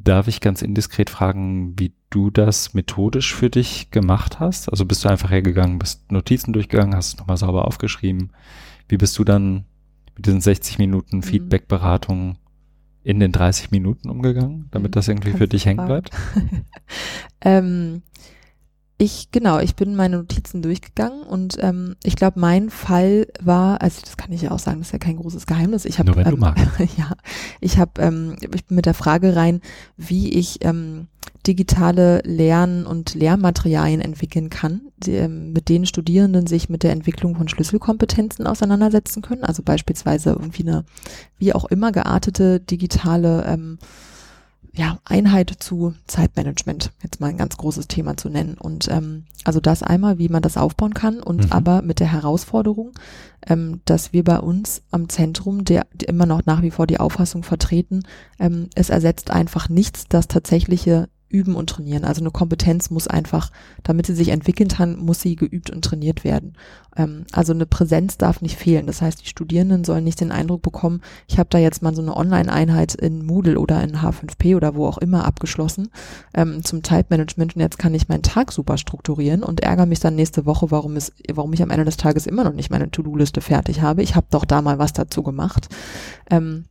Darf 0.00 0.28
ich 0.28 0.40
ganz 0.40 0.62
indiskret 0.62 1.10
fragen, 1.10 1.74
wie 1.78 1.92
du 2.10 2.30
das 2.30 2.72
methodisch 2.72 3.34
für 3.34 3.50
dich 3.50 3.90
gemacht 3.90 4.38
hast? 4.38 4.68
Also 4.70 4.84
bist 4.84 5.04
du 5.04 5.08
einfach 5.08 5.30
hergegangen, 5.30 5.78
bist 5.78 6.10
Notizen 6.12 6.52
durchgegangen, 6.52 6.94
hast 6.94 7.08
es 7.08 7.18
nochmal 7.18 7.36
sauber 7.36 7.66
aufgeschrieben. 7.66 8.30
Wie 8.88 8.96
bist 8.96 9.18
du 9.18 9.24
dann 9.24 9.64
mit 10.14 10.26
diesen 10.26 10.40
60 10.40 10.78
Minuten 10.78 11.16
mhm. 11.16 11.22
Feedback-Beratung 11.22 12.38
in 13.02 13.20
den 13.20 13.32
30 13.32 13.70
Minuten 13.70 14.08
umgegangen, 14.08 14.68
damit 14.70 14.92
mhm. 14.92 14.94
das 14.94 15.08
irgendwie 15.08 15.32
für 15.32 15.48
dich 15.48 15.66
hängen 15.66 15.86
bleibt? 15.86 16.10
ähm, 17.40 18.02
ich, 19.00 19.30
genau, 19.30 19.60
ich 19.60 19.76
bin 19.76 19.94
meine 19.94 20.16
Notizen 20.16 20.60
durchgegangen 20.60 21.22
und 21.22 21.56
ähm, 21.60 21.94
ich 22.02 22.16
glaube, 22.16 22.40
mein 22.40 22.68
Fall 22.68 23.28
war, 23.40 23.80
also 23.80 24.00
das 24.02 24.16
kann 24.16 24.32
ich 24.32 24.42
ja 24.42 24.50
auch 24.50 24.58
sagen, 24.58 24.80
das 24.80 24.88
ist 24.88 24.92
ja 24.92 24.98
kein 24.98 25.16
großes 25.16 25.46
Geheimnis. 25.46 25.84
Ich 25.84 26.00
habe, 26.00 26.20
ähm, 26.20 26.40
ja, 26.98 27.12
ich 27.60 27.78
habe, 27.78 27.92
ähm, 28.02 28.36
ich 28.40 28.66
bin 28.66 28.74
mit 28.74 28.86
der 28.86 28.94
Frage 28.94 29.36
rein, 29.36 29.60
wie 29.96 30.30
ich 30.30 30.64
ähm, 30.64 31.06
digitale 31.46 32.22
Lern- 32.24 32.86
und 32.86 33.14
Lehrmaterialien 33.14 34.00
entwickeln 34.00 34.50
kann, 34.50 34.80
die, 34.96 35.14
ähm, 35.14 35.52
mit 35.52 35.68
denen 35.68 35.86
Studierenden 35.86 36.48
sich 36.48 36.68
mit 36.68 36.82
der 36.82 36.90
Entwicklung 36.90 37.36
von 37.36 37.46
Schlüsselkompetenzen 37.48 38.48
auseinandersetzen 38.48 39.22
können. 39.22 39.44
Also 39.44 39.62
beispielsweise 39.62 40.30
irgendwie 40.30 40.64
eine, 40.64 40.84
wie 41.38 41.54
auch 41.54 41.66
immer 41.66 41.92
geartete 41.92 42.58
digitale 42.58 43.44
ähm, 43.46 43.78
ja, 44.72 44.98
Einheit 45.04 45.50
zu 45.58 45.94
Zeitmanagement, 46.06 46.92
jetzt 47.02 47.20
mal 47.20 47.28
ein 47.28 47.36
ganz 47.38 47.56
großes 47.56 47.88
Thema 47.88 48.16
zu 48.16 48.28
nennen. 48.28 48.56
Und 48.58 48.88
ähm, 48.88 49.24
also 49.44 49.60
das 49.60 49.82
einmal, 49.82 50.18
wie 50.18 50.28
man 50.28 50.42
das 50.42 50.56
aufbauen 50.56 50.94
kann 50.94 51.20
und 51.20 51.46
mhm. 51.46 51.52
aber 51.52 51.82
mit 51.82 52.00
der 52.00 52.12
Herausforderung, 52.12 52.92
ähm, 53.46 53.80
dass 53.84 54.12
wir 54.12 54.24
bei 54.24 54.38
uns 54.38 54.82
am 54.90 55.08
Zentrum, 55.08 55.64
der, 55.64 55.86
der 55.94 56.08
immer 56.08 56.26
noch 56.26 56.46
nach 56.46 56.62
wie 56.62 56.70
vor 56.70 56.86
die 56.86 57.00
Auffassung 57.00 57.42
vertreten, 57.42 58.02
ähm, 58.38 58.68
es 58.74 58.90
ersetzt 58.90 59.30
einfach 59.30 59.68
nichts 59.68 60.06
das 60.08 60.28
tatsächliche 60.28 61.08
üben 61.28 61.54
und 61.54 61.70
trainieren. 61.70 62.04
Also 62.04 62.20
eine 62.20 62.30
Kompetenz 62.30 62.90
muss 62.90 63.06
einfach, 63.06 63.50
damit 63.82 64.06
sie 64.06 64.14
sich 64.14 64.28
entwickeln 64.28 64.68
kann, 64.68 64.96
muss 64.96 65.20
sie 65.20 65.36
geübt 65.36 65.70
und 65.70 65.84
trainiert 65.84 66.24
werden. 66.24 66.54
Ähm, 66.96 67.26
also 67.32 67.52
eine 67.52 67.66
Präsenz 67.66 68.18
darf 68.18 68.40
nicht 68.40 68.56
fehlen. 68.56 68.86
Das 68.86 69.02
heißt, 69.02 69.22
die 69.22 69.28
Studierenden 69.28 69.84
sollen 69.84 70.04
nicht 70.04 70.20
den 70.20 70.32
Eindruck 70.32 70.62
bekommen, 70.62 71.00
ich 71.26 71.38
habe 71.38 71.48
da 71.50 71.58
jetzt 71.58 71.82
mal 71.82 71.94
so 71.94 72.02
eine 72.02 72.16
Online-Einheit 72.16 72.94
in 72.94 73.24
Moodle 73.24 73.58
oder 73.58 73.82
in 73.82 73.96
H5P 73.96 74.56
oder 74.56 74.74
wo 74.74 74.86
auch 74.86 74.98
immer 74.98 75.24
abgeschlossen 75.24 75.90
ähm, 76.34 76.64
zum 76.64 76.82
Type-Management 76.82 77.56
und 77.56 77.62
jetzt 77.62 77.78
kann 77.78 77.94
ich 77.94 78.08
meinen 78.08 78.22
Tag 78.22 78.52
super 78.52 78.78
strukturieren 78.78 79.42
und 79.42 79.60
ärgere 79.60 79.86
mich 79.86 80.00
dann 80.00 80.14
nächste 80.14 80.46
Woche, 80.46 80.70
warum, 80.70 80.96
es, 80.96 81.12
warum 81.32 81.52
ich 81.52 81.62
am 81.62 81.70
Ende 81.70 81.84
des 81.84 81.96
Tages 81.96 82.26
immer 82.26 82.44
noch 82.44 82.54
nicht 82.54 82.70
meine 82.70 82.90
To-Do-Liste 82.90 83.40
fertig 83.40 83.82
habe. 83.82 84.02
Ich 84.02 84.16
habe 84.16 84.26
doch 84.30 84.44
da 84.44 84.62
mal 84.62 84.78
was 84.78 84.92
dazu 84.92 85.22
gemacht. 85.22 85.68
Ähm, 86.30 86.64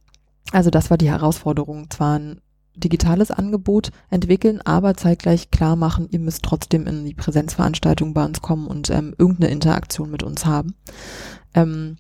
also 0.52 0.70
das 0.70 0.90
war 0.90 0.98
die 0.98 1.10
Herausforderung. 1.10 1.90
Zwar 1.90 2.20
ein 2.20 2.42
digitales 2.78 3.32
Angebot 3.32 3.92
entwickeln, 4.10 4.62
aber 4.62 4.96
zeitgleich 4.96 5.52
klar 5.52 5.76
machen, 5.76 6.08
ihr 6.12 6.20
müsst 6.20 6.44
trotzdem 6.44 6.88
in 6.88 7.06
die 7.06 7.14
Präsenzveranstaltung 7.14 8.14
bei 8.14 8.24
uns 8.24 8.42
kommen 8.42 8.68
und 8.68 8.90
ähm, 8.90 9.14
irgendeine 9.18 9.52
Interaktion 9.52 10.12
mit 10.12 10.24
uns 10.24 10.46
haben. 10.46 10.76
Ähm, 11.54 11.98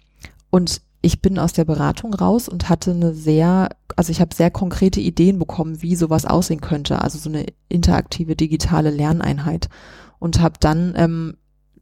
und 0.49 0.82
ich 1.01 1.21
bin 1.21 1.39
aus 1.39 1.53
der 1.53 1.65
Beratung 1.65 2.13
raus 2.13 2.49
und 2.49 2.69
hatte 2.69 2.91
eine 2.91 3.13
sehr, 3.13 3.69
also 3.95 4.11
ich 4.11 4.19
habe 4.21 4.34
sehr 4.34 4.51
konkrete 4.51 4.99
Ideen 4.99 5.39
bekommen, 5.39 5.82
wie 5.82 5.95
sowas 5.95 6.25
aussehen 6.25 6.61
könnte, 6.61 7.01
also 7.01 7.17
so 7.17 7.30
eine 7.30 7.45
interaktive 7.69 8.36
digitale 8.36 8.89
Lerneinheit 8.89 9.69
und 10.19 10.41
habe 10.41 10.55
dann 10.59 10.93
ähm, 10.97 11.38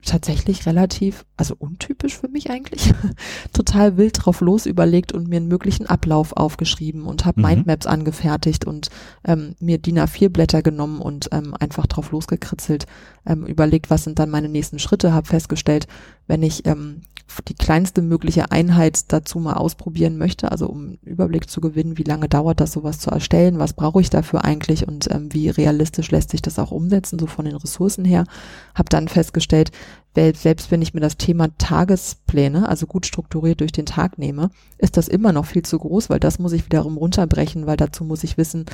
tatsächlich 0.06 0.66
relativ, 0.66 1.26
also 1.38 1.56
untypisch 1.58 2.18
für 2.18 2.28
mich 2.28 2.50
eigentlich, 2.50 2.94
total 3.54 3.98
wild 3.98 4.26
drauf 4.26 4.42
los 4.42 4.66
überlegt 4.66 5.12
und 5.12 5.28
mir 5.28 5.38
einen 5.38 5.48
möglichen 5.48 5.86
Ablauf 5.88 6.34
aufgeschrieben 6.34 7.06
und 7.06 7.26
habe 7.26 7.42
mhm. 7.42 7.48
Mindmaps 7.48 7.86
angefertigt 7.86 8.66
und 8.66 8.90
ähm, 9.26 9.56
mir 9.60 9.78
DIN 9.78 10.00
A4 10.00 10.30
Blätter 10.30 10.62
genommen 10.62 11.02
und 11.02 11.30
ähm, 11.32 11.54
einfach 11.60 11.88
drauf 11.88 12.12
losgekritzelt, 12.12 12.86
ähm, 13.26 13.46
überlegt, 13.46 13.90
was 13.90 14.04
sind 14.04 14.20
dann 14.20 14.30
meine 14.30 14.50
nächsten 14.50 14.80
Schritte, 14.80 15.14
habe 15.14 15.28
festgestellt, 15.28 15.88
wenn 16.28 16.44
ich 16.44 16.66
ähm, 16.66 17.02
die 17.48 17.54
kleinste 17.54 18.02
mögliche 18.02 18.52
Einheit 18.52 19.12
dazu 19.12 19.40
mal 19.40 19.54
ausprobieren 19.54 20.18
möchte, 20.18 20.52
also 20.52 20.68
um 20.68 20.98
Überblick 21.04 21.50
zu 21.50 21.60
gewinnen, 21.60 21.98
wie 21.98 22.04
lange 22.04 22.30
dauert 22.30 22.60
das, 22.60 22.72
sowas 22.72 23.00
zu 23.00 23.10
erstellen, 23.10 23.60
was 23.60 23.74
brauche 23.74 24.02
ich 24.02 24.10
dafür 24.10 24.46
eigentlich 24.46 24.88
und 24.88 25.12
ähm, 25.12 25.34
wie 25.34 25.50
realistisch 25.50 26.12
lässt 26.12 26.32
sich 26.32 26.42
das 26.42 26.60
auch 26.60 26.72
umsetzen, 26.72 27.20
so 27.20 27.28
von 27.28 27.46
den 27.46 27.56
Ressourcen 27.56 28.06
her, 28.06 28.26
habe 28.74 28.90
dann 28.90 29.08
festgestellt, 29.08 29.72
selbst 30.16 30.72
wenn 30.72 30.82
ich 30.82 30.94
mir 30.94 31.02
das 31.02 31.18
Thema 31.18 31.50
Tagespläne, 31.58 32.70
also 32.70 32.88
gut 32.88 33.06
strukturiert 33.06 33.60
durch 33.60 33.74
den 33.74 33.86
Tag 33.86 34.18
nehme, 34.18 34.50
ist 34.78 34.96
das 34.96 35.10
immer 35.10 35.34
noch 35.34 35.46
viel 35.46 35.64
zu 35.64 35.78
groß, 35.78 36.10
weil 36.10 36.22
das 36.22 36.40
muss 36.40 36.54
ich 36.54 36.66
wiederum 36.66 36.98
runterbrechen, 36.98 37.66
weil 37.66 37.76
dazu 37.76 38.06
muss 38.06 38.24
ich 38.24 38.38
wissen, 38.38 38.66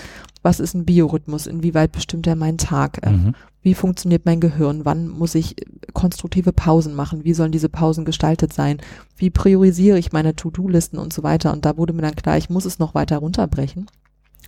was 0.44 0.60
ist 0.60 0.76
ein 0.76 0.86
Biorhythmus, 0.86 1.48
inwieweit 1.48 1.92
bestimmt 1.92 2.28
er 2.28 2.36
meinen 2.36 2.60
Tag, 2.60 3.00
ähm, 3.04 3.14
mhm. 3.14 3.36
wie 3.64 3.74
funktioniert 3.74 4.26
mein 4.26 4.40
Gehirn, 4.40 4.86
wann 4.86 5.08
muss 5.08 5.34
ich 5.34 5.56
konstruktive 5.94 6.54
Pausen 6.54 6.94
machen, 6.94 7.24
wie 7.24 7.34
sollen 7.34 7.52
diese 7.52 7.70
Pausen 7.70 8.06
gestaltet 8.06 8.54
sein, 8.54 8.78
wie 9.18 9.32
priorisiere 9.32 9.98
ich 9.98 10.12
meine 10.12 10.36
To-Do-Listen 10.36 11.00
und 11.00 11.12
so 11.12 11.24
weiter. 11.24 11.54
Und 11.54 11.66
da 11.66 11.76
wurde 11.76 11.94
mir 11.94 12.04
dann 12.04 12.16
klar, 12.16 12.38
ich 12.38 12.52
muss 12.52 12.66
es 12.66 12.78
noch 12.78 12.94
weiter 12.94 13.18
runterbrechen. 13.18 13.88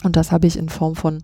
Und 0.03 0.15
das 0.15 0.31
habe 0.31 0.45
ich 0.45 0.57
in 0.57 0.69
Form 0.69 0.95
von 0.95 1.23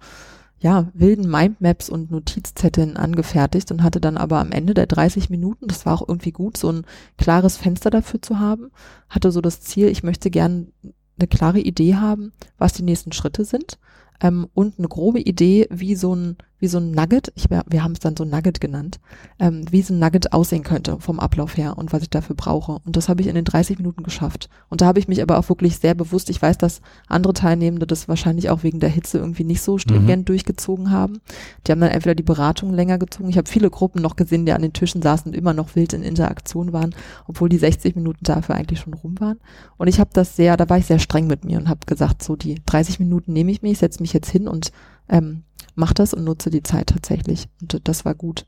ja, 0.60 0.90
wilden 0.94 1.30
Mindmaps 1.30 1.90
und 1.90 2.12
Notizzetteln 2.12 2.98
angefertigt 2.98 3.72
und 3.72 3.82
hatte 3.82 4.02
dann 4.02 4.18
aber 4.18 4.40
am 4.40 4.52
Ende 4.52 4.74
der 4.74 4.88
30 4.88 5.30
Minuten, 5.30 5.68
das 5.68 5.86
war 5.86 5.94
auch 5.94 6.08
irgendwie 6.08 6.32
gut, 6.32 6.58
so 6.58 6.72
ein 6.72 6.86
klares 7.18 7.56
Fenster 7.56 7.90
dafür 7.90 8.22
zu 8.22 8.40
haben, 8.40 8.72
hatte 9.10 9.32
so 9.32 9.40
das 9.42 9.62
Ziel, 9.62 9.88
ich 9.88 10.04
möchte 10.04 10.30
gern 10.30 10.72
eine 11.18 11.28
klare 11.28 11.60
Idee 11.60 11.96
haben, 11.96 12.34
was 12.58 12.74
die 12.74 12.84
nächsten 12.84 13.14
Schritte 13.14 13.46
sind 13.46 13.78
ähm, 14.22 14.48
und 14.54 14.80
eine 14.80 14.88
grobe 14.88 15.20
Idee, 15.20 15.68
wie 15.70 15.96
so 15.96 16.16
ein 16.16 16.38
wie 16.60 16.68
so 16.68 16.78
ein 16.78 16.92
Nugget, 16.92 17.32
ich, 17.36 17.50
wir 17.50 17.84
haben 17.84 17.94
es 17.94 18.00
dann 18.00 18.18
so 18.18 18.26
Nugget 18.26 18.60
genannt, 18.60 19.00
ähm, 19.40 19.66
wie 19.72 19.82
so 19.82 19.94
ein 19.94 20.00
Nugget 20.00 20.34
aussehen 20.34 20.64
könnte 20.64 20.98
vom 21.00 21.20
Ablauf 21.20 21.58
her 21.58 21.78
und 21.78 21.94
was 21.94 22.04
ich 22.04 22.10
dafür 22.10 22.36
brauche. 22.36 22.80
Und 22.86 22.96
das 22.96 23.10
habe 23.10 23.22
ich 23.22 23.28
in 23.28 23.36
den 23.36 23.46
30 23.46 23.78
Minuten 23.78 24.04
geschafft. 24.04 24.50
Und 24.70 24.82
da 24.82 24.86
habe 24.86 25.00
ich 25.00 25.08
mich 25.08 25.22
aber 25.22 25.38
auch 25.38 25.50
wirklich 25.50 25.78
sehr 25.78 25.94
bewusst, 25.94 26.30
ich 26.30 26.42
weiß, 26.42 26.58
dass 26.58 26.82
andere 27.08 27.34
Teilnehmende 27.34 27.88
das 27.88 28.08
wahrscheinlich 28.08 28.50
auch 28.50 28.64
wegen 28.64 28.80
der 28.80 28.90
Hitze 28.90 29.20
irgendwie 29.20 29.46
nicht 29.46 29.62
so 29.62 29.78
stringent 29.78 30.24
mhm. 30.24 30.26
durchgezogen 30.26 30.92
haben. 30.92 31.22
Die 31.66 31.72
haben 31.72 31.80
dann 31.80 31.92
entweder 31.92 32.16
die 32.16 32.24
Beratung 32.24 32.74
länger 32.74 32.98
gezogen. 32.98 33.30
Ich 33.30 33.38
habe 33.38 33.50
viele 33.50 33.70
Gruppen 33.70 34.02
noch 34.02 34.16
gesehen, 34.16 34.46
die 34.46 34.52
an 34.52 34.62
den 34.62 34.74
Tischen 34.74 35.02
saßen 35.02 35.32
und 35.32 35.38
immer 35.38 35.54
noch 35.54 35.76
wild 35.76 35.94
in 35.94 36.04
Interaktion 36.04 36.74
waren, 36.74 36.94
obwohl 37.28 37.50
die 37.50 37.58
60 37.58 37.96
Minuten 37.96 38.24
dafür 38.24 38.56
eigentlich 38.56 38.80
schon 38.80 38.94
rum 38.94 39.20
waren. 39.20 39.40
Und 39.78 39.88
ich 39.88 40.00
habe 40.00 40.10
das 40.14 40.36
sehr, 40.36 40.58
da 40.58 40.70
war 40.70 40.78
ich 40.78 40.86
sehr 40.86 41.00
streng 41.00 41.28
mit 41.28 41.46
mir 41.46 41.58
und 41.58 41.70
habe 41.70 41.86
gesagt, 41.86 42.22
so 42.24 42.36
die 42.36 42.62
30 42.66 43.00
Minuten 43.00 43.34
nehme 43.34 43.52
ich 43.52 43.62
mir, 43.62 43.72
ich 43.72 43.80
setze 43.80 44.02
mich 44.02 44.14
jetzt 44.14 44.30
hin 44.30 44.48
und 44.48 44.72
ähm, 45.10 45.44
mach 45.76 45.94
das 45.94 46.14
und 46.14 46.24
nutze 46.24 46.50
die 46.50 46.64
Zeit 46.64 46.88
tatsächlich. 46.88 47.48
Und 47.62 47.88
das 47.88 48.06
war 48.06 48.16
gut. 48.16 48.46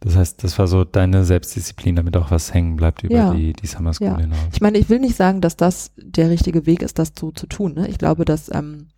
Das 0.00 0.16
heißt, 0.16 0.42
das 0.42 0.58
war 0.58 0.66
so 0.66 0.82
deine 0.84 1.24
Selbstdisziplin, 1.24 1.94
damit 1.94 2.16
auch 2.16 2.30
was 2.32 2.52
hängen 2.52 2.74
bleibt 2.74 3.04
über 3.04 3.14
ja. 3.14 3.34
die, 3.34 3.52
die 3.52 3.66
Summer 3.66 3.94
School 3.94 4.08
ja. 4.08 4.18
hinaus. 4.18 4.38
Ich 4.52 4.60
meine, 4.60 4.78
ich 4.78 4.88
will 4.88 4.98
nicht 4.98 5.16
sagen, 5.16 5.40
dass 5.40 5.56
das 5.56 5.92
der 5.96 6.28
richtige 6.28 6.66
Weg 6.66 6.82
ist, 6.82 6.98
das 6.98 7.12
so 7.18 7.30
zu 7.30 7.46
tun. 7.46 7.74
Ne? 7.74 7.86
Ich 7.88 7.98
glaube, 7.98 8.24
dass, 8.24 8.52
ähm, 8.52 8.88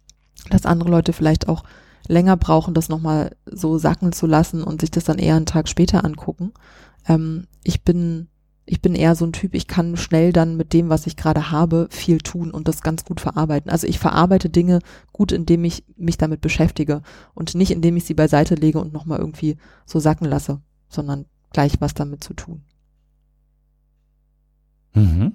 dass 0.49 0.65
andere 0.65 0.91
Leute 0.91 1.13
vielleicht 1.13 1.47
auch 1.47 1.65
länger 2.09 2.37
brauchen, 2.37 2.73
das 2.73 2.89
nochmal 2.89 3.37
so 3.45 3.77
sacken 3.77 4.13
zu 4.13 4.27
lassen 4.27 4.63
und 4.63 4.81
sich 4.81 4.91
das 4.91 5.05
dann 5.05 5.19
eher 5.19 5.37
einen 5.37 5.47
Tag 5.47 5.69
später 5.69 6.05
angucken. 6.05 6.53
Ähm, 7.07 7.49
ich 7.63 7.83
bin 7.83 8.29
ich 8.67 8.81
bin 8.81 8.95
eher 8.95 9.15
so 9.15 9.27
ein 9.27 9.33
Typ, 9.33 9.55
ich 9.55 9.67
kann 9.67 9.97
schnell 9.97 10.33
dann 10.33 10.57
mit 10.57 10.73
dem, 10.73 10.89
was 10.89 11.07
ich 11.07 11.17
gerade 11.17 11.51
habe, 11.51 11.87
viel 11.91 12.19
tun 12.19 12.51
und 12.51 12.67
das 12.67 12.81
ganz 12.81 13.05
gut 13.05 13.21
verarbeiten. 13.21 13.71
Also 13.71 13.87
ich 13.87 13.99
verarbeite 13.99 14.49
Dinge 14.49 14.79
gut, 15.13 15.33
indem 15.33 15.65
ich 15.65 15.85
mich 15.97 16.17
damit 16.17 16.41
beschäftige 16.41 17.03
und 17.35 17.55
nicht 17.55 17.71
indem 17.71 17.97
ich 17.97 18.05
sie 18.05 18.15
beiseite 18.15 18.55
lege 18.55 18.81
und 18.81 18.93
nochmal 18.93 19.19
irgendwie 19.19 19.57
so 19.85 20.01
sacken 20.01 20.27
lasse, 20.27 20.61
sondern 20.89 21.27
gleich 21.53 21.81
was 21.81 21.93
damit 21.93 22.25
zu 22.25 22.33
tun. 22.33 22.63
Mhm. 24.95 25.33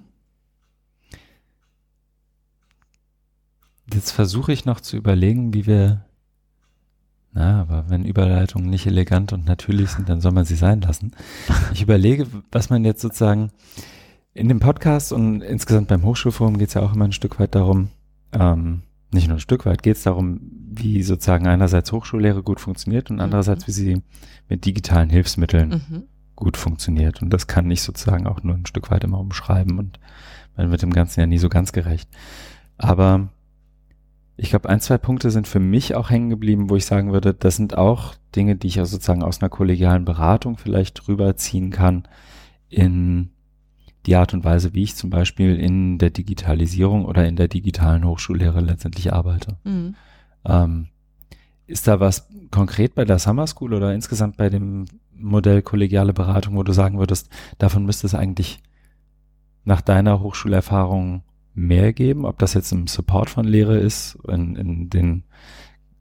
Jetzt 3.93 4.11
versuche 4.11 4.53
ich 4.53 4.65
noch 4.65 4.81
zu 4.81 4.97
überlegen, 4.97 5.53
wie 5.53 5.65
wir 5.65 6.05
na, 7.31 7.61
aber 7.61 7.85
wenn 7.89 8.05
Überleitungen 8.05 8.69
nicht 8.69 8.87
elegant 8.87 9.33
und 9.33 9.45
natürlich 9.45 9.91
sind, 9.91 10.09
dann 10.09 10.21
soll 10.21 10.31
man 10.31 10.45
sie 10.45 10.55
sein 10.55 10.81
lassen. 10.81 11.11
Ich 11.73 11.81
überlege, 11.81 12.25
was 12.51 12.69
man 12.69 12.83
jetzt 12.83 13.01
sozusagen 13.01 13.51
in 14.33 14.47
dem 14.47 14.59
Podcast 14.59 15.13
und 15.13 15.41
insgesamt 15.41 15.89
beim 15.89 16.03
Hochschulforum 16.03 16.57
geht 16.57 16.69
es 16.69 16.73
ja 16.73 16.81
auch 16.81 16.93
immer 16.93 17.05
ein 17.05 17.11
Stück 17.11 17.39
weit 17.39 17.55
darum, 17.55 17.89
ähm, 18.31 18.83
nicht 19.11 19.27
nur 19.27 19.37
ein 19.37 19.41
Stück 19.41 19.65
weit, 19.65 19.83
geht 19.83 19.97
es 19.97 20.03
darum, 20.03 20.39
wie 20.71 21.03
sozusagen 21.03 21.47
einerseits 21.47 21.91
Hochschullehre 21.91 22.43
gut 22.43 22.59
funktioniert 22.59 23.09
und 23.09 23.17
mhm. 23.17 23.23
andererseits, 23.23 23.67
wie 23.67 23.71
sie 23.71 24.01
mit 24.47 24.65
digitalen 24.65 25.09
Hilfsmitteln 25.09 25.69
mhm. 25.69 26.03
gut 26.35 26.57
funktioniert. 26.57 27.21
Und 27.21 27.31
das 27.31 27.47
kann 27.47 27.69
ich 27.69 27.81
sozusagen 27.81 28.27
auch 28.27 28.43
nur 28.43 28.55
ein 28.55 28.65
Stück 28.65 28.91
weit 28.91 29.03
immer 29.03 29.19
umschreiben 29.19 29.77
und 29.79 29.99
man 30.55 30.71
wird 30.71 30.81
dem 30.81 30.93
Ganzen 30.93 31.19
ja 31.19 31.25
nie 31.25 31.37
so 31.37 31.49
ganz 31.49 31.71
gerecht. 31.71 32.09
Aber 32.77 33.29
ich 34.41 34.51
glaube, 34.51 34.69
ein, 34.69 34.79
zwei 34.79 34.97
Punkte 34.97 35.31
sind 35.31 35.47
für 35.47 35.59
mich 35.59 35.95
auch 35.95 36.09
hängen 36.09 36.29
geblieben, 36.29 36.69
wo 36.69 36.77
ich 36.77 36.85
sagen 36.85 37.11
würde, 37.11 37.33
das 37.33 37.57
sind 37.57 37.77
auch 37.77 38.15
Dinge, 38.35 38.55
die 38.55 38.67
ich 38.67 38.75
ja 38.75 38.85
sozusagen 38.85 39.21
aus 39.21 39.41
einer 39.41 39.49
kollegialen 39.49 40.05
Beratung 40.05 40.57
vielleicht 40.57 41.07
rüberziehen 41.09 41.71
kann 41.71 42.07
in 42.69 43.31
die 44.05 44.15
Art 44.15 44.33
und 44.33 44.45
Weise, 44.45 44.73
wie 44.73 44.83
ich 44.83 44.95
zum 44.95 45.09
Beispiel 45.09 45.59
in 45.59 45.97
der 45.97 46.11
Digitalisierung 46.11 47.03
oder 47.03 47.27
in 47.27 47.35
der 47.35 47.49
digitalen 47.49 48.05
Hochschullehre 48.05 48.61
letztendlich 48.61 49.11
arbeite. 49.11 49.57
Mhm. 49.65 49.95
Ähm, 50.45 50.87
ist 51.67 51.87
da 51.87 51.99
was 51.99 52.29
konkret 52.49 52.95
bei 52.95 53.03
der 53.03 53.19
Summer 53.19 53.45
School 53.45 53.73
oder 53.73 53.93
insgesamt 53.93 54.37
bei 54.37 54.49
dem 54.49 54.85
Modell 55.13 55.61
kollegiale 55.61 56.13
Beratung, 56.13 56.55
wo 56.55 56.63
du 56.63 56.71
sagen 56.71 56.97
würdest, 56.97 57.29
davon 57.57 57.85
müsste 57.85 58.07
es 58.07 58.15
eigentlich 58.15 58.59
nach 59.65 59.81
deiner 59.81 60.21
Hochschulerfahrung 60.21 61.23
mehr 61.59 61.93
geben, 61.93 62.25
ob 62.25 62.39
das 62.39 62.53
jetzt 62.53 62.71
im 62.71 62.87
Support 62.87 63.29
von 63.29 63.45
Lehre 63.45 63.77
ist, 63.77 64.17
in, 64.27 64.55
in 64.55 64.89
den 64.89 65.23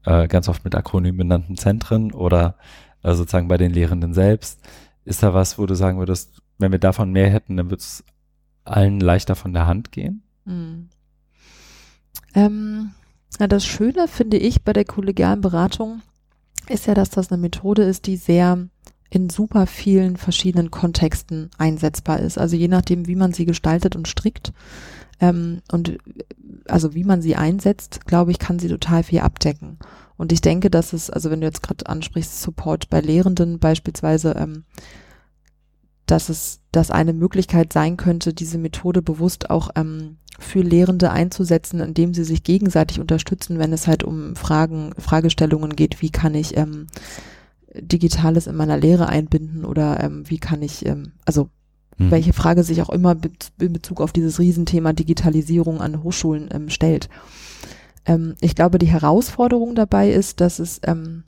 äh, 0.05 0.29
ganz 0.29 0.49
oft 0.49 0.65
mit 0.65 0.75
Akronym 0.75 1.17
benannten 1.17 1.57
Zentren 1.57 2.13
oder 2.13 2.57
äh, 3.03 3.15
sozusagen 3.15 3.49
bei 3.49 3.57
den 3.57 3.73
Lehrenden 3.73 4.15
selbst. 4.15 4.61
Ist 5.05 5.23
da 5.23 5.35
was, 5.35 5.59
wo 5.59 5.67
du 5.67 5.75
sagen 5.75 5.99
würdest, 5.99 6.43
wenn 6.59 6.73
wir 6.73 6.79
davon 6.79 7.13
mehr 7.13 7.31
hätten, 7.31 7.57
dann 7.57 7.71
wird 7.71 7.81
es 7.81 8.05
allen 8.65 9.01
leichter 9.01 9.35
von 9.35 9.53
der 9.53 9.67
Hand 9.67 9.93
gehen? 9.93 10.23
Mhm. 10.45 10.89
Ähm, 12.35 12.91
na, 13.39 13.47
das 13.47 13.65
Schöne 13.65 14.09
finde 14.09 14.37
ich 14.37 14.63
bei 14.63 14.73
der 14.73 14.85
kollegialen 14.85 15.41
Beratung 15.41 16.03
ist 16.69 16.87
ja, 16.87 16.95
dass 16.95 17.11
das 17.11 17.33
eine 17.33 17.41
Methode 17.41 17.83
ist, 17.83 18.07
die 18.07 18.17
sehr 18.17 18.69
in 19.11 19.31
super 19.31 19.67
vielen 19.67 20.17
verschiedenen 20.17 20.71
Kontexten 20.71 21.51
einsetzbar 21.57 22.21
ist. 22.21 22.39
Also 22.39 22.57
je 22.57 22.69
nachdem, 22.69 23.07
wie 23.07 23.17
man 23.17 23.33
sie 23.33 23.47
gestaltet 23.47 23.97
und 23.97 24.09
strickt 24.09 24.53
ähm, 25.21 25.61
und 25.73 25.99
also 26.69 26.95
wie 26.95 27.05
man 27.05 27.23
sie 27.23 27.37
einsetzt, 27.37 28.07
glaube 28.07 28.31
ich, 28.31 28.39
kann 28.39 28.59
sie 28.59 28.69
total 28.69 29.03
viel 29.03 29.21
abdecken. 29.21 29.79
Und 30.17 30.33
ich 30.33 30.41
denke, 30.41 30.69
dass 30.69 30.93
es, 30.93 31.11
also 31.11 31.31
wenn 31.31 31.41
du 31.41 31.47
jetzt 31.47 31.63
gerade 31.63 31.87
ansprichst, 31.87 32.43
Support 32.43 32.91
bei 32.91 33.01
Lehrenden 33.01 33.59
beispielsweise, 33.59 34.33
ähm, 34.33 34.65
dass 36.07 36.29
es, 36.29 36.61
dass 36.73 36.91
eine 36.91 37.13
Möglichkeit 37.13 37.73
sein 37.73 37.97
könnte, 37.97 38.35
diese 38.35 38.59
Methode 38.59 39.01
bewusst 39.01 39.51
auch 39.51 39.71
ähm, 39.77 40.19
für 40.39 40.61
Lehrende 40.61 41.11
einzusetzen, 41.11 41.81
indem 41.81 42.15
sie 42.15 42.25
sich 42.25 42.45
gegenseitig 42.45 43.01
unterstützen, 43.01 43.59
wenn 43.59 43.73
es 43.73 43.87
halt 43.87 44.05
um 44.05 44.37
Fragen, 44.37 44.93
Fragestellungen 44.99 45.77
geht, 45.77 46.01
wie 46.01 46.11
kann 46.11 46.35
ich 46.35 46.57
ähm, 46.57 46.87
Digitales 47.83 48.47
in 48.47 48.57
meiner 48.57 48.77
Lehre 48.77 49.09
einbinden 49.09 49.65
oder 49.65 50.03
ähm, 50.03 50.25
wie 50.29 50.39
kann 50.39 50.63
ich, 50.63 50.87
ähm, 50.87 51.13
also 51.25 51.49
hm. 51.97 52.11
welche 52.11 52.33
Frage 52.33 52.63
sich 52.63 52.83
auch 52.83 52.91
immer 52.91 53.17
in 53.61 53.73
Bezug 53.73 54.01
auf 54.01 54.13
dieses 54.13 54.39
Riesenthema 54.39 54.93
Digitalisierung 54.93 55.81
an 55.81 56.03
Hochschulen 56.03 56.49
ähm, 56.53 56.71
stellt. 56.71 57.09
Ähm, 58.07 58.35
ich 58.41 58.55
glaube, 58.55 58.79
die 58.79 58.87
Herausforderung 58.87 59.75
dabei 59.75 60.11
ist, 60.11 60.41
dass 60.41 60.59
es, 60.59 60.81
ähm, 60.85 61.25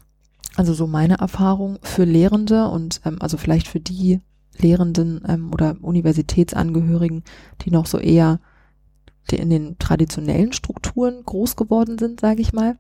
also 0.57 0.75
so 0.75 0.87
meine 0.87 1.19
Erfahrung 1.19 1.79
für 1.83 2.05
Lehrende 2.05 2.69
und 2.69 3.01
ähm, 3.05 3.19
also 3.21 3.37
vielleicht 3.37 3.69
für 3.69 3.81
die 3.81 4.21
Lehrenden 4.59 5.23
ähm, 5.29 5.53
oder 5.53 5.77
Universitätsangehörigen, 5.81 7.25
die 7.63 7.71
noch 7.71 7.87
so 7.87 7.99
eher 7.99 8.41
in 9.31 9.51
den 9.51 9.79
traditionellen 9.79 10.53
Strukturen 10.53 11.23
groß 11.25 11.55
geworden 11.55 11.99
sind, 11.99 12.21
sage 12.21 12.41
ich 12.41 12.53
mal, 12.53 12.79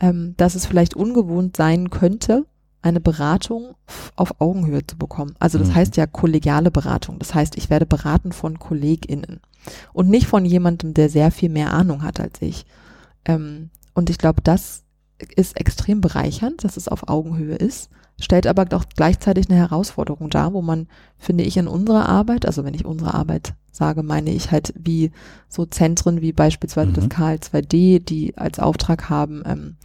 ähm, 0.00 0.34
dass 0.36 0.54
es 0.54 0.66
vielleicht 0.66 0.94
ungewohnt 0.94 1.56
sein 1.56 1.90
könnte, 1.90 2.46
eine 2.88 3.00
Beratung 3.00 3.74
auf 4.16 4.40
Augenhöhe 4.40 4.86
zu 4.86 4.96
bekommen. 4.96 5.34
Also 5.38 5.58
das 5.58 5.68
mhm. 5.68 5.74
heißt 5.74 5.96
ja 5.96 6.06
kollegiale 6.06 6.70
Beratung. 6.70 7.18
Das 7.18 7.34
heißt, 7.34 7.56
ich 7.56 7.70
werde 7.70 7.86
beraten 7.86 8.32
von 8.32 8.58
KollegInnen 8.58 9.40
und 9.92 10.08
nicht 10.08 10.26
von 10.26 10.44
jemandem, 10.44 10.94
der 10.94 11.08
sehr 11.08 11.30
viel 11.30 11.48
mehr 11.48 11.72
Ahnung 11.72 12.02
hat 12.02 12.20
als 12.20 12.40
ich. 12.40 12.66
Ähm, 13.24 13.70
und 13.94 14.10
ich 14.10 14.18
glaube, 14.18 14.42
das 14.42 14.84
ist 15.34 15.58
extrem 15.58 16.00
bereichernd, 16.00 16.64
dass 16.64 16.76
es 16.76 16.88
auf 16.88 17.08
Augenhöhe 17.08 17.56
ist, 17.56 17.90
stellt 18.20 18.46
aber 18.46 18.64
doch 18.64 18.84
gleichzeitig 18.94 19.48
eine 19.48 19.58
Herausforderung 19.58 20.30
dar, 20.30 20.52
wo 20.52 20.62
man, 20.62 20.88
finde 21.16 21.44
ich, 21.44 21.56
in 21.56 21.68
unserer 21.68 22.08
Arbeit, 22.08 22.46
also 22.46 22.64
wenn 22.64 22.74
ich 22.74 22.84
unsere 22.84 23.14
Arbeit 23.14 23.54
sage, 23.70 24.02
meine 24.02 24.30
ich 24.30 24.50
halt 24.50 24.74
wie 24.76 25.12
so 25.48 25.66
Zentren 25.66 26.20
wie 26.20 26.32
beispielsweise 26.32 26.90
mhm. 26.90 26.94
das 26.94 27.04
KL2D, 27.06 28.04
die 28.04 28.36
als 28.36 28.58
Auftrag 28.58 29.08
haben, 29.08 29.42
ähm, 29.46 29.76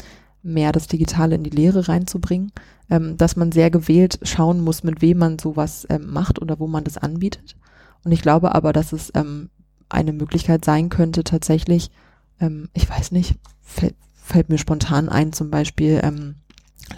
mehr 0.43 0.71
das 0.71 0.87
Digitale 0.87 1.35
in 1.35 1.43
die 1.43 1.49
Lehre 1.49 1.87
reinzubringen, 1.87 2.51
ähm, 2.89 3.17
dass 3.17 3.35
man 3.35 3.51
sehr 3.51 3.71
gewählt 3.71 4.19
schauen 4.23 4.61
muss, 4.61 4.83
mit 4.83 5.01
wem 5.01 5.17
man 5.17 5.39
sowas 5.39 5.87
ähm, 5.89 6.11
macht 6.11 6.41
oder 6.41 6.59
wo 6.59 6.67
man 6.67 6.83
das 6.83 6.97
anbietet. 6.97 7.55
Und 8.03 8.11
ich 8.11 8.21
glaube 8.21 8.53
aber, 8.53 8.73
dass 8.73 8.91
es 8.91 9.11
ähm, 9.15 9.49
eine 9.89 10.13
Möglichkeit 10.13 10.65
sein 10.65 10.89
könnte, 10.89 11.23
tatsächlich, 11.23 11.91
ähm, 12.39 12.69
ich 12.73 12.89
weiß 12.89 13.11
nicht, 13.11 13.35
fällt, 13.61 13.95
fällt 14.13 14.49
mir 14.49 14.57
spontan 14.57 15.09
ein, 15.09 15.33
zum 15.33 15.49
Beispiel, 15.49 16.01
ähm, 16.03 16.35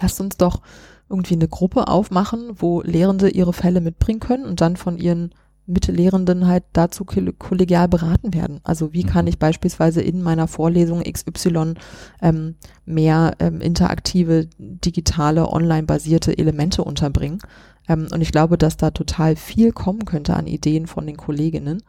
lasst 0.00 0.20
uns 0.20 0.36
doch 0.36 0.60
irgendwie 1.08 1.34
eine 1.34 1.48
Gruppe 1.48 1.86
aufmachen, 1.86 2.50
wo 2.56 2.82
Lehrende 2.82 3.28
ihre 3.28 3.52
Fälle 3.52 3.80
mitbringen 3.80 4.20
können 4.20 4.44
und 4.44 4.60
dann 4.60 4.76
von 4.76 4.98
ihren 4.98 5.32
Mittellehrenden 5.66 6.46
halt 6.46 6.64
dazu 6.72 7.04
kollegial 7.04 7.88
beraten 7.88 8.32
werden. 8.34 8.60
Also 8.62 8.92
wie 8.92 9.04
kann 9.04 9.24
mhm. 9.24 9.30
ich 9.30 9.38
beispielsweise 9.38 10.00
in 10.00 10.22
meiner 10.22 10.48
Vorlesung 10.48 11.02
XY 11.02 11.74
ähm, 12.22 12.54
mehr 12.84 13.34
ähm, 13.40 13.60
interaktive, 13.60 14.48
digitale, 14.58 15.48
online-basierte 15.48 16.36
Elemente 16.38 16.84
unterbringen. 16.84 17.40
Ähm, 17.88 18.08
und 18.12 18.20
ich 18.20 18.32
glaube, 18.32 18.58
dass 18.58 18.76
da 18.76 18.90
total 18.90 19.36
viel 19.36 19.72
kommen 19.72 20.04
könnte 20.04 20.34
an 20.34 20.46
Ideen 20.46 20.86
von 20.86 21.06
den 21.06 21.16
Kolleginnen. 21.16 21.82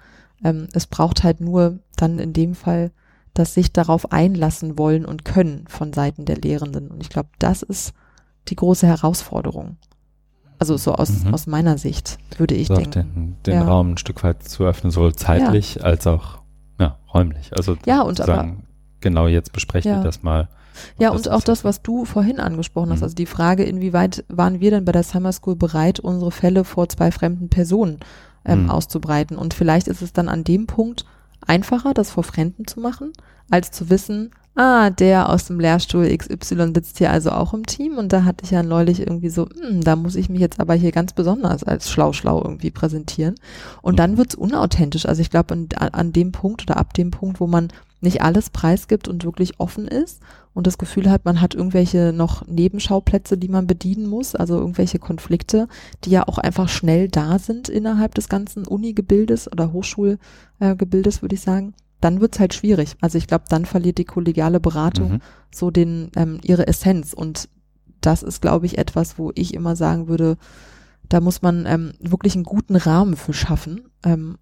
Ähm, 0.44 0.68
es 0.74 0.88
braucht 0.88 1.24
halt 1.24 1.42
nur 1.42 1.80
dann 1.96 2.20
in 2.20 2.34
dem 2.34 2.56
Fall, 2.56 2.92
dass 3.34 3.54
sich 3.54 3.72
darauf 3.72 4.12
einlassen 4.12 4.78
wollen 4.78 5.06
und 5.06 5.24
können 5.24 5.66
von 5.68 5.94
Seiten 5.94 6.26
der 6.26 6.38
Lehrenden. 6.38 6.88
Und 6.90 7.02
ich 7.02 7.10
glaube, 7.10 7.30
das 7.40 7.62
ist 7.62 7.94
die 8.48 8.56
große 8.56 8.88
Herausforderung. 8.88 9.78
Also 10.60 10.76
so 10.78 10.94
aus, 10.94 11.24
mhm. 11.24 11.34
aus 11.34 11.46
meiner 11.46 11.78
Sicht, 11.78 12.18
würde 12.38 12.56
ich 12.56 12.68
so 12.68 12.76
denken. 12.76 12.94
Den, 12.94 13.36
den 13.46 13.54
ja. 13.54 13.64
Raum 13.64 13.92
ein 13.92 13.98
Stück 13.98 14.24
weit 14.24 14.44
zu 14.44 14.64
öffnen, 14.64 14.92
sowohl 14.92 15.14
zeitlich 15.16 15.76
ja. 15.76 15.82
als 15.84 16.08
auch 16.08 16.40
ja, 16.80 16.98
räumlich. 17.14 17.52
Also 17.56 17.78
ja, 17.86 18.02
und 18.02 18.20
aber, 18.22 18.56
genau 19.00 19.28
jetzt 19.28 19.54
besprechen 19.54 19.92
wir 19.92 20.04
das 20.04 20.24
mal. 20.24 20.50
Ja, 21.00 21.10
und 21.12 21.30
auch 21.30 21.42
das, 21.42 21.64
was 21.64 21.82
du 21.82 22.06
vorhin 22.06 22.40
angesprochen 22.40 22.92
hast, 22.92 23.00
mhm. 23.00 23.04
also 23.04 23.16
die 23.16 23.26
Frage, 23.26 23.64
inwieweit 23.64 24.24
waren 24.30 24.60
wir 24.60 24.72
denn 24.72 24.86
bei 24.86 24.92
der 24.92 25.04
Summer 25.04 25.32
School 25.32 25.56
bereit, 25.56 26.00
unsere 26.00 26.32
Fälle 26.32 26.64
vor 26.64 26.90
zwei 26.90 27.12
fremden 27.12 27.50
Personen 27.50 28.00
ähm, 28.46 28.64
mhm. 28.64 28.70
auszubreiten? 28.70 29.38
Und 29.38 29.54
vielleicht 29.54 29.88
ist 29.88 30.02
es 30.02 30.14
dann 30.14 30.30
an 30.30 30.44
dem 30.44 30.68
Punkt 30.68 31.06
einfacher, 31.46 31.94
das 31.94 32.12
vor 32.12 32.24
Fremden 32.24 32.68
zu 32.68 32.80
machen, 32.80 33.14
als 33.50 33.72
zu 33.72 33.90
wissen, 33.90 34.32
ah, 34.58 34.90
der 34.90 35.30
aus 35.30 35.46
dem 35.46 35.60
Lehrstuhl 35.60 36.08
XY 36.18 36.72
sitzt 36.74 36.98
hier 36.98 37.12
also 37.12 37.32
auch 37.32 37.54
im 37.54 37.66
Team 37.66 37.98
und 37.98 38.12
da 38.12 38.24
hatte 38.24 38.44
ich 38.44 38.52
ja 38.52 38.64
neulich 38.64 39.00
irgendwie 39.00 39.30
so, 39.30 39.48
hm, 39.48 39.84
da 39.84 39.96
muss 39.96 40.16
ich 40.16 40.30
mich 40.30 40.42
jetzt 40.42 40.60
aber 40.60 40.74
hier 40.74 40.92
ganz 40.92 41.14
besonders 41.14 41.64
als 41.64 41.90
schlau-schlau 41.92 42.42
irgendwie 42.44 42.72
präsentieren. 42.72 43.36
Und 43.82 44.00
dann 44.00 44.14
mhm. 44.14 44.18
wird's 44.18 44.36
unauthentisch. 44.36 45.06
Also 45.06 45.22
ich 45.22 45.30
glaube, 45.30 45.54
an, 45.54 45.68
an 45.78 46.12
dem 46.12 46.32
Punkt 46.32 46.64
oder 46.64 46.78
ab 46.78 46.94
dem 46.96 47.12
Punkt, 47.12 47.40
wo 47.40 47.46
man 47.46 47.70
nicht 48.02 48.22
alles 48.22 48.50
preisgibt 48.50 49.08
und 49.08 49.24
wirklich 49.24 49.60
offen 49.60 49.88
ist 49.88 50.22
und 50.54 50.68
das 50.68 50.78
Gefühl 50.78 51.10
hat, 51.10 51.26
man 51.26 51.40
hat 51.40 51.56
irgendwelche 51.56 52.12
noch 52.14 52.46
Nebenschauplätze, 52.48 53.38
die 53.38 53.48
man 53.48 53.68
bedienen 53.68 54.08
muss, 54.08 54.36
also 54.36 54.58
irgendwelche 54.58 55.00
Konflikte, 55.00 55.68
die 56.04 56.12
ja 56.12 56.28
auch 56.28 56.38
einfach 56.38 56.70
schnell 56.70 57.10
da 57.10 57.40
sind 57.40 57.70
innerhalb 57.70 58.16
des 58.16 58.30
ganzen 58.30 58.66
Uni-Gebildes 58.66 59.52
oder 59.52 59.72
Hochschulgebildes, 59.72 61.18
äh, 61.18 61.22
würde 61.22 61.36
ich 61.36 61.42
sagen 61.42 61.74
dann 62.02 62.22
wird's 62.22 62.40
halt 62.40 62.54
schwierig. 62.54 62.96
Also 63.02 63.18
ich 63.18 63.28
glaube, 63.28 63.46
dann 63.50 63.66
verliert 63.66 63.98
die 63.98 64.06
kollegiale 64.06 64.60
Beratung 64.60 65.14
mhm. 65.14 65.22
so 65.52 65.72
den 65.72 66.12
ähm, 66.16 66.40
ihre 66.44 66.68
Essenz. 66.68 67.14
Und 67.14 67.50
das 68.02 68.24
ist, 68.24 68.42
glaube 68.42 68.66
ich, 68.66 68.78
etwas, 68.78 69.18
wo 69.18 69.32
ich 69.36 69.54
immer 69.54 69.76
sagen 69.76 70.08
würde, 70.08 70.38
da 71.10 71.22
muss 71.22 71.42
man 71.42 71.66
ähm, 71.66 71.94
wirklich 72.00 72.36
einen 72.36 72.44
guten 72.44 72.76
Rahmen 72.76 73.16
für 73.16 73.34
schaffen. 73.34 73.90
Ähm, 74.04 74.38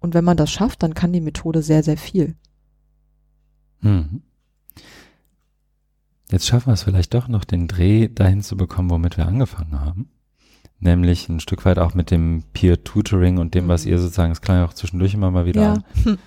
und 0.00 0.14
wenn 0.14 0.24
man 0.24 0.36
das 0.36 0.50
schafft, 0.50 0.82
dann 0.82 0.94
kann 0.94 1.12
die 1.12 1.20
Methode 1.20 1.62
sehr, 1.62 1.82
sehr 1.82 1.96
viel. 1.96 2.36
Mhm. 3.80 4.22
Jetzt 6.30 6.46
schaffen 6.46 6.66
wir 6.66 6.74
es 6.74 6.82
vielleicht 6.82 7.14
doch 7.14 7.28
noch, 7.28 7.44
den 7.44 7.68
Dreh 7.68 8.08
dahin 8.08 8.42
zu 8.42 8.56
bekommen, 8.56 8.90
womit 8.90 9.16
wir 9.16 9.26
angefangen 9.26 9.80
haben. 9.80 10.10
Nämlich 10.78 11.28
ein 11.28 11.40
Stück 11.40 11.64
weit 11.64 11.78
auch 11.78 11.94
mit 11.94 12.10
dem 12.10 12.44
Peer-Tutoring 12.52 13.38
und 13.38 13.54
dem, 13.54 13.66
was 13.66 13.84
mhm. 13.84 13.92
ihr 13.92 13.98
sozusagen, 13.98 14.32
es 14.32 14.40
klang 14.40 14.58
ja 14.58 14.66
auch 14.66 14.74
zwischendurch 14.74 15.14
immer 15.14 15.30
mal 15.30 15.46
wieder 15.46 15.62
ja. 15.62 15.72
an, 15.72 15.84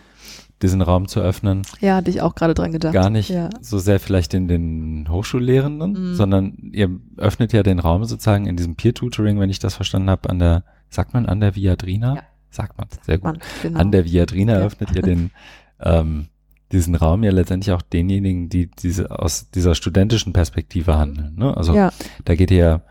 diesen 0.62 0.82
Raum 0.82 1.07
zu 1.07 1.20
öffnen. 1.22 1.64
Ja, 1.80 1.95
hatte 1.95 2.09
ich 2.09 2.22
auch 2.22 2.36
gerade 2.36 2.53
dran 2.53 2.72
gedacht. 2.72 2.93
Gar 2.93 3.09
nicht 3.09 3.30
ja. 3.30 3.49
so 3.62 3.80
sehr 3.80 3.99
vielleicht 3.99 4.34
in 4.34 4.47
den 4.47 5.07
Hochschullehrenden, 5.09 6.12
mhm. 6.12 6.16
sondern 6.16 6.57
ihr 6.72 6.89
öffnet 7.18 7.53
ja 7.53 7.64
den 7.64 7.80
Raum 7.80 8.03
sozusagen 8.05 8.45
in 8.45 8.57
diesem 8.57 8.76
Peer-Tutoring, 8.76 9.39
wenn 9.39 9.49
ich 9.49 9.59
das 9.59 9.76
verstanden 9.76 10.09
habe, 10.09 10.30
an 10.30 10.39
der, 10.39 10.64
sagt 10.89 11.14
man 11.14 11.26
an 11.26 11.39
der 11.39 11.55
Viadrina? 11.55 12.16
Ja. 12.16 12.22
Sagt 12.49 12.78
man, 12.78 12.88
sehr 13.01 13.18
gut. 13.18 13.24
Man, 13.24 13.39
genau. 13.62 13.80
An 13.80 13.91
der 13.91 14.05
Viadrina 14.05 14.59
ja. 14.59 14.66
öffnet 14.66 14.93
ihr 14.95 15.01
den, 15.01 15.32
ähm, 15.80 16.28
diesen 16.72 16.95
Raum 16.95 17.24
ja 17.24 17.32
letztendlich 17.32 17.74
auch 17.74 17.82
denjenigen, 17.82 18.49
die 18.49 18.70
diese 18.70 19.20
aus 19.20 19.49
dieser 19.51 19.76
studentischen 19.76 20.34
Perspektive 20.34 20.97
handeln. 20.97 21.36
Ne? 21.36 21.55
Also 21.55 21.74
ja. 21.74 21.91
da 22.26 22.36
geht 22.36 22.51
ihr, 22.51 22.82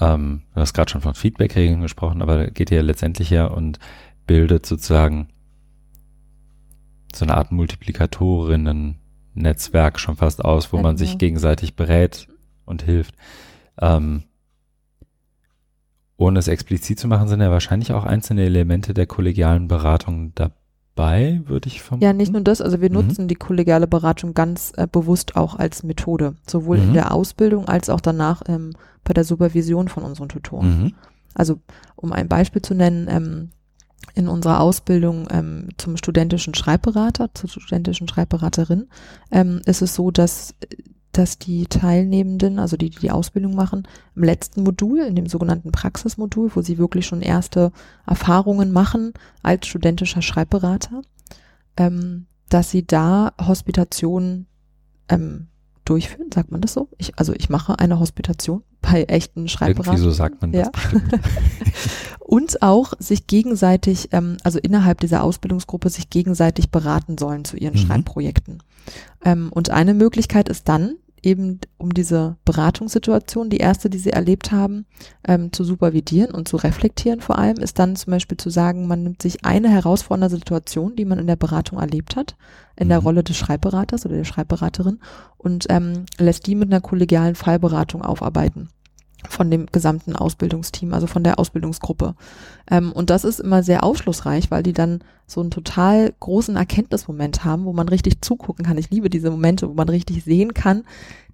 ähm, 0.00 0.42
du 0.54 0.60
hast 0.60 0.74
gerade 0.74 0.90
schon 0.90 1.00
von 1.00 1.14
Feedback-Regeln 1.14 1.80
gesprochen, 1.82 2.22
aber 2.22 2.38
da 2.38 2.46
geht 2.50 2.70
ihr 2.70 2.82
letztendlich 2.82 3.30
ja 3.30 3.46
und 3.46 3.78
bildet 4.26 4.66
sozusagen 4.66 5.28
so 7.14 7.24
eine 7.24 7.36
Art 7.36 7.52
Multiplikatorinnen-Netzwerk 7.52 9.98
schon 9.98 10.16
fast 10.16 10.44
aus, 10.44 10.72
wo 10.72 10.78
ja, 10.78 10.82
man 10.82 10.96
sich 10.96 11.10
genau. 11.10 11.18
gegenseitig 11.18 11.76
berät 11.76 12.26
und 12.64 12.82
hilft. 12.82 13.14
Ähm, 13.80 14.24
ohne 16.16 16.40
es 16.40 16.48
explizit 16.48 16.98
zu 16.98 17.06
machen, 17.08 17.28
sind 17.28 17.40
ja 17.40 17.50
wahrscheinlich 17.50 17.92
auch 17.92 18.04
einzelne 18.04 18.44
Elemente 18.44 18.92
der 18.92 19.06
kollegialen 19.06 19.68
Beratung 19.68 20.32
dabei, 20.34 21.40
würde 21.46 21.68
ich 21.68 21.80
vermuten. 21.80 22.04
Ja, 22.04 22.12
nicht 22.12 22.32
nur 22.32 22.42
das, 22.42 22.60
also 22.60 22.80
wir 22.80 22.90
mhm. 22.90 22.96
nutzen 22.96 23.28
die 23.28 23.36
kollegiale 23.36 23.86
Beratung 23.86 24.34
ganz 24.34 24.72
äh, 24.76 24.88
bewusst 24.90 25.36
auch 25.36 25.56
als 25.56 25.84
Methode, 25.84 26.34
sowohl 26.46 26.78
mhm. 26.78 26.88
in 26.88 26.94
der 26.94 27.14
Ausbildung 27.14 27.68
als 27.68 27.88
auch 27.88 28.00
danach 28.00 28.42
ähm, 28.48 28.72
bei 29.04 29.14
der 29.14 29.22
Supervision 29.24 29.86
von 29.86 30.02
unseren 30.02 30.28
Tutoren. 30.28 30.82
Mhm. 30.82 30.94
Also 31.34 31.60
um 31.94 32.12
ein 32.12 32.26
Beispiel 32.26 32.62
zu 32.62 32.74
nennen, 32.74 33.06
ähm, 33.08 33.50
in 34.18 34.26
unserer 34.26 34.60
Ausbildung 34.60 35.28
ähm, 35.30 35.68
zum 35.76 35.96
studentischen 35.96 36.52
Schreibberater, 36.52 37.30
zur 37.34 37.48
studentischen 37.48 38.08
Schreibberaterin, 38.08 38.88
ähm, 39.30 39.60
ist 39.64 39.80
es 39.80 39.94
so, 39.94 40.10
dass, 40.10 40.56
dass 41.12 41.38
die 41.38 41.66
Teilnehmenden, 41.66 42.58
also 42.58 42.76
die, 42.76 42.90
die 42.90 42.98
die 42.98 43.10
Ausbildung 43.12 43.54
machen, 43.54 43.86
im 44.16 44.24
letzten 44.24 44.64
Modul, 44.64 44.98
in 44.98 45.14
dem 45.14 45.28
sogenannten 45.28 45.70
Praxismodul, 45.70 46.50
wo 46.52 46.62
sie 46.62 46.78
wirklich 46.78 47.06
schon 47.06 47.22
erste 47.22 47.70
Erfahrungen 48.08 48.72
machen 48.72 49.12
als 49.44 49.68
studentischer 49.68 50.20
Schreibberater, 50.20 51.02
ähm, 51.76 52.26
dass 52.48 52.72
sie 52.72 52.84
da 52.84 53.34
Hospitation 53.40 54.46
ähm, 55.08 55.46
durchführen, 55.84 56.32
sagt 56.34 56.50
man 56.50 56.60
das 56.60 56.72
so? 56.72 56.88
Ich, 56.98 57.16
also 57.20 57.32
ich 57.34 57.50
mache 57.50 57.78
eine 57.78 58.00
Hospitation 58.00 58.64
bei 58.80 59.04
echten 59.04 59.46
Schreibberatern. 59.46 59.94
Irgendwie 59.94 60.10
so 60.10 60.10
sagt 60.10 60.42
man 60.42 60.50
das 60.50 60.66
Ja. 60.66 61.00
und 62.28 62.60
auch 62.60 62.92
sich 62.98 63.26
gegenseitig, 63.26 64.10
ähm, 64.12 64.36
also 64.44 64.58
innerhalb 64.58 65.00
dieser 65.00 65.22
Ausbildungsgruppe 65.22 65.88
sich 65.88 66.10
gegenseitig 66.10 66.70
beraten 66.70 67.16
sollen 67.16 67.46
zu 67.46 67.56
ihren 67.56 67.72
Mhm. 67.72 67.78
Schreibprojekten. 67.78 68.62
Ähm, 69.24 69.48
und 69.50 69.70
eine 69.70 69.94
Möglichkeit 69.94 70.50
ist 70.50 70.68
dann 70.68 70.96
eben, 71.22 71.58
um 71.78 71.94
diese 71.94 72.36
Beratungssituation, 72.44 73.48
die 73.48 73.56
erste, 73.56 73.88
die 73.88 73.96
sie 73.96 74.10
erlebt 74.10 74.52
haben, 74.52 74.84
ähm, 75.26 75.54
zu 75.54 75.64
supervidieren 75.64 76.30
und 76.34 76.48
zu 76.48 76.58
reflektieren 76.58 77.22
vor 77.22 77.38
allem, 77.38 77.56
ist 77.56 77.78
dann 77.78 77.96
zum 77.96 78.10
Beispiel 78.10 78.36
zu 78.36 78.50
sagen, 78.50 78.86
man 78.86 79.04
nimmt 79.04 79.22
sich 79.22 79.46
eine 79.46 79.70
herausfordernde 79.70 80.36
Situation, 80.36 80.96
die 80.96 81.06
man 81.06 81.18
in 81.18 81.26
der 81.26 81.36
Beratung 81.36 81.78
erlebt 81.78 82.14
hat, 82.14 82.36
in 82.76 82.90
der 82.90 83.00
Mhm. 83.00 83.06
Rolle 83.06 83.24
des 83.24 83.38
Schreibberaters 83.38 84.04
oder 84.04 84.16
der 84.16 84.24
Schreibberaterin 84.24 85.00
und 85.38 85.64
ähm, 85.70 86.04
lässt 86.18 86.46
die 86.46 86.54
mit 86.54 86.70
einer 86.70 86.82
kollegialen 86.82 87.36
Fallberatung 87.36 88.02
aufarbeiten 88.02 88.68
von 89.28 89.50
dem 89.50 89.66
gesamten 89.66 90.14
Ausbildungsteam, 90.14 90.94
also 90.94 91.06
von 91.06 91.24
der 91.24 91.38
Ausbildungsgruppe. 91.38 92.14
Ähm, 92.70 92.92
und 92.92 93.10
das 93.10 93.24
ist 93.24 93.40
immer 93.40 93.62
sehr 93.62 93.82
aufschlussreich, 93.84 94.50
weil 94.50 94.62
die 94.62 94.72
dann 94.72 95.00
so 95.28 95.40
einen 95.40 95.50
total 95.50 96.12
großen 96.18 96.56
Erkenntnismoment 96.56 97.44
haben, 97.44 97.66
wo 97.66 97.72
man 97.72 97.88
richtig 97.88 98.22
zugucken 98.22 98.64
kann. 98.64 98.78
Ich 98.78 98.90
liebe 98.90 99.10
diese 99.10 99.30
Momente, 99.30 99.68
wo 99.68 99.74
man 99.74 99.88
richtig 99.88 100.24
sehen 100.24 100.54
kann, 100.54 100.84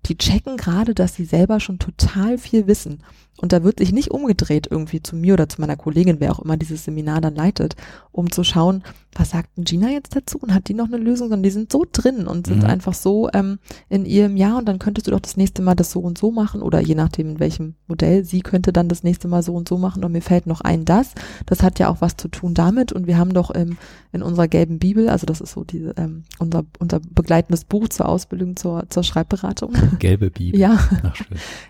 die 0.07 0.19
checken 0.19 0.59
gerade, 0.59 0.95
dass 0.95 1.15
sie 1.15 1.25
selber 1.25 1.61
schon 1.61 1.79
total 1.79 2.37
viel 2.37 2.67
wissen. 2.67 3.03
Und 3.41 3.53
da 3.53 3.65
wird 3.65 3.81
sich 3.81 3.93
nicht 3.93 4.13
umgedreht 4.13 4.69
irgendwie 4.71 5.03
zu 5.03 5.17
mir 5.17 5.33
oder 5.35 5.49
zu 5.49 5.61
meiner 5.61 5.77
Kollegin, 5.77 6.21
wer 6.21 6.31
auch 6.31 6.39
immer 6.39 6.57
dieses 6.57 6.85
Seminar 6.85 7.21
dann 7.21 7.35
leitet, 7.35 7.75
um 8.13 8.31
zu 8.31 8.45
schauen, 8.45 8.85
was 9.13 9.31
sagt 9.31 9.57
denn 9.57 9.65
Gina 9.65 9.91
jetzt 9.91 10.15
dazu 10.15 10.39
und 10.39 10.55
hat 10.55 10.69
die 10.69 10.75
noch 10.75 10.87
eine 10.87 10.99
Lösung, 10.99 11.29
sondern 11.31 11.43
die 11.43 11.51
sind 11.51 11.73
so 11.73 11.85
drin 11.91 12.29
und 12.29 12.47
sind 12.47 12.63
Mhm. 12.63 12.71
einfach 12.71 12.95
so 12.95 13.29
ähm, 13.35 13.59
in 13.89 14.07
ihrem 14.07 14.37
Ja 14.37 14.57
und 14.57 14.67
dann 14.67 14.79
könntest 14.79 15.09
du 15.09 15.11
doch 15.11 15.21
das 15.21 15.37
nächste 15.37 15.63
Mal 15.63 15.75
das 15.75 15.91
so 15.91 16.01
und 16.01 16.17
so 16.17 16.31
machen 16.31 16.63
oder 16.63 16.79
je 16.81 16.95
nachdem 16.95 17.31
in 17.31 17.41
welchem 17.41 17.75
Modell, 17.89 18.25
sie 18.25 18.41
könnte 18.41 18.73
dann 18.73 18.89
das 18.89 19.03
nächste 19.03 19.27
Mal 19.27 19.43
so 19.43 19.55
und 19.55 19.69
so 19.69 19.79
machen 19.79 20.05
und 20.05 20.13
mir 20.13 20.23
fällt 20.23 20.47
noch 20.47 20.61
ein 20.61 20.85
das. 20.85 21.13
Das 21.47 21.63
hat 21.63 21.81
ja 21.81 21.89
auch 21.89 22.01
was 22.01 22.17
zu 22.17 22.29
tun 22.29 22.55
damit 22.55 22.93
und 22.93 23.09
wir 23.09 23.19
haben 23.19 23.35
doch 23.35 23.51
ähm, 23.55 23.79
in 24.13 24.23
unserer 24.23 24.47
gelben 24.49 24.79
Bibel, 24.79 25.09
also 25.09 25.27
das 25.27 25.41
ist 25.41 25.53
so 25.53 25.65
diese, 25.65 25.93
ähm, 25.97 26.23
unser, 26.39 26.65
unser 26.79 27.01
begleitendes 27.01 27.65
Buch 27.65 27.89
zur 27.89 28.09
Ausbildung 28.09 28.57
zur, 28.57 28.85
zur 28.89 29.03
Schreibberatung. 29.03 29.73
Gelbe 29.99 30.31
Bibel. 30.31 30.59
Ja, 30.61 30.79
Ach, 31.03 31.17
schön. 31.17 31.27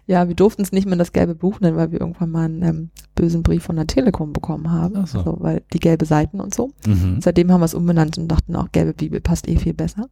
ja, 0.06 0.28
wir 0.28 0.34
durften 0.34 0.62
es 0.62 0.70
nicht 0.72 0.86
mehr 0.86 0.96
das 0.98 1.12
gelbe 1.12 1.34
Buch 1.34 1.60
nennen, 1.60 1.76
weil 1.76 1.90
wir 1.92 2.00
irgendwann 2.00 2.30
mal 2.30 2.44
einen 2.44 2.62
ähm, 2.62 2.90
bösen 3.14 3.42
Brief 3.42 3.62
von 3.64 3.76
der 3.76 3.86
Telekom 3.86 4.32
bekommen 4.32 4.70
haben. 4.70 4.94
Ach 4.98 5.06
so. 5.06 5.18
Also, 5.18 5.36
weil 5.40 5.62
die 5.72 5.80
gelbe 5.80 6.04
Seiten 6.04 6.40
und 6.40 6.54
so. 6.54 6.70
Mhm. 6.86 7.20
Seitdem 7.22 7.50
haben 7.50 7.60
wir 7.60 7.66
es 7.66 7.74
umbenannt 7.74 8.18
und 8.18 8.28
dachten 8.28 8.56
auch, 8.56 8.70
gelbe 8.72 8.92
Bibel 8.92 9.20
passt 9.20 9.48
eh 9.48 9.56
viel 9.56 9.72
besser. 9.74 10.08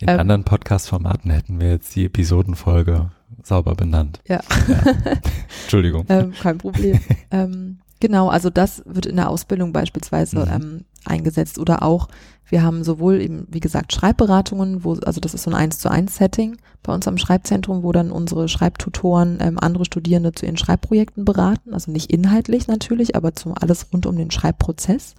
In 0.00 0.08
Ähm, 0.08 0.18
anderen 0.20 0.44
Podcast-Formaten 0.44 1.30
hätten 1.30 1.60
wir 1.60 1.70
jetzt 1.70 1.94
die 1.94 2.06
Episodenfolge 2.06 3.10
sauber 3.44 3.74
benannt. 3.74 4.20
Ja. 4.26 4.40
Entschuldigung. 5.62 6.04
ähm, 6.08 6.32
kein 6.32 6.58
Problem. 6.58 6.98
ähm, 7.30 7.78
genau, 8.00 8.28
also 8.28 8.50
das 8.50 8.82
wird 8.86 9.06
in 9.06 9.16
der 9.16 9.28
Ausbildung 9.30 9.72
beispielsweise 9.72 10.38
Mhm. 10.38 10.52
ähm, 10.52 10.84
eingesetzt 11.04 11.58
oder 11.58 11.82
auch, 11.82 12.08
wir 12.50 12.62
haben 12.62 12.82
sowohl 12.82 13.20
eben, 13.20 13.46
wie 13.50 13.60
gesagt, 13.60 13.92
Schreibberatungen, 13.92 14.82
wo, 14.82 14.94
also 14.94 15.20
das 15.20 15.34
ist 15.34 15.42
so 15.42 15.50
ein 15.50 15.56
1 15.56 15.78
zu 15.78 15.90
1 15.90 16.16
Setting 16.16 16.56
bei 16.82 16.94
uns 16.94 17.06
am 17.06 17.18
Schreibzentrum, 17.18 17.82
wo 17.82 17.92
dann 17.92 18.10
unsere 18.10 18.48
Schreibtutoren 18.48 19.38
ähm, 19.40 19.58
andere 19.58 19.84
Studierende 19.84 20.32
zu 20.32 20.46
ihren 20.46 20.56
Schreibprojekten 20.56 21.24
beraten, 21.24 21.74
also 21.74 21.90
nicht 21.90 22.10
inhaltlich 22.10 22.66
natürlich, 22.66 23.16
aber 23.16 23.34
zum 23.34 23.54
alles 23.54 23.86
rund 23.92 24.06
um 24.06 24.16
den 24.16 24.30
Schreibprozess. 24.30 25.14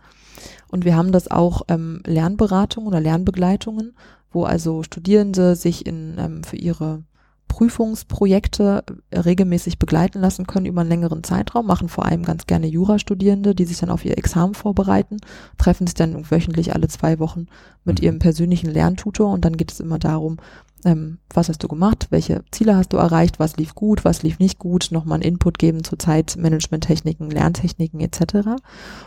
Und 0.70 0.86
wir 0.86 0.96
haben 0.96 1.12
das 1.12 1.30
auch 1.30 1.64
ähm, 1.68 2.02
Lernberatungen 2.06 2.88
oder 2.88 3.00
Lernbegleitungen, 3.00 3.94
wo 4.32 4.44
also 4.44 4.84
Studierende 4.84 5.56
sich 5.56 5.86
in, 5.86 6.16
ähm, 6.18 6.44
für 6.44 6.56
ihre 6.56 7.04
Prüfungsprojekte 7.50 8.84
regelmäßig 9.14 9.78
begleiten 9.80 10.22
lassen 10.22 10.47
können 10.47 10.66
über 10.68 10.80
einen 10.82 10.89
längeren 10.89 11.24
Zeitraum, 11.26 11.68
machen 11.68 11.89
vor 11.89 12.06
allem 12.06 12.24
ganz 12.24 12.47
gerne 12.47 12.68
Jurastudierende, 12.68 13.54
die 13.54 13.66
sich 13.66 13.80
dann 13.80 13.89
auf 13.89 14.06
ihr 14.06 14.18
Examen 14.18 14.54
vorbereiten, 14.54 15.18
treffen 15.58 15.86
sich 15.86 15.95
dann 15.95 16.32
wöchentlich 16.32 16.74
alle 16.74 16.88
zwei 16.88 17.20
Wochen 17.20 17.47
mit 17.84 18.00
Mhm. 18.00 18.06
ihrem 18.06 18.20
persönlichen 18.20 18.70
Lerntutor 18.72 19.34
und 19.34 19.43
dann 19.43 19.58
geht 19.58 19.74
es 19.74 19.82
immer 19.82 20.00
darum, 20.00 20.38
ähm, 20.86 21.18
was 21.34 21.50
hast 21.50 21.62
du 21.62 21.68
gemacht, 21.68 22.08
welche 22.12 22.43
Ziele 22.52 22.78
hast 22.78 22.93
du 22.93 22.97
erreicht, 22.97 23.39
was 23.39 23.58
lief 23.58 23.76
gut, 23.76 24.06
was 24.06 24.24
lief 24.24 24.39
nicht 24.39 24.60
gut, 24.60 24.89
nochmal 24.91 25.16
einen 25.16 25.24
Input 25.34 25.60
geben 25.60 25.84
zu 25.84 25.97
Zeitmanagementtechniken, 25.97 27.30
Lerntechniken 27.30 28.00
etc. 28.00 28.62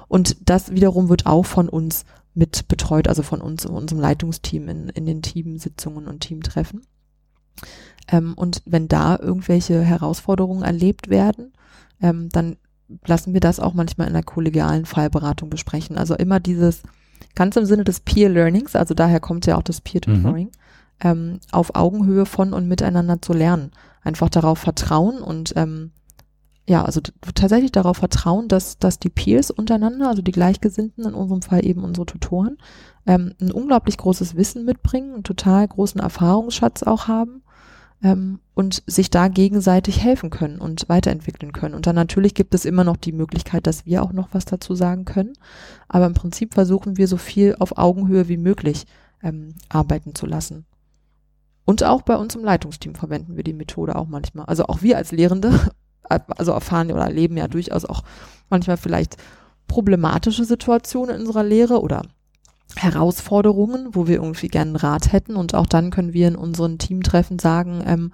Und 0.09 0.36
das 0.45 0.72
wiederum 0.72 1.09
wird 1.09 1.24
auch 1.24 1.47
von 1.47 1.70
uns 1.70 2.05
mit 2.34 2.68
betreut, 2.68 3.09
also 3.09 3.22
von 3.22 3.40
uns, 3.40 3.64
unserem 3.64 4.01
Leitungsteam 4.01 4.68
in, 4.68 4.88
in 4.90 5.07
den 5.07 5.22
Teamsitzungen 5.22 6.07
und 6.09 6.20
Teamtreffen. 6.20 6.82
Ähm, 8.09 8.34
und 8.34 8.62
wenn 8.64 8.88
da 8.88 9.18
irgendwelche 9.18 9.80
Herausforderungen 9.82 10.62
erlebt 10.62 11.09
werden, 11.09 11.53
ähm, 12.00 12.28
dann 12.30 12.57
lassen 13.07 13.32
wir 13.32 13.40
das 13.40 13.61
auch 13.61 13.74
manchmal 13.74 14.09
in 14.09 14.12
der 14.12 14.22
kollegialen 14.22 14.84
Fallberatung 14.84 15.50
besprechen. 15.50 15.96
Also 15.96 16.14
immer 16.14 16.40
dieses, 16.40 16.82
ganz 17.34 17.57
im 17.57 17.64
Sinne 17.64 17.84
des 17.84 18.00
Peer 18.00 18.28
Learnings, 18.28 18.76
also 18.76 18.94
daher 18.94 19.20
kommt 19.20 19.46
ja 19.46 19.57
auch 19.57 19.62
das 19.62 19.80
Peer 19.80 20.00
Tutoring, 20.00 20.50
ähm, 21.00 21.40
auf 21.50 21.74
Augenhöhe 21.74 22.26
von 22.26 22.53
und 22.53 22.68
miteinander 22.68 23.22
zu 23.22 23.32
lernen. 23.32 23.70
Einfach 24.03 24.28
darauf 24.28 24.59
vertrauen 24.59 25.22
und 25.22 25.55
ähm, 25.57 25.92
ja, 26.68 26.84
also 26.84 27.00
tatsächlich 27.34 27.72
darauf 27.72 27.96
vertrauen, 27.96 28.46
dass, 28.46 28.78
dass 28.78 29.00
die 29.00 29.11
Peers 29.11 29.50
untereinander, 29.50 30.09
also 30.09 30.22
die 30.22 30.30
Gleichgesinnten, 30.32 31.05
in 31.05 31.14
unserem 31.14 31.42
Fall 31.42 31.64
eben 31.64 31.82
unsere 31.82 32.07
Tutoren, 32.07 32.57
ähm, 33.05 33.34
ein 33.40 33.50
unglaublich 33.50 33.96
großes 33.98 34.36
Wissen 34.36 34.64
mitbringen, 34.64 35.14
einen 35.14 35.24
total 35.24 35.66
großen 35.66 36.00
Erfahrungsschatz 36.00 36.84
auch 36.84 37.09
haben 37.09 37.41
ähm, 38.03 38.40
und 38.55 38.82
sich 38.86 39.11
da 39.11 39.28
gegenseitig 39.28 40.03
helfen 40.03 40.30
können 40.30 40.59
und 40.59 40.88
weiterentwickeln 40.88 41.53
können. 41.53 41.74
Und 41.74 41.86
dann 41.86 41.94
natürlich 41.94 42.34
gibt 42.34 42.55
es 42.55 42.64
immer 42.64 42.84
noch 42.84 42.96
die 42.96 43.12
Möglichkeit, 43.12 43.66
dass 43.66 43.86
wir 43.86 44.03
auch 44.03 44.12
noch 44.12 44.28
was 44.32 44.44
dazu 44.44 44.74
sagen 44.74 45.05
können. 45.05 45.32
Aber 45.88 46.07
im 46.07 46.14
Prinzip 46.14 46.55
versuchen 46.55 46.96
wir 46.96 47.09
so 47.09 47.16
viel 47.16 47.57
auf 47.59 47.78
Augenhöhe 47.78 48.28
wie 48.28 48.36
möglich 48.36 48.86
ähm, 49.22 49.55
arbeiten 49.68 50.14
zu 50.14 50.26
lassen. 50.26 50.66
Und 51.64 51.84
auch 51.84 52.03
bei 52.03 52.16
uns 52.16 52.34
im 52.34 52.44
Leitungsteam 52.44 52.94
verwenden 52.94 53.36
wir 53.36 53.44
die 53.44 53.53
Methode 53.53 53.94
auch 53.94 54.09
manchmal. 54.09 54.46
Also 54.46 54.66
auch 54.66 54.82
wir 54.82 54.96
als 54.96 55.12
Lehrende, 55.12 55.53
also 56.09 56.53
erfahren 56.53 56.90
oder 56.90 57.05
erleben 57.05 57.36
ja 57.36 57.48
durchaus 57.48 57.84
auch 57.84 58.03
manchmal 58.50 58.76
vielleicht 58.76 59.16
problematische 59.68 60.44
Situationen 60.44 61.14
in 61.14 61.20
unserer 61.22 61.44
Lehre 61.44 61.80
oder 61.80 62.03
Herausforderungen, 62.77 63.89
wo 63.93 64.07
wir 64.07 64.16
irgendwie 64.16 64.49
gerne 64.49 64.70
einen 64.70 64.77
Rat 64.77 65.12
hätten. 65.12 65.37
Und 65.37 65.55
auch 65.55 65.66
dann 65.66 65.91
können 65.91 66.12
wir 66.12 66.29
in 66.29 66.37
unseren 66.37 66.79
Teamtreffen 66.79 67.39
sagen, 67.39 67.83
ähm, 67.87 68.12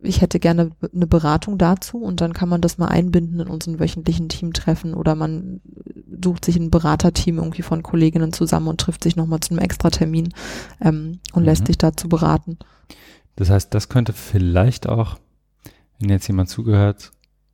ich 0.00 0.20
hätte 0.20 0.38
gerne 0.38 0.70
eine 0.94 1.06
Beratung 1.06 1.58
dazu 1.58 1.98
und 1.98 2.20
dann 2.20 2.32
kann 2.32 2.48
man 2.48 2.60
das 2.60 2.78
mal 2.78 2.86
einbinden 2.86 3.40
in 3.40 3.48
unseren 3.48 3.80
wöchentlichen 3.80 4.28
Teamtreffen 4.28 4.94
oder 4.94 5.14
man 5.14 5.60
sucht 6.22 6.44
sich 6.44 6.56
ein 6.56 6.70
Beraterteam 6.70 7.38
irgendwie 7.38 7.62
von 7.62 7.82
Kolleginnen 7.82 8.32
zusammen 8.32 8.68
und 8.68 8.80
trifft 8.80 9.02
sich 9.02 9.16
nochmal 9.16 9.40
zu 9.40 9.50
einem 9.50 9.58
Extratermin 9.58 10.32
ähm, 10.80 11.18
und 11.32 11.42
Mhm. 11.42 11.46
lässt 11.46 11.66
sich 11.66 11.78
dazu 11.78 12.08
beraten. 12.08 12.58
Das 13.36 13.50
heißt, 13.50 13.74
das 13.74 13.88
könnte 13.88 14.12
vielleicht 14.12 14.88
auch, 14.88 15.16
wenn 15.98 16.10
jetzt 16.10 16.28
jemand 16.28 16.48
zugehört 16.48 17.10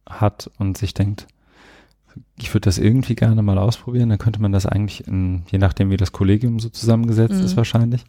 hat 0.07 0.51
und 0.59 0.77
sich 0.77 0.93
denkt, 0.95 1.27
ich 2.39 2.53
würde 2.55 2.67
das 2.67 2.79
irgendwie 2.79 3.15
gerne 3.15 3.43
mal 3.43 3.59
ausprobieren, 3.59 4.09
dann 4.09 4.19
könnte 4.19 4.41
man 4.41 4.53
das 4.53 4.67
eigentlich, 4.67 5.07
in, 5.07 5.45
je 5.51 5.59
nachdem 5.59 5.91
wie 5.91 5.97
das 5.97 6.13
Kollegium 6.13 6.59
so 6.61 6.69
zusammengesetzt 6.69 7.39
Mhm. 7.41 7.45
ist 7.45 7.57
wahrscheinlich, 7.57 8.05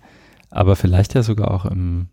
aber 0.50 0.76
vielleicht 0.76 1.14
ja 1.14 1.24
sogar 1.24 1.52
auch 1.52 1.66
im 1.66 2.08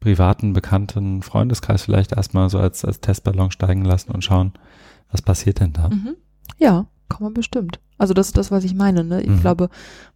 privaten, 0.00 0.52
bekannten 0.52 1.22
Freundeskreis 1.22 1.82
vielleicht 1.82 2.12
erstmal 2.12 2.48
so 2.50 2.58
als, 2.58 2.84
als 2.84 3.00
Testballon 3.00 3.50
steigen 3.50 3.84
lassen 3.84 4.12
und 4.12 4.22
schauen, 4.22 4.52
was 5.10 5.22
passiert 5.22 5.60
denn 5.60 5.72
da. 5.72 5.88
Mhm. 5.88 6.14
Ja, 6.58 6.86
kann 7.08 7.22
man 7.22 7.34
bestimmt. 7.34 7.80
Also 7.98 8.14
das 8.14 8.28
ist 8.28 8.36
das, 8.36 8.50
was 8.50 8.62
ich 8.64 8.74
meine. 8.74 9.02
Ne? 9.02 9.22
Ich 9.22 9.28
Mhm. 9.30 9.40
glaube, 9.40 9.70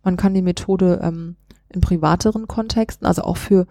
man 0.04 0.16
kann 0.16 0.34
die 0.34 0.42
Methode 0.42 1.00
ähm, 1.02 1.36
in 1.68 1.80
privateren 1.80 2.46
Kontexten, 2.46 3.06
also 3.06 3.22
auch 3.22 3.36
für 3.38 3.66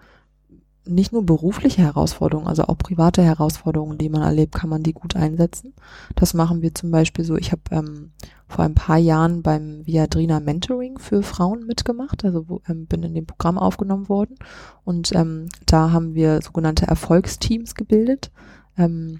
nicht 0.84 1.12
nur 1.12 1.24
berufliche 1.24 1.82
Herausforderungen, 1.82 2.48
also 2.48 2.64
auch 2.64 2.76
private 2.78 3.22
Herausforderungen, 3.22 3.98
die 3.98 4.08
man 4.08 4.22
erlebt, 4.22 4.54
kann 4.54 4.70
man 4.70 4.82
die 4.82 4.92
gut 4.92 5.16
einsetzen. 5.16 5.74
Das 6.16 6.34
machen 6.34 6.62
wir 6.62 6.74
zum 6.74 6.90
Beispiel 6.90 7.24
so. 7.24 7.36
Ich 7.36 7.52
habe 7.52 7.62
ähm, 7.70 8.12
vor 8.48 8.64
ein 8.64 8.74
paar 8.74 8.98
Jahren 8.98 9.42
beim 9.42 9.86
Viadrina 9.86 10.40
Mentoring 10.40 10.98
für 10.98 11.22
Frauen 11.22 11.66
mitgemacht, 11.66 12.24
also 12.24 12.48
wo, 12.48 12.60
ähm, 12.68 12.86
bin 12.86 13.02
in 13.02 13.14
dem 13.14 13.26
Programm 13.26 13.58
aufgenommen 13.58 14.08
worden 14.08 14.36
und 14.84 15.14
ähm, 15.14 15.48
da 15.66 15.92
haben 15.92 16.14
wir 16.14 16.42
sogenannte 16.42 16.86
Erfolgsteams 16.86 17.74
gebildet. 17.74 18.30
Ähm, 18.76 19.18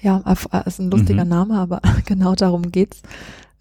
ja, 0.00 0.22
äh, 0.26 0.66
ist 0.66 0.78
ein 0.78 0.90
lustiger 0.90 1.24
Mhm. 1.24 1.30
Name, 1.30 1.58
aber 1.58 1.80
genau 2.06 2.34
darum 2.34 2.70
geht's. 2.72 3.02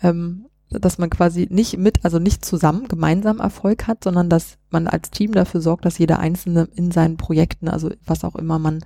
Ähm, 0.01 0.45
dass 0.70 0.97
man 0.97 1.09
quasi 1.09 1.47
nicht 1.49 1.78
mit, 1.78 2.03
also 2.03 2.20
nicht 2.20 2.43
zusammen 2.43 2.88
gemeinsam 2.88 3.39
Erfolg 3.39 3.88
hat, 3.88 4.03
sondern 4.03 4.30
dass 4.30 4.57
man 4.70 4.88
als 4.88 5.11
Team 5.11 5.32
dafür 5.32 5.61
sorgt, 5.61 5.86
dass 5.86 5.97
jeder 5.97 6.20
Einzelne 6.20 6.68
in 6.76 6.91
seinen 6.91 7.18
Projekten, 7.18 7.68
also 7.68 7.91
was 8.05 8.24
auch 8.24 8.36
immer 8.36 8.59
man 8.59 8.82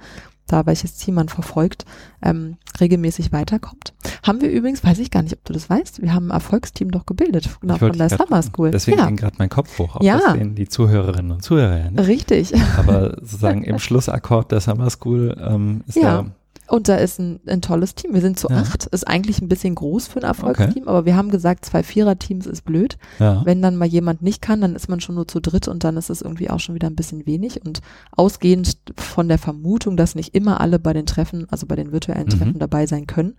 da 0.52 0.66
welches 0.66 0.98
Ziel 0.98 1.14
man 1.14 1.30
verfolgt, 1.30 1.86
ähm, 2.22 2.58
regelmäßig 2.80 3.32
weiterkommt. 3.32 3.94
Haben 4.24 4.42
wir 4.42 4.50
übrigens, 4.50 4.84
weiß 4.84 5.00
ich 5.00 5.12
gar 5.12 5.22
nicht, 5.22 5.34
ob 5.34 5.44
du 5.46 5.54
das 5.54 5.70
weißt, 5.70 6.02
wir 6.02 6.14
haben 6.14 6.28
ein 6.28 6.32
Erfolgsteam 6.32 6.92
doch 6.92 7.06
gebildet 7.06 7.50
genau, 7.62 7.78
von 7.78 7.98
der 7.98 8.10
Summer 8.10 8.42
School. 8.42 8.72
Deswegen 8.72 8.98
ja. 8.98 9.06
ging 9.06 9.16
gerade 9.16 9.36
mein 9.38 9.50
Kopf 9.50 9.78
hoch, 9.78 9.98
auch 9.98 10.02
ja. 10.02 10.20
das 10.20 10.34
sehen 10.34 10.56
die 10.56 10.68
Zuhörerinnen 10.68 11.32
und 11.32 11.44
Zuhörer 11.44 11.92
nicht. 11.92 12.08
Richtig. 12.08 12.54
Aber 12.78 13.18
sozusagen 13.22 13.64
im 13.64 13.80
Schlussakkord 13.80 14.52
der 14.52 14.62
Summer 14.62 14.90
School 14.90 15.38
ähm, 15.40 15.84
ist 15.88 15.98
ja. 15.98 16.24
da 16.24 16.32
und 16.70 16.88
da 16.88 16.96
ist 16.96 17.20
ein, 17.20 17.40
ein 17.48 17.62
tolles 17.62 17.96
Team. 17.96 18.14
Wir 18.14 18.22
sind 18.22 18.40
zu 18.40 18.48
ja. 18.50 18.58
acht. 18.58 18.86
Ist 18.86 19.08
eigentlich 19.08 19.42
ein 19.42 19.50
bisschen 19.50 19.76
groß 19.76 20.08
für 20.08 20.20
ein 20.20 20.24
Erfolgsteam, 20.24 20.84
okay. 20.84 20.90
aber 20.90 21.06
wir 21.06 21.16
haben 21.16 21.30
gesagt, 21.32 21.66
zwei 21.66 21.84
Vierer-Teams 21.84 22.46
ist 22.46 22.64
blöd. 22.64 22.98
Ja. 23.20 23.42
Wenn 23.46 23.62
dann 23.62 23.76
mal 23.76 23.88
jemand 23.88 24.22
nicht 24.22 24.42
kann, 24.42 24.62
dann 24.62 24.76
ist 24.76 24.90
man 24.90 25.02
schon 25.02 25.16
nur 25.16 25.28
zu 25.28 25.40
dritt 25.40 25.68
und 25.68 25.84
dann 25.84 25.98
ist 25.98 26.10
es 26.10 26.22
irgendwie 26.22 26.50
auch 26.50 26.60
schon 26.60 26.76
wieder 26.76 26.88
ein 26.88 26.96
bisschen 26.96 27.26
wenig. 27.26 27.66
Und 27.66 27.82
ausgehend 28.12 28.78
von 28.98 29.28
der 29.28 29.38
Vermutung, 29.38 29.98
dass 29.98 30.16
nicht 30.16 30.36
immer 30.36 30.62
alle 30.62 30.80
bei 30.80 30.94
den 30.94 31.06
Treffen, 31.06 31.48
also 31.50 31.66
bei 31.66 31.76
den 31.76 31.92
virtuellen 31.92 32.26
mhm. 32.26 32.38
Treffen 32.38 32.60
dabei 32.60 32.86
sein 32.86 33.08
können, 33.08 33.36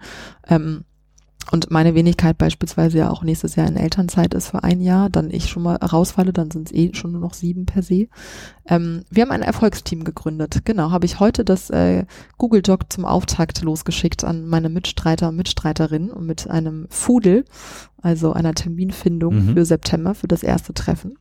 ähm, 0.48 0.84
und 1.50 1.70
meine 1.70 1.94
Wenigkeit 1.94 2.38
beispielsweise 2.38 2.98
ja 2.98 3.10
auch 3.10 3.22
nächstes 3.22 3.56
Jahr 3.56 3.66
in 3.66 3.76
Elternzeit 3.76 4.34
ist 4.34 4.48
für 4.48 4.62
ein 4.62 4.80
Jahr, 4.80 5.10
dann 5.10 5.30
ich 5.30 5.48
schon 5.48 5.62
mal 5.62 5.76
rausfalle, 5.76 6.32
dann 6.32 6.50
sind 6.50 6.68
es 6.68 6.74
eh 6.74 6.94
schon 6.94 7.12
nur 7.12 7.20
noch 7.20 7.34
sieben 7.34 7.66
per 7.66 7.82
se. 7.82 8.08
Ähm, 8.66 9.02
wir 9.10 9.22
haben 9.22 9.32
ein 9.32 9.42
Erfolgsteam 9.42 10.04
gegründet. 10.04 10.64
Genau, 10.64 10.90
habe 10.90 11.06
ich 11.06 11.18
heute 11.18 11.44
das 11.44 11.70
äh, 11.70 12.04
Google 12.38 12.62
Doc 12.62 12.92
zum 12.92 13.04
Auftakt 13.04 13.62
losgeschickt 13.62 14.24
an 14.24 14.46
meine 14.46 14.68
Mitstreiter 14.68 15.28
und 15.28 15.36
Mitstreiterinnen 15.36 16.10
und 16.10 16.26
mit 16.26 16.48
einem 16.48 16.86
Fudel, 16.88 17.44
also 18.00 18.32
einer 18.32 18.54
Terminfindung 18.54 19.34
mhm. 19.34 19.54
für 19.54 19.64
September 19.64 20.14
für 20.14 20.28
das 20.28 20.42
erste 20.42 20.72
Treffen. 20.72 21.16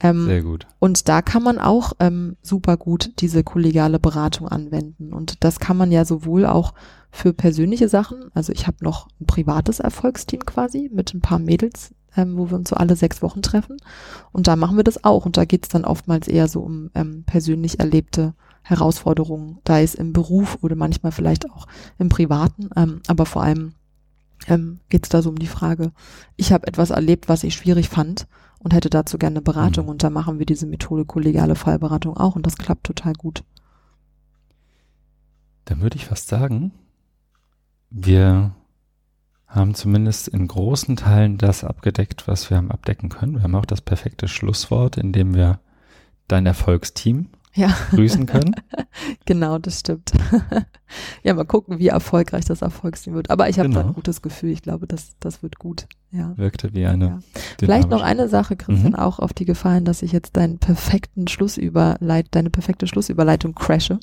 Ähm, 0.00 0.26
Sehr 0.26 0.42
gut. 0.42 0.66
Und 0.78 1.08
da 1.08 1.22
kann 1.22 1.42
man 1.42 1.58
auch 1.58 1.92
ähm, 2.00 2.36
super 2.42 2.76
gut 2.76 3.12
diese 3.20 3.44
kollegiale 3.44 3.98
Beratung 3.98 4.48
anwenden. 4.48 5.12
Und 5.12 5.44
das 5.44 5.60
kann 5.60 5.76
man 5.76 5.92
ja 5.92 6.04
sowohl 6.04 6.46
auch 6.46 6.74
für 7.10 7.32
persönliche 7.32 7.88
Sachen. 7.88 8.30
Also 8.34 8.52
ich 8.52 8.66
habe 8.66 8.78
noch 8.80 9.08
ein 9.20 9.26
privates 9.26 9.80
Erfolgsteam 9.80 10.44
quasi 10.44 10.90
mit 10.92 11.14
ein 11.14 11.20
paar 11.20 11.38
Mädels, 11.38 11.94
ähm, 12.16 12.36
wo 12.36 12.50
wir 12.50 12.56
uns 12.56 12.70
so 12.70 12.76
alle 12.76 12.96
sechs 12.96 13.22
Wochen 13.22 13.42
treffen. 13.42 13.76
Und 14.32 14.46
da 14.46 14.56
machen 14.56 14.76
wir 14.76 14.84
das 14.84 15.04
auch. 15.04 15.26
Und 15.26 15.36
da 15.36 15.44
geht 15.44 15.64
es 15.64 15.68
dann 15.68 15.84
oftmals 15.84 16.28
eher 16.28 16.48
so 16.48 16.60
um 16.60 16.90
ähm, 16.94 17.24
persönlich 17.24 17.80
erlebte 17.80 18.34
Herausforderungen, 18.64 19.58
da 19.64 19.78
ist 19.78 19.94
im 19.94 20.12
Beruf 20.12 20.58
oder 20.62 20.74
manchmal 20.74 21.12
vielleicht 21.12 21.48
auch 21.50 21.66
im 21.98 22.08
Privaten, 22.08 22.70
ähm, 22.74 23.02
aber 23.06 23.26
vor 23.26 23.42
allem 23.42 23.74
ähm, 24.48 24.80
geht 24.88 25.04
es 25.04 25.10
da 25.10 25.20
so 25.20 25.28
um 25.28 25.38
die 25.38 25.46
Frage, 25.46 25.92
ich 26.36 26.50
habe 26.50 26.66
etwas 26.66 26.90
erlebt, 26.90 27.28
was 27.28 27.44
ich 27.44 27.54
schwierig 27.54 27.90
fand 27.90 28.26
und 28.64 28.72
hätte 28.74 28.90
dazu 28.90 29.18
gerne 29.18 29.34
eine 29.34 29.42
Beratung 29.42 29.84
mhm. 29.84 29.90
und 29.90 30.02
da 30.02 30.10
machen 30.10 30.40
wir 30.40 30.46
diese 30.46 30.66
Methode 30.66 31.04
kollegiale 31.04 31.54
Fallberatung 31.54 32.16
auch 32.16 32.34
und 32.34 32.46
das 32.46 32.56
klappt 32.56 32.84
total 32.84 33.12
gut. 33.12 33.44
Dann 35.66 35.80
würde 35.80 35.96
ich 35.96 36.06
fast 36.06 36.28
sagen, 36.28 36.72
wir 37.90 38.54
haben 39.46 39.74
zumindest 39.74 40.28
in 40.28 40.48
großen 40.48 40.96
Teilen 40.96 41.38
das 41.38 41.62
abgedeckt, 41.62 42.26
was 42.26 42.50
wir 42.50 42.56
haben 42.56 42.72
abdecken 42.72 43.10
können. 43.10 43.36
Wir 43.36 43.42
haben 43.44 43.54
auch 43.54 43.66
das 43.66 43.82
perfekte 43.82 44.26
Schlusswort, 44.26 44.96
in 44.96 45.12
dem 45.12 45.34
wir 45.34 45.60
dein 46.26 46.46
Erfolgsteam 46.46 47.28
ja. 47.54 47.74
grüßen 47.90 48.26
können. 48.26 48.54
genau, 49.24 49.58
das 49.58 49.80
stimmt. 49.80 50.12
ja, 51.22 51.34
mal 51.34 51.44
gucken, 51.44 51.78
wie 51.78 51.88
erfolgreich 51.88 52.44
das 52.44 52.62
Erfolgsteam 52.62 53.14
wird. 53.14 53.30
Aber 53.30 53.48
ich 53.48 53.58
habe 53.58 53.68
genau. 53.68 53.82
da 53.82 53.88
ein 53.88 53.94
gutes 53.94 54.22
Gefühl. 54.22 54.50
Ich 54.50 54.62
glaube, 54.62 54.86
das, 54.86 55.16
das 55.20 55.42
wird 55.42 55.58
gut. 55.58 55.86
Ja. 56.10 56.36
Wirkte 56.36 56.74
wie 56.74 56.86
eine. 56.86 57.06
Ja. 57.06 57.18
Vielleicht 57.58 57.90
noch 57.90 58.02
eine 58.02 58.28
Sache, 58.28 58.56
Christian, 58.56 58.92
mhm. 58.92 58.98
auch 58.98 59.18
auf 59.18 59.32
die 59.32 59.44
gefallen, 59.44 59.84
dass 59.84 60.02
ich 60.02 60.12
jetzt 60.12 60.36
deinen 60.36 60.58
perfekten 60.58 61.28
Schlussüberleit, 61.28 62.26
deine 62.32 62.50
perfekte 62.50 62.86
Schlussüberleitung 62.86 63.54
crashe. 63.54 63.98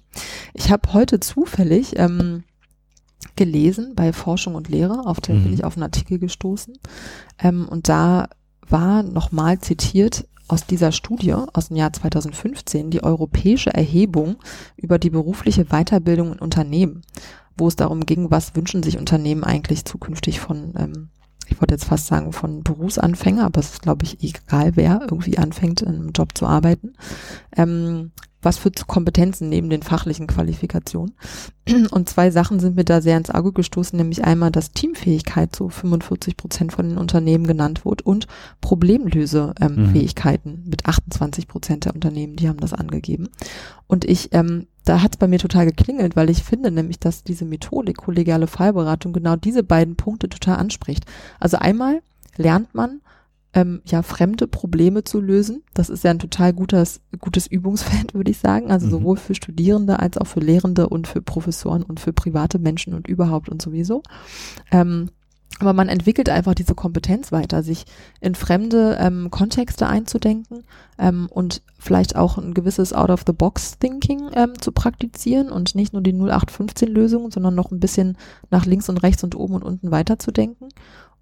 Ich 0.53 0.71
habe 0.71 0.93
heute 0.93 1.19
zufällig 1.19 1.97
ähm, 1.97 2.43
gelesen 3.35 3.93
bei 3.95 4.13
Forschung 4.13 4.55
und 4.55 4.69
Lehre, 4.69 5.05
auf 5.05 5.21
den 5.21 5.39
mhm. 5.39 5.43
bin 5.43 5.53
ich 5.53 5.63
auf 5.63 5.75
einen 5.75 5.83
Artikel 5.83 6.19
gestoßen. 6.19 6.73
Ähm, 7.39 7.67
und 7.69 7.87
da 7.87 8.27
war 8.67 9.03
nochmal 9.03 9.59
zitiert 9.59 10.25
aus 10.51 10.65
dieser 10.65 10.91
Studie 10.91 11.33
aus 11.33 11.69
dem 11.69 11.77
Jahr 11.77 11.93
2015 11.93 12.89
die 12.89 13.03
europäische 13.03 13.73
Erhebung 13.73 14.35
über 14.75 14.99
die 14.99 15.09
berufliche 15.09 15.65
Weiterbildung 15.65 16.33
in 16.33 16.39
Unternehmen, 16.39 17.03
wo 17.57 17.67
es 17.69 17.77
darum 17.77 18.05
ging, 18.05 18.31
was 18.31 18.55
wünschen 18.55 18.83
sich 18.83 18.97
Unternehmen 18.97 19.45
eigentlich 19.45 19.85
zukünftig 19.85 20.41
von, 20.41 20.73
ähm, 20.77 21.09
ich 21.51 21.61
wollte 21.61 21.73
jetzt 21.73 21.85
fast 21.85 22.07
sagen, 22.07 22.31
von 22.31 22.63
Berufsanfänger, 22.63 23.45
aber 23.45 23.59
es 23.59 23.73
ist, 23.73 23.81
glaube 23.81 24.05
ich, 24.05 24.23
egal, 24.23 24.71
wer 24.75 25.01
irgendwie 25.01 25.37
anfängt, 25.37 25.81
in 25.81 25.89
einem 25.89 26.11
Job 26.11 26.37
zu 26.37 26.45
arbeiten. 26.45 26.93
Ähm, 27.55 28.11
was 28.43 28.57
für 28.57 28.71
Kompetenzen 28.71 29.49
neben 29.49 29.69
den 29.69 29.83
fachlichen 29.83 30.25
Qualifikationen. 30.25 31.13
Und 31.91 32.09
zwei 32.09 32.31
Sachen 32.31 32.59
sind 32.59 32.75
mir 32.75 32.85
da 32.85 33.01
sehr 33.01 33.17
ins 33.17 33.29
Auge 33.29 33.51
gestoßen, 33.51 33.95
nämlich 33.97 34.23
einmal, 34.23 34.51
dass 34.51 34.71
Teamfähigkeit 34.71 35.55
zu 35.55 35.69
45 35.69 36.37
Prozent 36.37 36.73
von 36.73 36.89
den 36.89 36.97
Unternehmen 36.97 37.45
genannt 37.45 37.85
wird 37.85 38.01
und 38.01 38.27
Problemlösefähigkeiten 38.61 40.51
ähm, 40.53 40.63
mhm. 40.63 40.69
mit 40.69 40.85
28 40.87 41.47
Prozent 41.47 41.85
der 41.85 41.93
Unternehmen, 41.93 42.35
die 42.35 42.49
haben 42.49 42.59
das 42.59 42.73
angegeben. 42.73 43.29
Und 43.87 44.05
ich, 44.05 44.33
ähm, 44.33 44.67
da 44.85 45.01
hat 45.01 45.13
es 45.13 45.17
bei 45.17 45.27
mir 45.27 45.39
total 45.39 45.65
geklingelt, 45.65 46.15
weil 46.15 46.29
ich 46.29 46.43
finde 46.43 46.71
nämlich, 46.71 46.99
dass 46.99 47.23
diese 47.23 47.45
Methodik 47.45 47.97
kollegiale 47.97 48.47
Fallberatung 48.47 49.13
genau 49.13 49.35
diese 49.35 49.63
beiden 49.63 49.95
Punkte 49.95 50.29
total 50.29 50.57
anspricht. 50.57 51.05
Also 51.39 51.57
einmal 51.57 52.01
lernt 52.37 52.73
man, 52.73 53.01
ähm, 53.53 53.81
ja, 53.85 54.01
fremde 54.01 54.47
Probleme 54.47 55.03
zu 55.03 55.19
lösen. 55.19 55.63
Das 55.73 55.89
ist 55.89 56.03
ja 56.03 56.11
ein 56.11 56.19
total 56.19 56.53
gutes, 56.53 57.01
gutes 57.19 57.47
Übungsfeld, 57.47 58.13
würde 58.13 58.31
ich 58.31 58.37
sagen. 58.37 58.71
Also 58.71 58.87
mhm. 58.87 58.91
sowohl 58.91 59.17
für 59.17 59.35
Studierende 59.35 59.99
als 59.99 60.17
auch 60.17 60.27
für 60.27 60.39
Lehrende 60.39 60.87
und 60.87 61.07
für 61.07 61.21
Professoren 61.21 61.83
und 61.83 61.99
für 61.99 62.13
private 62.13 62.59
Menschen 62.59 62.93
und 62.93 63.07
überhaupt 63.07 63.49
und 63.49 63.61
sowieso. 63.61 64.03
Ähm, 64.71 65.09
aber 65.59 65.73
man 65.73 65.89
entwickelt 65.89 66.29
einfach 66.29 66.55
diese 66.55 66.75
Kompetenz 66.75 67.31
weiter, 67.31 67.61
sich 67.61 67.85
in 68.19 68.35
fremde 68.35 68.97
ähm, 68.99 69.29
Kontexte 69.29 69.87
einzudenken 69.87 70.63
ähm, 70.97 71.27
und 71.29 71.61
vielleicht 71.77 72.15
auch 72.15 72.37
ein 72.37 72.53
gewisses 72.53 72.93
Out-of-the-Box-Thinking 72.93 74.31
ähm, 74.33 74.59
zu 74.59 74.71
praktizieren 74.71 75.49
und 75.49 75.75
nicht 75.75 75.93
nur 75.93 76.01
die 76.01 76.13
0815-Lösungen, 76.13 77.31
sondern 77.31 77.55
noch 77.55 77.71
ein 77.71 77.79
bisschen 77.79 78.17
nach 78.49 78.65
links 78.65 78.89
und 78.89 78.97
rechts 78.97 79.23
und 79.23 79.35
oben 79.35 79.55
und 79.55 79.63
unten 79.63 79.91
weiterzudenken. 79.91 80.69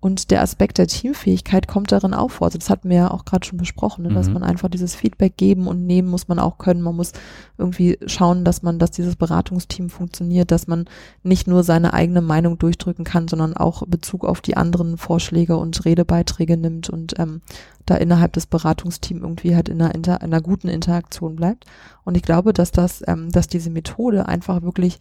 Und 0.01 0.31
der 0.31 0.41
Aspekt 0.41 0.77
der 0.77 0.87
Teamfähigkeit 0.87 1.67
kommt 1.67 1.91
darin 1.91 2.13
auch 2.13 2.31
vor. 2.31 2.47
Also 2.47 2.57
das 2.57 2.69
hatten 2.69 2.89
wir 2.89 2.95
ja 2.95 3.11
auch 3.11 3.25
gerade 3.25 3.45
schon 3.45 3.57
besprochen, 3.57 4.03
ne? 4.03 4.13
dass 4.13 4.27
mhm. 4.27 4.35
man 4.35 4.43
einfach 4.43 4.69
dieses 4.69 4.95
Feedback 4.95 5.35
geben 5.35 5.67
und 5.67 5.85
nehmen 5.85 6.07
muss 6.07 6.29
man 6.29 6.39
auch 6.39 6.57
können. 6.57 6.81
Man 6.81 6.95
muss 6.95 7.11
irgendwie 7.57 7.99
schauen, 8.05 8.45
dass 8.45 8.61
man, 8.61 8.79
dass 8.79 8.91
dieses 8.91 9.17
Beratungsteam 9.17 9.89
funktioniert, 9.89 10.51
dass 10.51 10.67
man 10.67 10.85
nicht 11.23 11.47
nur 11.47 11.63
seine 11.63 11.93
eigene 11.93 12.21
Meinung 12.21 12.57
durchdrücken 12.57 13.03
kann, 13.03 13.27
sondern 13.27 13.57
auch 13.57 13.85
Bezug 13.87 14.23
auf 14.23 14.39
die 14.39 14.55
anderen 14.55 14.97
Vorschläge 14.97 15.57
und 15.57 15.83
Redebeiträge 15.83 16.55
nimmt 16.55 16.89
und 16.89 17.19
ähm, 17.19 17.41
da 17.85 17.95
innerhalb 17.95 18.31
des 18.33 18.45
Beratungsteams 18.45 19.21
irgendwie 19.21 19.55
halt 19.55 19.67
in 19.67 19.81
einer, 19.81 19.93
Inter 19.93 20.21
in 20.21 20.33
einer 20.33 20.41
guten 20.41 20.69
Interaktion 20.69 21.35
bleibt. 21.35 21.65
Und 22.05 22.15
ich 22.15 22.23
glaube, 22.23 22.53
dass 22.53 22.71
das, 22.71 23.03
ähm, 23.05 23.33
dass 23.33 23.47
diese 23.47 23.69
Methode 23.69 24.27
einfach 24.27 24.61
wirklich 24.61 24.99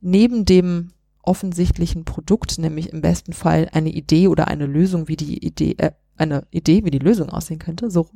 neben 0.00 0.46
dem 0.46 0.92
offensichtlichen 1.22 2.04
Produkt, 2.04 2.58
nämlich 2.58 2.92
im 2.92 3.00
besten 3.00 3.32
Fall 3.32 3.68
eine 3.72 3.90
Idee 3.90 4.28
oder 4.28 4.48
eine 4.48 4.66
Lösung, 4.66 5.08
wie 5.08 5.16
die 5.16 5.44
Idee, 5.44 5.76
äh, 5.78 5.92
eine 6.16 6.44
Idee, 6.50 6.84
wie 6.84 6.90
die 6.90 6.98
Lösung 6.98 7.30
aussehen 7.30 7.58
könnte, 7.58 7.90
so 7.90 8.08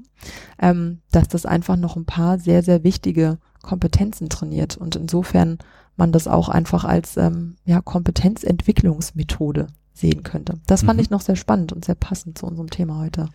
ähm, 0.58 1.00
dass 1.12 1.28
das 1.28 1.46
einfach 1.46 1.76
noch 1.76 1.96
ein 1.96 2.04
paar 2.04 2.38
sehr, 2.38 2.62
sehr 2.62 2.84
wichtige 2.84 3.38
Kompetenzen 3.62 4.28
trainiert 4.28 4.76
und 4.76 4.96
insofern 4.96 5.58
man 5.96 6.12
das 6.12 6.28
auch 6.28 6.48
einfach 6.48 6.84
als 6.84 7.16
ähm, 7.16 7.56
ja, 7.64 7.80
Kompetenzentwicklungsmethode 7.80 9.68
sehen 9.92 10.22
könnte. 10.22 10.54
Das 10.66 10.82
fand 10.82 10.98
mhm. 10.98 11.02
ich 11.02 11.10
noch 11.10 11.22
sehr 11.22 11.36
spannend 11.36 11.72
und 11.72 11.84
sehr 11.84 11.94
passend 11.94 12.38
zu 12.38 12.46
unserem 12.46 12.70
Thema 12.70 12.98
heute. 12.98 13.28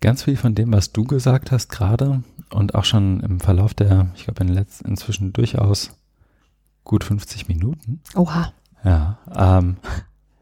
Ganz 0.00 0.24
viel 0.24 0.36
von 0.36 0.54
dem, 0.54 0.72
was 0.72 0.92
du 0.92 1.04
gesagt 1.04 1.52
hast 1.52 1.68
gerade 1.70 2.22
und 2.50 2.74
auch 2.74 2.84
schon 2.84 3.20
im 3.20 3.40
Verlauf 3.40 3.72
der, 3.72 4.10
ich 4.14 4.24
glaube, 4.24 4.44
in 4.44 4.66
inzwischen 4.84 5.32
durchaus 5.32 5.90
gut 6.84 7.04
50 7.04 7.48
Minuten. 7.48 8.00
Oha. 8.14 8.52
Ja, 8.84 9.18
ähm, 9.34 9.76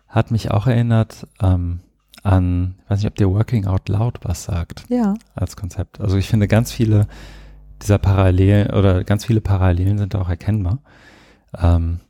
hat 0.09 0.31
mich 0.31 0.51
auch 0.51 0.67
erinnert 0.67 1.27
ähm, 1.41 1.81
an, 2.23 2.77
ich 2.85 2.91
weiß 2.91 2.99
nicht, 2.99 3.09
ob 3.09 3.15
dir 3.17 3.31
Working 3.31 3.67
Out 3.67 3.89
Loud 3.89 4.19
was 4.23 4.45
sagt. 4.45 4.85
Ja. 4.89 5.15
Als 5.35 5.57
Konzept. 5.57 6.01
Also 6.01 6.17
ich 6.17 6.29
finde 6.29 6.49
ganz 6.49 6.73
viele 6.73 7.07
dieser 7.83 7.99
Parallelen 7.99 8.71
oder 8.71 9.05
ganz 9.05 9.25
viele 9.25 9.41
Parallelen 9.41 9.99
sind 9.99 10.15
auch 10.15 10.29
erkennbar. 10.29 10.79
Ähm, 11.57 12.01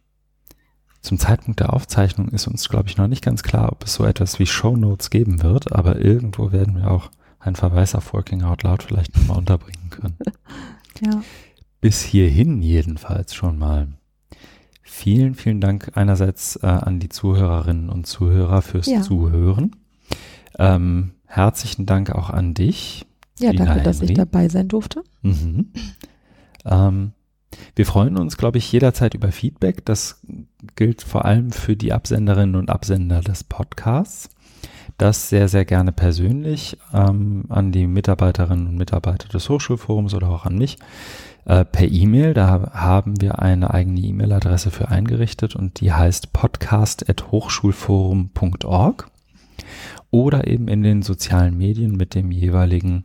zum 1.02 1.18
Zeitpunkt 1.18 1.60
der 1.60 1.72
Aufzeichnung 1.72 2.28
ist 2.28 2.46
uns, 2.46 2.68
glaube 2.68 2.88
ich, 2.88 2.96
noch 2.96 3.06
nicht 3.06 3.24
ganz 3.24 3.42
klar, 3.42 3.72
ob 3.72 3.84
es 3.84 3.94
so 3.94 4.04
etwas 4.04 4.38
wie 4.38 4.46
Show 4.46 4.76
Notes 4.76 5.10
geben 5.10 5.42
wird, 5.42 5.72
aber 5.72 5.98
irgendwo 5.98 6.52
werden 6.52 6.76
wir 6.76 6.90
auch 6.90 7.10
einen 7.38 7.56
Verweis 7.56 7.94
auf 7.94 8.12
Working 8.12 8.42
Out 8.42 8.64
Loud 8.64 8.82
vielleicht 8.82 9.16
nochmal 9.16 9.38
unterbringen 9.38 9.88
können. 9.88 10.16
ja. 11.04 11.22
Bis 11.80 12.02
hierhin 12.02 12.60
jedenfalls 12.60 13.34
schon 13.34 13.58
mal. 13.58 13.88
Vielen, 15.00 15.34
vielen 15.34 15.62
Dank 15.62 15.92
einerseits 15.94 16.56
äh, 16.56 16.66
an 16.66 17.00
die 17.00 17.08
Zuhörerinnen 17.08 17.88
und 17.88 18.06
Zuhörer 18.06 18.60
fürs 18.60 18.84
ja. 18.84 19.00
Zuhören. 19.00 19.74
Ähm, 20.58 21.12
herzlichen 21.24 21.86
Dank 21.86 22.10
auch 22.10 22.28
an 22.28 22.52
dich. 22.52 23.06
Ja, 23.38 23.50
Lina 23.50 23.64
danke, 23.64 23.82
dass 23.82 24.02
ich 24.02 24.12
dabei 24.12 24.50
sein 24.50 24.68
durfte. 24.68 25.02
Mhm. 25.22 25.72
Ähm, 26.66 27.12
wir 27.74 27.86
freuen 27.86 28.18
uns, 28.18 28.36
glaube 28.36 28.58
ich, 28.58 28.70
jederzeit 28.70 29.14
über 29.14 29.32
Feedback. 29.32 29.86
Das 29.86 30.20
gilt 30.76 31.00
vor 31.00 31.24
allem 31.24 31.50
für 31.50 31.76
die 31.76 31.94
Absenderinnen 31.94 32.56
und 32.56 32.68
Absender 32.68 33.22
des 33.22 33.42
Podcasts. 33.42 34.28
Das 34.98 35.30
sehr, 35.30 35.48
sehr 35.48 35.64
gerne 35.64 35.92
persönlich 35.92 36.76
ähm, 36.92 37.44
an 37.48 37.72
die 37.72 37.86
Mitarbeiterinnen 37.86 38.66
und 38.66 38.76
Mitarbeiter 38.76 39.28
des 39.28 39.48
Hochschulforums 39.48 40.12
oder 40.12 40.28
auch 40.28 40.44
an 40.44 40.58
mich 40.58 40.76
äh, 41.44 41.64
per 41.64 41.90
E-Mail. 41.90 42.34
Da 42.34 42.70
haben 42.72 43.20
wir 43.20 43.40
eine 43.40 43.72
eigene 43.72 44.00
E-Mail-Adresse 44.00 44.70
für 44.70 44.88
eingerichtet 44.88 45.56
und 45.56 45.80
die 45.80 45.92
heißt 45.92 46.32
podcast.hochschulforum.org 46.32 49.10
oder 50.10 50.46
eben 50.46 50.68
in 50.68 50.82
den 50.82 51.02
sozialen 51.02 51.56
Medien 51.56 51.96
mit 51.96 52.14
dem 52.14 52.30
jeweiligen 52.30 53.04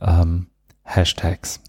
ähm, 0.00 0.46
Hashtags. 0.84 1.60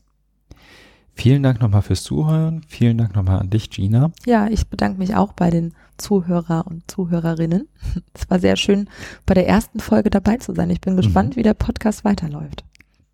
Vielen 1.13 1.41
Dank 1.41 1.61
nochmal 1.61 1.81
fürs 1.81 2.03
Zuhören. 2.03 2.61
Vielen 2.67 2.99
Dank 2.99 3.15
nochmal 3.15 3.39
an 3.39 3.49
dich, 3.49 3.71
Gina. 3.71 4.11
Ja, 4.27 4.47
ich 4.47 4.67
bedanke 4.67 4.99
mich 4.99 5.15
auch 5.15 5.33
bei 5.33 5.49
den 5.49 5.73
Zuhörer 5.97 6.67
und 6.67 6.89
Zuhörerinnen. 6.89 7.67
Es 8.13 8.29
war 8.29 8.39
sehr 8.39 8.55
schön, 8.55 8.87
bei 9.25 9.33
der 9.33 9.47
ersten 9.47 9.79
Folge 9.79 10.11
dabei 10.11 10.37
zu 10.37 10.53
sein. 10.53 10.69
Ich 10.69 10.79
bin 10.79 10.95
gespannt, 10.95 11.31
mhm. 11.31 11.39
wie 11.39 11.43
der 11.43 11.55
Podcast 11.55 12.05
weiterläuft. 12.05 12.63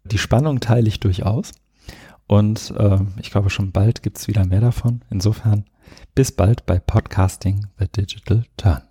Die 0.03 0.17
Spannung 0.17 0.59
teile 0.59 0.89
ich 0.89 0.99
durchaus. 0.99 1.53
Und 2.33 2.73
äh, 2.79 2.97
ich 3.21 3.29
glaube, 3.29 3.51
schon 3.51 3.71
bald 3.71 4.01
gibt 4.01 4.17
es 4.17 4.27
wieder 4.27 4.43
mehr 4.43 4.59
davon. 4.59 5.03
Insofern 5.11 5.65
bis 6.15 6.31
bald 6.31 6.65
bei 6.65 6.79
Podcasting 6.79 7.67
The 7.77 7.87
Digital 7.87 8.43
Turn. 8.57 8.81